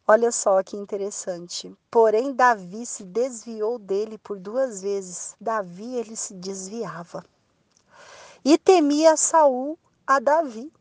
[0.09, 1.77] Olha só que interessante.
[1.91, 5.35] Porém, Davi se desviou dele por duas vezes.
[5.41, 7.25] Davi ele se desviava.
[8.45, 9.77] E temia Saul
[10.07, 10.73] a Davi.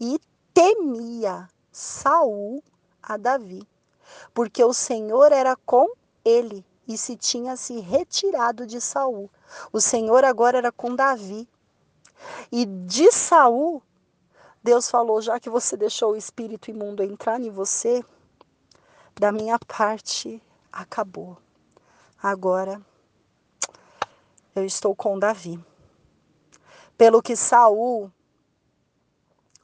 [0.00, 0.18] E
[0.52, 2.64] temia Saul
[3.00, 3.66] a Davi,
[4.32, 5.88] porque o Senhor era com
[6.24, 9.30] ele e se tinha se retirado de Saul.
[9.72, 11.48] O Senhor agora era com Davi.
[12.50, 13.82] E de Saul,
[14.62, 18.04] Deus falou: já que você deixou o espírito imundo entrar em você,
[19.14, 20.42] da minha parte
[20.72, 21.36] acabou.
[22.22, 22.80] Agora
[24.54, 25.62] eu estou com Davi.
[26.96, 28.10] Pelo que Saul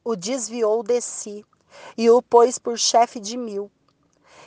[0.05, 1.45] o desviou de si
[1.97, 3.71] e o pôs por chefe de mil,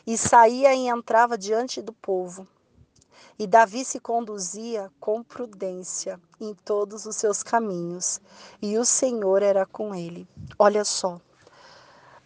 [0.05, 2.47] e saía e entrava diante do povo.
[3.37, 8.21] E Davi se conduzia com prudência em todos os seus caminhos,
[8.61, 10.27] e o Senhor era com ele.
[10.57, 11.19] Olha só.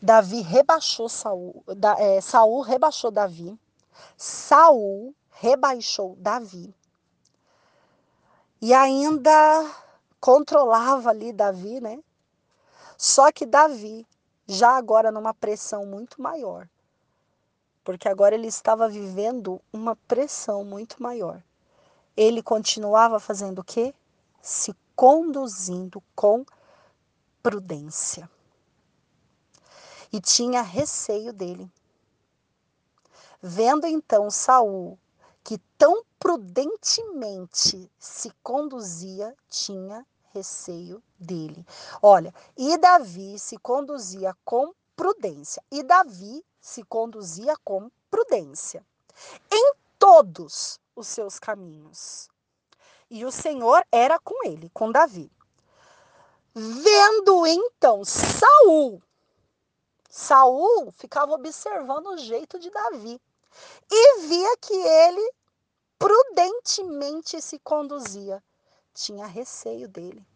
[0.01, 3.57] Davi rebaixou Saul, da, é, Saul rebaixou Davi,
[4.15, 6.75] Saul rebaixou Davi
[8.61, 9.71] e ainda
[10.19, 11.99] controlava ali Davi, né?
[12.97, 14.07] Só que Davi,
[14.47, 16.67] já agora numa pressão muito maior,
[17.87, 21.41] porque agora ele estava vivendo uma pressão muito maior.
[22.17, 23.95] Ele continuava fazendo o quê?
[24.41, 26.45] Se conduzindo com
[27.41, 28.29] prudência.
[30.11, 31.71] E tinha receio dele.
[33.41, 34.99] Vendo então Saul
[35.41, 41.65] que tão prudentemente se conduzia, tinha receio dele.
[42.01, 45.63] Olha, e Davi se conduzia com prudência.
[45.71, 48.85] E Davi se conduzia com prudência
[49.49, 52.27] em todos os seus caminhos.
[53.09, 55.31] E o Senhor era com ele, com Davi.
[56.53, 59.01] Vendo então Saul,
[60.09, 63.21] Saul ficava observando o jeito de Davi
[63.89, 65.33] e via que ele
[65.97, 68.43] prudentemente se conduzia.
[68.93, 70.27] Tinha receio dele.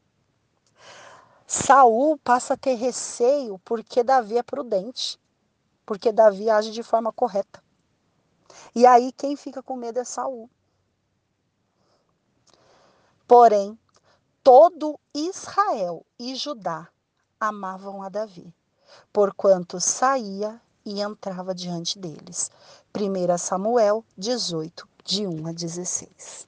[1.46, 5.20] Saul passa a ter receio porque Davi é prudente,
[5.92, 7.62] porque Davi age de forma correta.
[8.74, 10.50] E aí quem fica com medo é Saul.
[13.28, 13.78] Porém,
[14.42, 16.88] todo Israel e Judá
[17.38, 18.56] amavam a Davi,
[19.12, 22.50] porquanto saía e entrava diante deles.
[22.96, 26.48] 1 Samuel 18, de 1 a 16.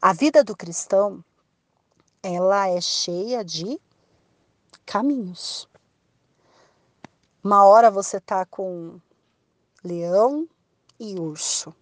[0.00, 1.22] A vida do cristão,
[2.22, 3.78] ela é cheia de
[4.86, 5.68] caminhos.
[7.44, 9.00] Uma hora você tá com
[9.82, 10.48] leão
[10.96, 11.74] e urso.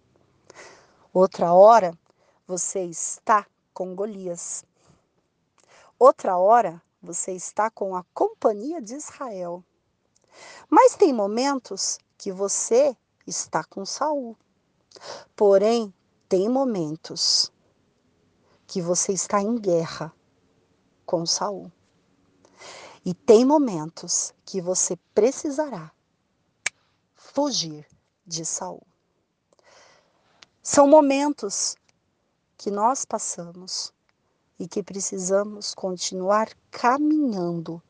[1.13, 1.95] Outra hora
[2.47, 4.65] você está com Golias.
[5.99, 9.63] Outra hora você está com a companhia de Israel.
[10.67, 12.97] Mas tem momentos que você
[13.27, 14.35] está com Saul.
[15.35, 15.93] Porém,
[16.27, 17.51] tem momentos
[18.65, 20.11] que você está em guerra
[21.05, 21.71] com Saul.
[23.03, 25.91] E tem momentos que você precisará
[27.15, 27.87] fugir
[28.25, 28.85] de Saul.
[30.61, 31.75] São momentos
[32.57, 33.91] que nós passamos
[34.59, 37.81] e que precisamos continuar caminhando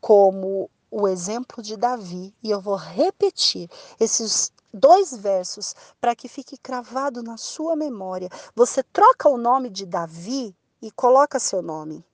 [0.00, 6.58] como o exemplo de Davi, e eu vou repetir esses dois versos para que fique
[6.58, 8.28] cravado na sua memória.
[8.54, 12.04] Você troca o nome de Davi e coloca seu nome.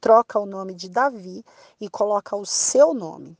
[0.00, 1.44] Troca o nome de Davi
[1.80, 3.36] e coloca o seu nome.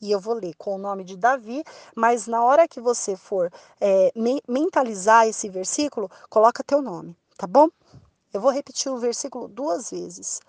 [0.00, 1.64] E eu vou ler com o nome de Davi,
[1.94, 7.46] mas na hora que você for é, me mentalizar esse versículo, coloca teu nome, tá
[7.46, 7.68] bom?
[8.32, 10.40] Eu vou repetir o versículo duas vezes.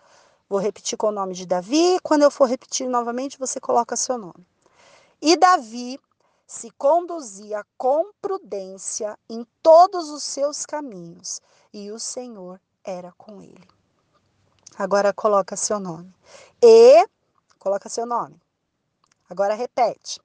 [0.48, 2.00] Vou repetir com o nome de Davi.
[2.04, 4.46] Quando eu for repetir novamente, você coloca seu nome.
[5.22, 6.00] E Davi
[6.50, 11.40] se conduzia com prudência em todos os seus caminhos,
[11.72, 13.79] e o Senhor era com ele.
[14.80, 16.16] Agora coloca seu nome.
[16.64, 17.06] E
[17.60, 18.42] coloca seu nome.
[19.30, 20.22] Agora repete.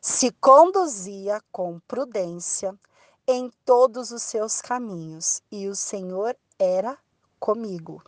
[0.00, 2.76] Se conduzia com prudência
[3.24, 6.98] em todos os seus caminhos, e o Senhor era
[7.38, 8.02] comigo.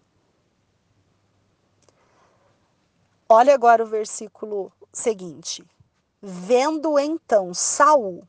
[3.28, 5.64] Olha agora o versículo seguinte.
[6.20, 8.26] Vendo então Saul.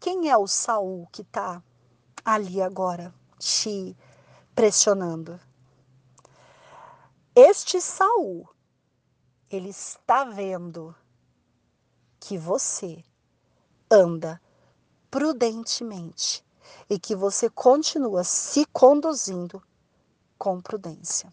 [0.00, 1.62] Quem é o Saul que está
[2.24, 3.94] ali agora te
[4.54, 5.38] pressionando?
[7.34, 8.48] Este Saul,
[9.48, 10.92] ele está vendo
[12.18, 13.04] que você
[13.88, 14.42] anda
[15.08, 16.44] prudentemente
[16.88, 19.62] e que você continua se conduzindo
[20.36, 21.32] com prudência.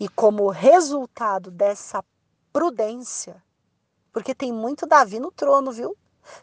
[0.00, 2.02] E como resultado dessa
[2.50, 3.44] prudência,
[4.10, 5.94] porque tem muito Davi no trono, viu?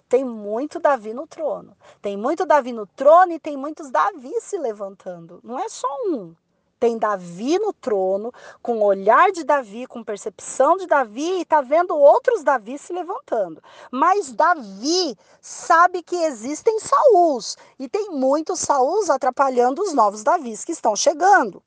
[0.07, 1.75] Tem muito Davi no trono.
[1.99, 5.39] Tem muito Davi no trono e tem muitos Davi se levantando.
[5.43, 6.35] Não é só um.
[6.84, 8.30] Tem Davi no trono,
[8.61, 12.91] com o olhar de Davi, com percepção de Davi, e está vendo outros Davi se
[12.91, 13.64] levantando.
[13.89, 20.73] Mas Davi sabe que existem Saúls, e tem muitos Saúls atrapalhando os novos Davis que
[20.73, 21.64] estão chegando.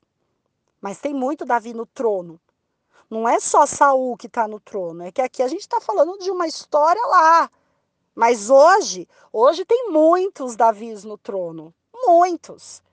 [0.79, 2.39] Mas tem muito Davi no trono.
[3.09, 6.19] Não é só Saul que está no trono, é que aqui a gente está falando
[6.19, 7.49] de uma história lá.
[8.13, 11.73] Mas hoje, hoje tem muitos Davis no trono,
[12.05, 12.85] muitos.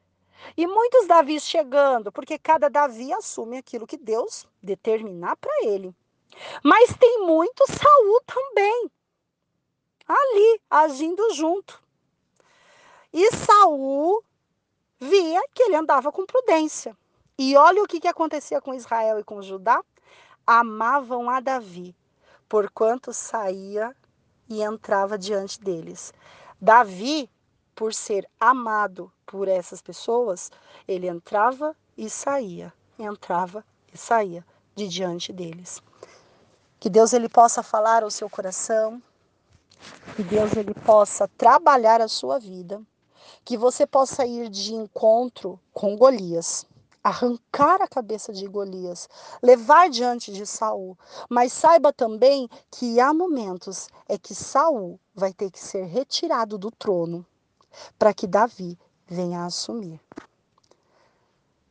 [0.56, 5.94] E muitos Davis chegando, porque cada Davi assume aquilo que Deus determinar para ele.
[6.62, 8.90] Mas tem muito Saul também,
[10.06, 11.82] ali, agindo junto.
[13.12, 14.24] E Saul
[15.00, 16.96] via que ele andava com prudência.
[17.38, 19.82] E olha o que, que acontecia com Israel e com Judá
[20.46, 21.96] amavam a Davi,
[22.48, 23.94] porquanto saía
[24.48, 26.12] e entrava diante deles.
[26.60, 27.30] Davi,
[27.74, 30.51] por ser amado por essas pessoas,
[30.86, 34.44] ele entrava e saía, entrava e saía
[34.74, 35.82] de diante deles.
[36.78, 39.02] Que Deus ele possa falar ao seu coração,
[40.16, 42.80] que Deus ele possa trabalhar a sua vida,
[43.44, 46.66] que você possa ir de encontro com Golias
[47.05, 49.10] arrancar a cabeça de Golias,
[49.42, 50.96] levar diante de Saul.
[51.28, 56.70] Mas saiba também que há momentos é que Saul vai ter que ser retirado do
[56.70, 57.26] trono
[57.98, 60.01] para que Davi venha a assumir.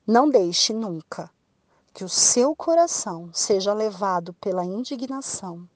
[0.05, 1.31] Não deixe nunca
[1.93, 5.67] que o seu coração seja levado pela indignação.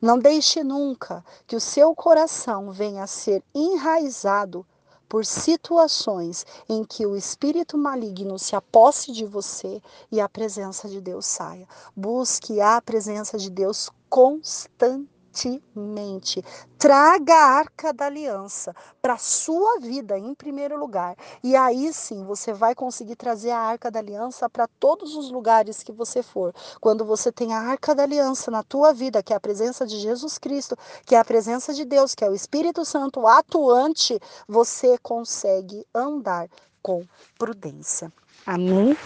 [0.00, 4.66] Não deixe nunca que o seu coração venha a ser enraizado
[5.08, 11.00] por situações em que o espírito maligno se aposse de você e a presença de
[11.00, 11.68] Deus saia.
[11.94, 16.44] Busque a presença de Deus constantemente urgentemente.
[16.78, 21.16] Traga a arca da aliança para sua vida em primeiro lugar.
[21.42, 25.82] E aí sim você vai conseguir trazer a arca da aliança para todos os lugares
[25.82, 26.54] que você for.
[26.80, 29.98] Quando você tem a arca da aliança na tua vida, que é a presença de
[29.98, 34.98] Jesus Cristo, que é a presença de Deus, que é o Espírito Santo atuante, você
[34.98, 36.48] consegue andar
[36.82, 37.04] com
[37.38, 38.10] prudência.
[38.46, 38.96] Amém?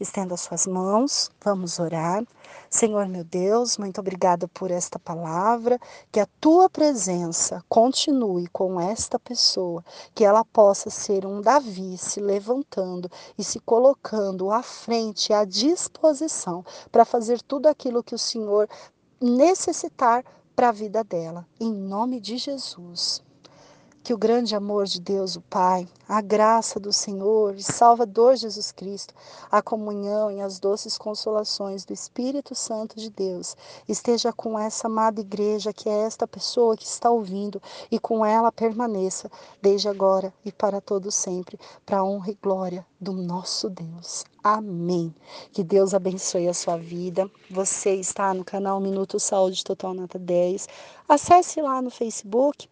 [0.00, 2.24] Estenda suas mãos, vamos orar.
[2.70, 5.76] Senhor meu Deus, muito obrigada por esta palavra,
[6.12, 9.84] que a tua presença continue com esta pessoa,
[10.14, 16.64] que ela possa ser um Davi se levantando e se colocando à frente, à disposição
[16.92, 18.68] para fazer tudo aquilo que o Senhor
[19.20, 21.44] necessitar para a vida dela.
[21.58, 23.20] Em nome de Jesus.
[24.08, 28.72] Que o grande amor de Deus, o Pai, a graça do Senhor e Salvador Jesus
[28.72, 29.12] Cristo,
[29.50, 33.54] a comunhão e as doces consolações do Espírito Santo de Deus
[33.86, 37.60] esteja com essa amada igreja, que é esta pessoa que está ouvindo,
[37.90, 39.30] e com ela permaneça
[39.60, 44.24] desde agora e para todo sempre, para a honra e glória do nosso Deus.
[44.42, 45.14] Amém.
[45.52, 47.30] Que Deus abençoe a sua vida.
[47.50, 50.66] Você está no canal Minuto Saúde Total Nota 10.
[51.06, 52.70] Acesse lá no Facebook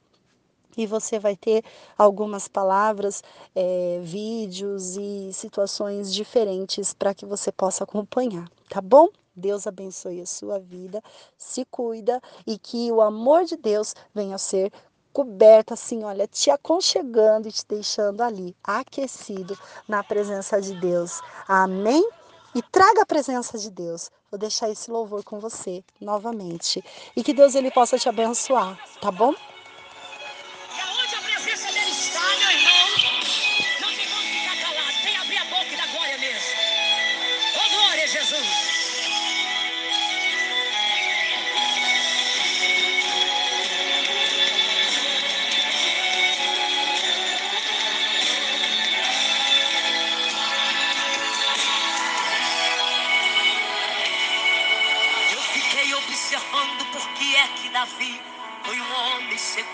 [0.77, 1.65] e você vai ter
[1.97, 3.23] algumas palavras,
[3.55, 9.09] é, vídeos e situações diferentes para que você possa acompanhar, tá bom?
[9.35, 11.03] Deus abençoe a sua vida,
[11.37, 14.73] se cuida e que o amor de Deus venha ser
[15.13, 19.59] coberto assim, olha, te aconchegando e te deixando ali, aquecido
[19.89, 21.23] na presença de Deus.
[21.49, 22.07] Amém?
[22.55, 24.11] E traga a presença de Deus.
[24.31, 26.83] Vou deixar esse louvor com você novamente.
[27.15, 29.35] E que Deus ele possa te abençoar, tá bom?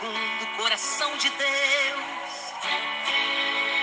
[0.03, 2.03] Segundo o coração de Deus.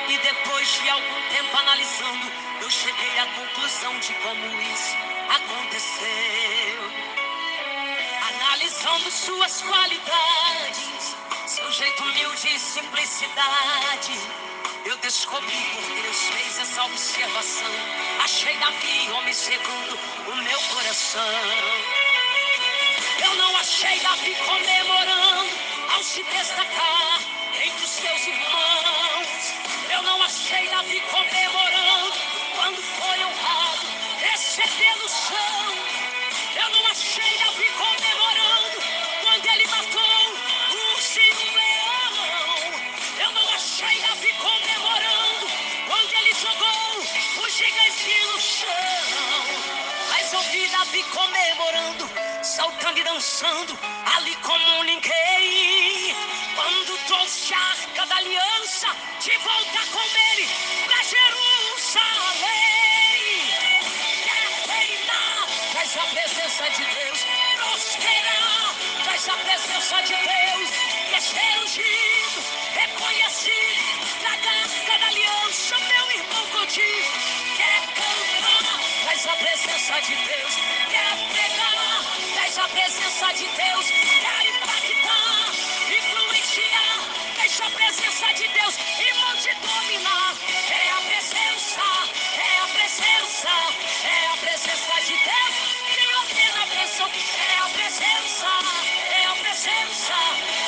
[0.10, 2.32] E depois de algum tempo analisando,
[2.62, 4.96] eu cheguei à conclusão de como isso
[5.30, 6.92] aconteceu.
[8.28, 11.16] Analisando suas qualidades,
[11.48, 14.20] seu jeito humilde e simplicidade.
[14.86, 17.72] Eu descobri por Deus fez essa observação.
[18.24, 19.98] Achei Davi, homem segundo
[20.28, 21.22] o meu coração.
[23.24, 25.59] Eu não achei Davi comemorando
[26.04, 27.20] se destacar
[27.54, 29.54] entre os seus irmãos.
[29.92, 32.14] Eu não achei Davi comemorando
[32.56, 33.88] quando foi honrado,
[34.22, 35.59] recebendo o chão.
[52.50, 53.78] Saltando e dançando,
[54.16, 56.16] ali como ninguém.
[56.56, 58.88] Quando trouxe a arca da aliança,
[59.20, 60.02] de volta com
[60.32, 60.50] ele
[60.86, 62.40] pra Jerusalém.
[64.24, 67.26] Quer reinar, traz a presença de Deus,
[67.58, 70.70] prosperar, traz a presença de Deus,
[71.12, 72.44] quer ser ungido,
[72.74, 77.12] reconhecido, traga a arca da aliança, meu irmão contigo.
[77.58, 80.56] Quer cantar, traz a presença de Deus,
[83.10, 83.86] presença de Deus,
[84.22, 85.50] quer impactar,
[85.90, 87.00] influenciar,
[87.38, 90.36] deixa a presença de Deus e vão te dominar.
[90.70, 91.82] É a presença,
[92.38, 93.50] é a presença,
[94.06, 95.56] é a presença de Deus
[95.92, 97.10] que ordena a bênção.
[97.10, 98.48] É a presença,
[99.10, 100.14] é a presença,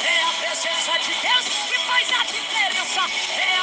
[0.04, 3.02] é a presença de Deus que faz a diferença.
[3.38, 3.61] É a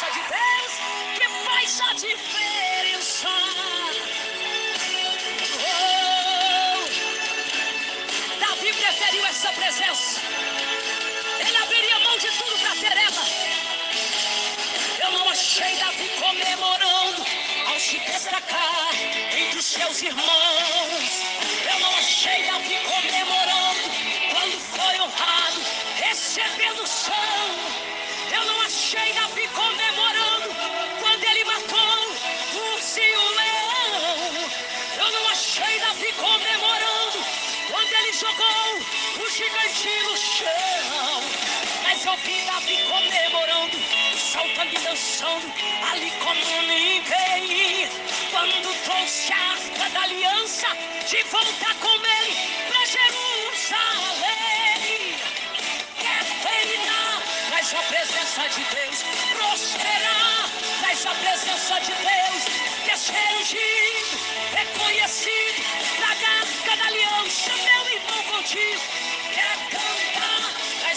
[0.00, 0.72] a presença de Deus
[1.18, 3.28] que faz a diferença.
[5.60, 6.78] Oh,
[8.38, 10.20] Davi preferiu essa presença.
[11.46, 13.24] Ele abriria mão de tudo para ter ela.
[15.04, 17.26] Eu não achei Davi comemorando
[17.66, 18.94] ao se destacar
[19.36, 21.20] entre os seus irmãos.
[21.70, 23.90] Eu não achei Davi comemorando
[24.32, 25.60] quando foi honrado,
[25.96, 27.12] recebendo som.
[28.32, 29.79] Eu não achei Davi comemorando
[42.46, 43.76] Mas eu vi comemorando,
[44.16, 45.52] saltando e dançando,
[45.90, 47.88] ali como ninguém.
[48.30, 50.68] Quando trouxe a arca da aliança,
[51.06, 52.36] de volta com ele
[52.66, 54.30] pra Jerusalém.
[56.00, 59.04] Quer reinar, traz a presença de Deus,
[59.36, 60.50] prosperar,
[60.80, 64.18] traz a presença de Deus, ser ungido,
[64.54, 65.64] reconhecido,
[65.96, 68.82] traga a arca da aliança, meu irmão contigo,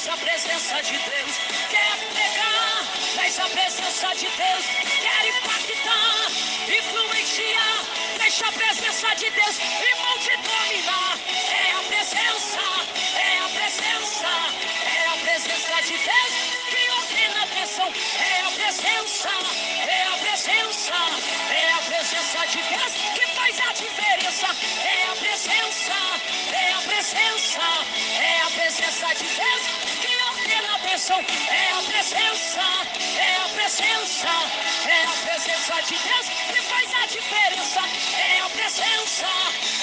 [0.04, 1.38] traz a presença de Deus,
[1.70, 4.66] quer pregar, traz a presença de Deus,
[5.02, 6.28] quer impactar,
[6.68, 7.86] influenciar,
[8.18, 9.58] deixa a presença de Deus.
[9.60, 11.18] E vão te dominar.
[11.48, 12.60] É a presença,
[13.16, 14.28] é a presença,
[14.84, 16.34] é a presença de Deus
[16.70, 17.94] que ordena a bênção.
[18.20, 19.30] É a presença,
[19.88, 20.96] é a presença,
[21.50, 24.48] é a presença de Deus que faz a diferença.
[24.84, 25.94] É a presença,
[26.52, 27.62] é a presença,
[28.20, 29.83] é a presença de Deus
[30.94, 31.20] bênção.
[31.50, 32.62] É a presença,
[33.18, 34.30] é a presença,
[34.88, 37.80] é a presença de Deus que faz a diferença.
[38.16, 39.28] É a presença,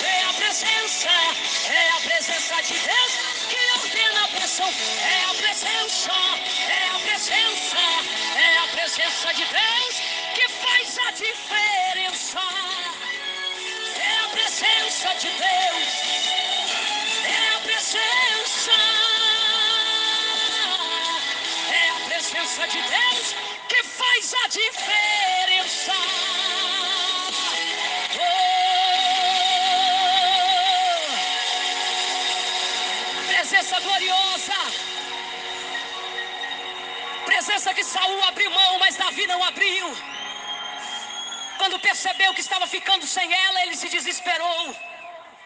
[0.04, 1.08] é a presença,
[1.68, 3.12] é a presença de Deus
[3.48, 4.70] que ordena a bênção.
[5.02, 6.12] É a presença,
[6.68, 7.78] é a presença,
[8.36, 9.94] é a presença de Deus
[10.34, 12.40] que faz a diferença.
[13.98, 15.88] É a presença de Deus,
[17.24, 18.99] é a presença,
[22.60, 23.34] a presença de Deus
[23.68, 25.92] que faz a diferença.
[28.16, 28.36] Oh,
[33.28, 34.54] presença gloriosa,
[37.24, 39.96] presença que Saul abriu mão, mas Davi não abriu.
[41.58, 44.76] Quando percebeu que estava ficando sem ela, ele se desesperou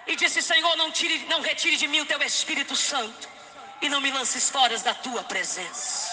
[0.06, 3.28] e disse: Senhor, não, tire, não retire de mim o teu Espírito Santo
[3.82, 6.03] e não me lances fora da tua presença.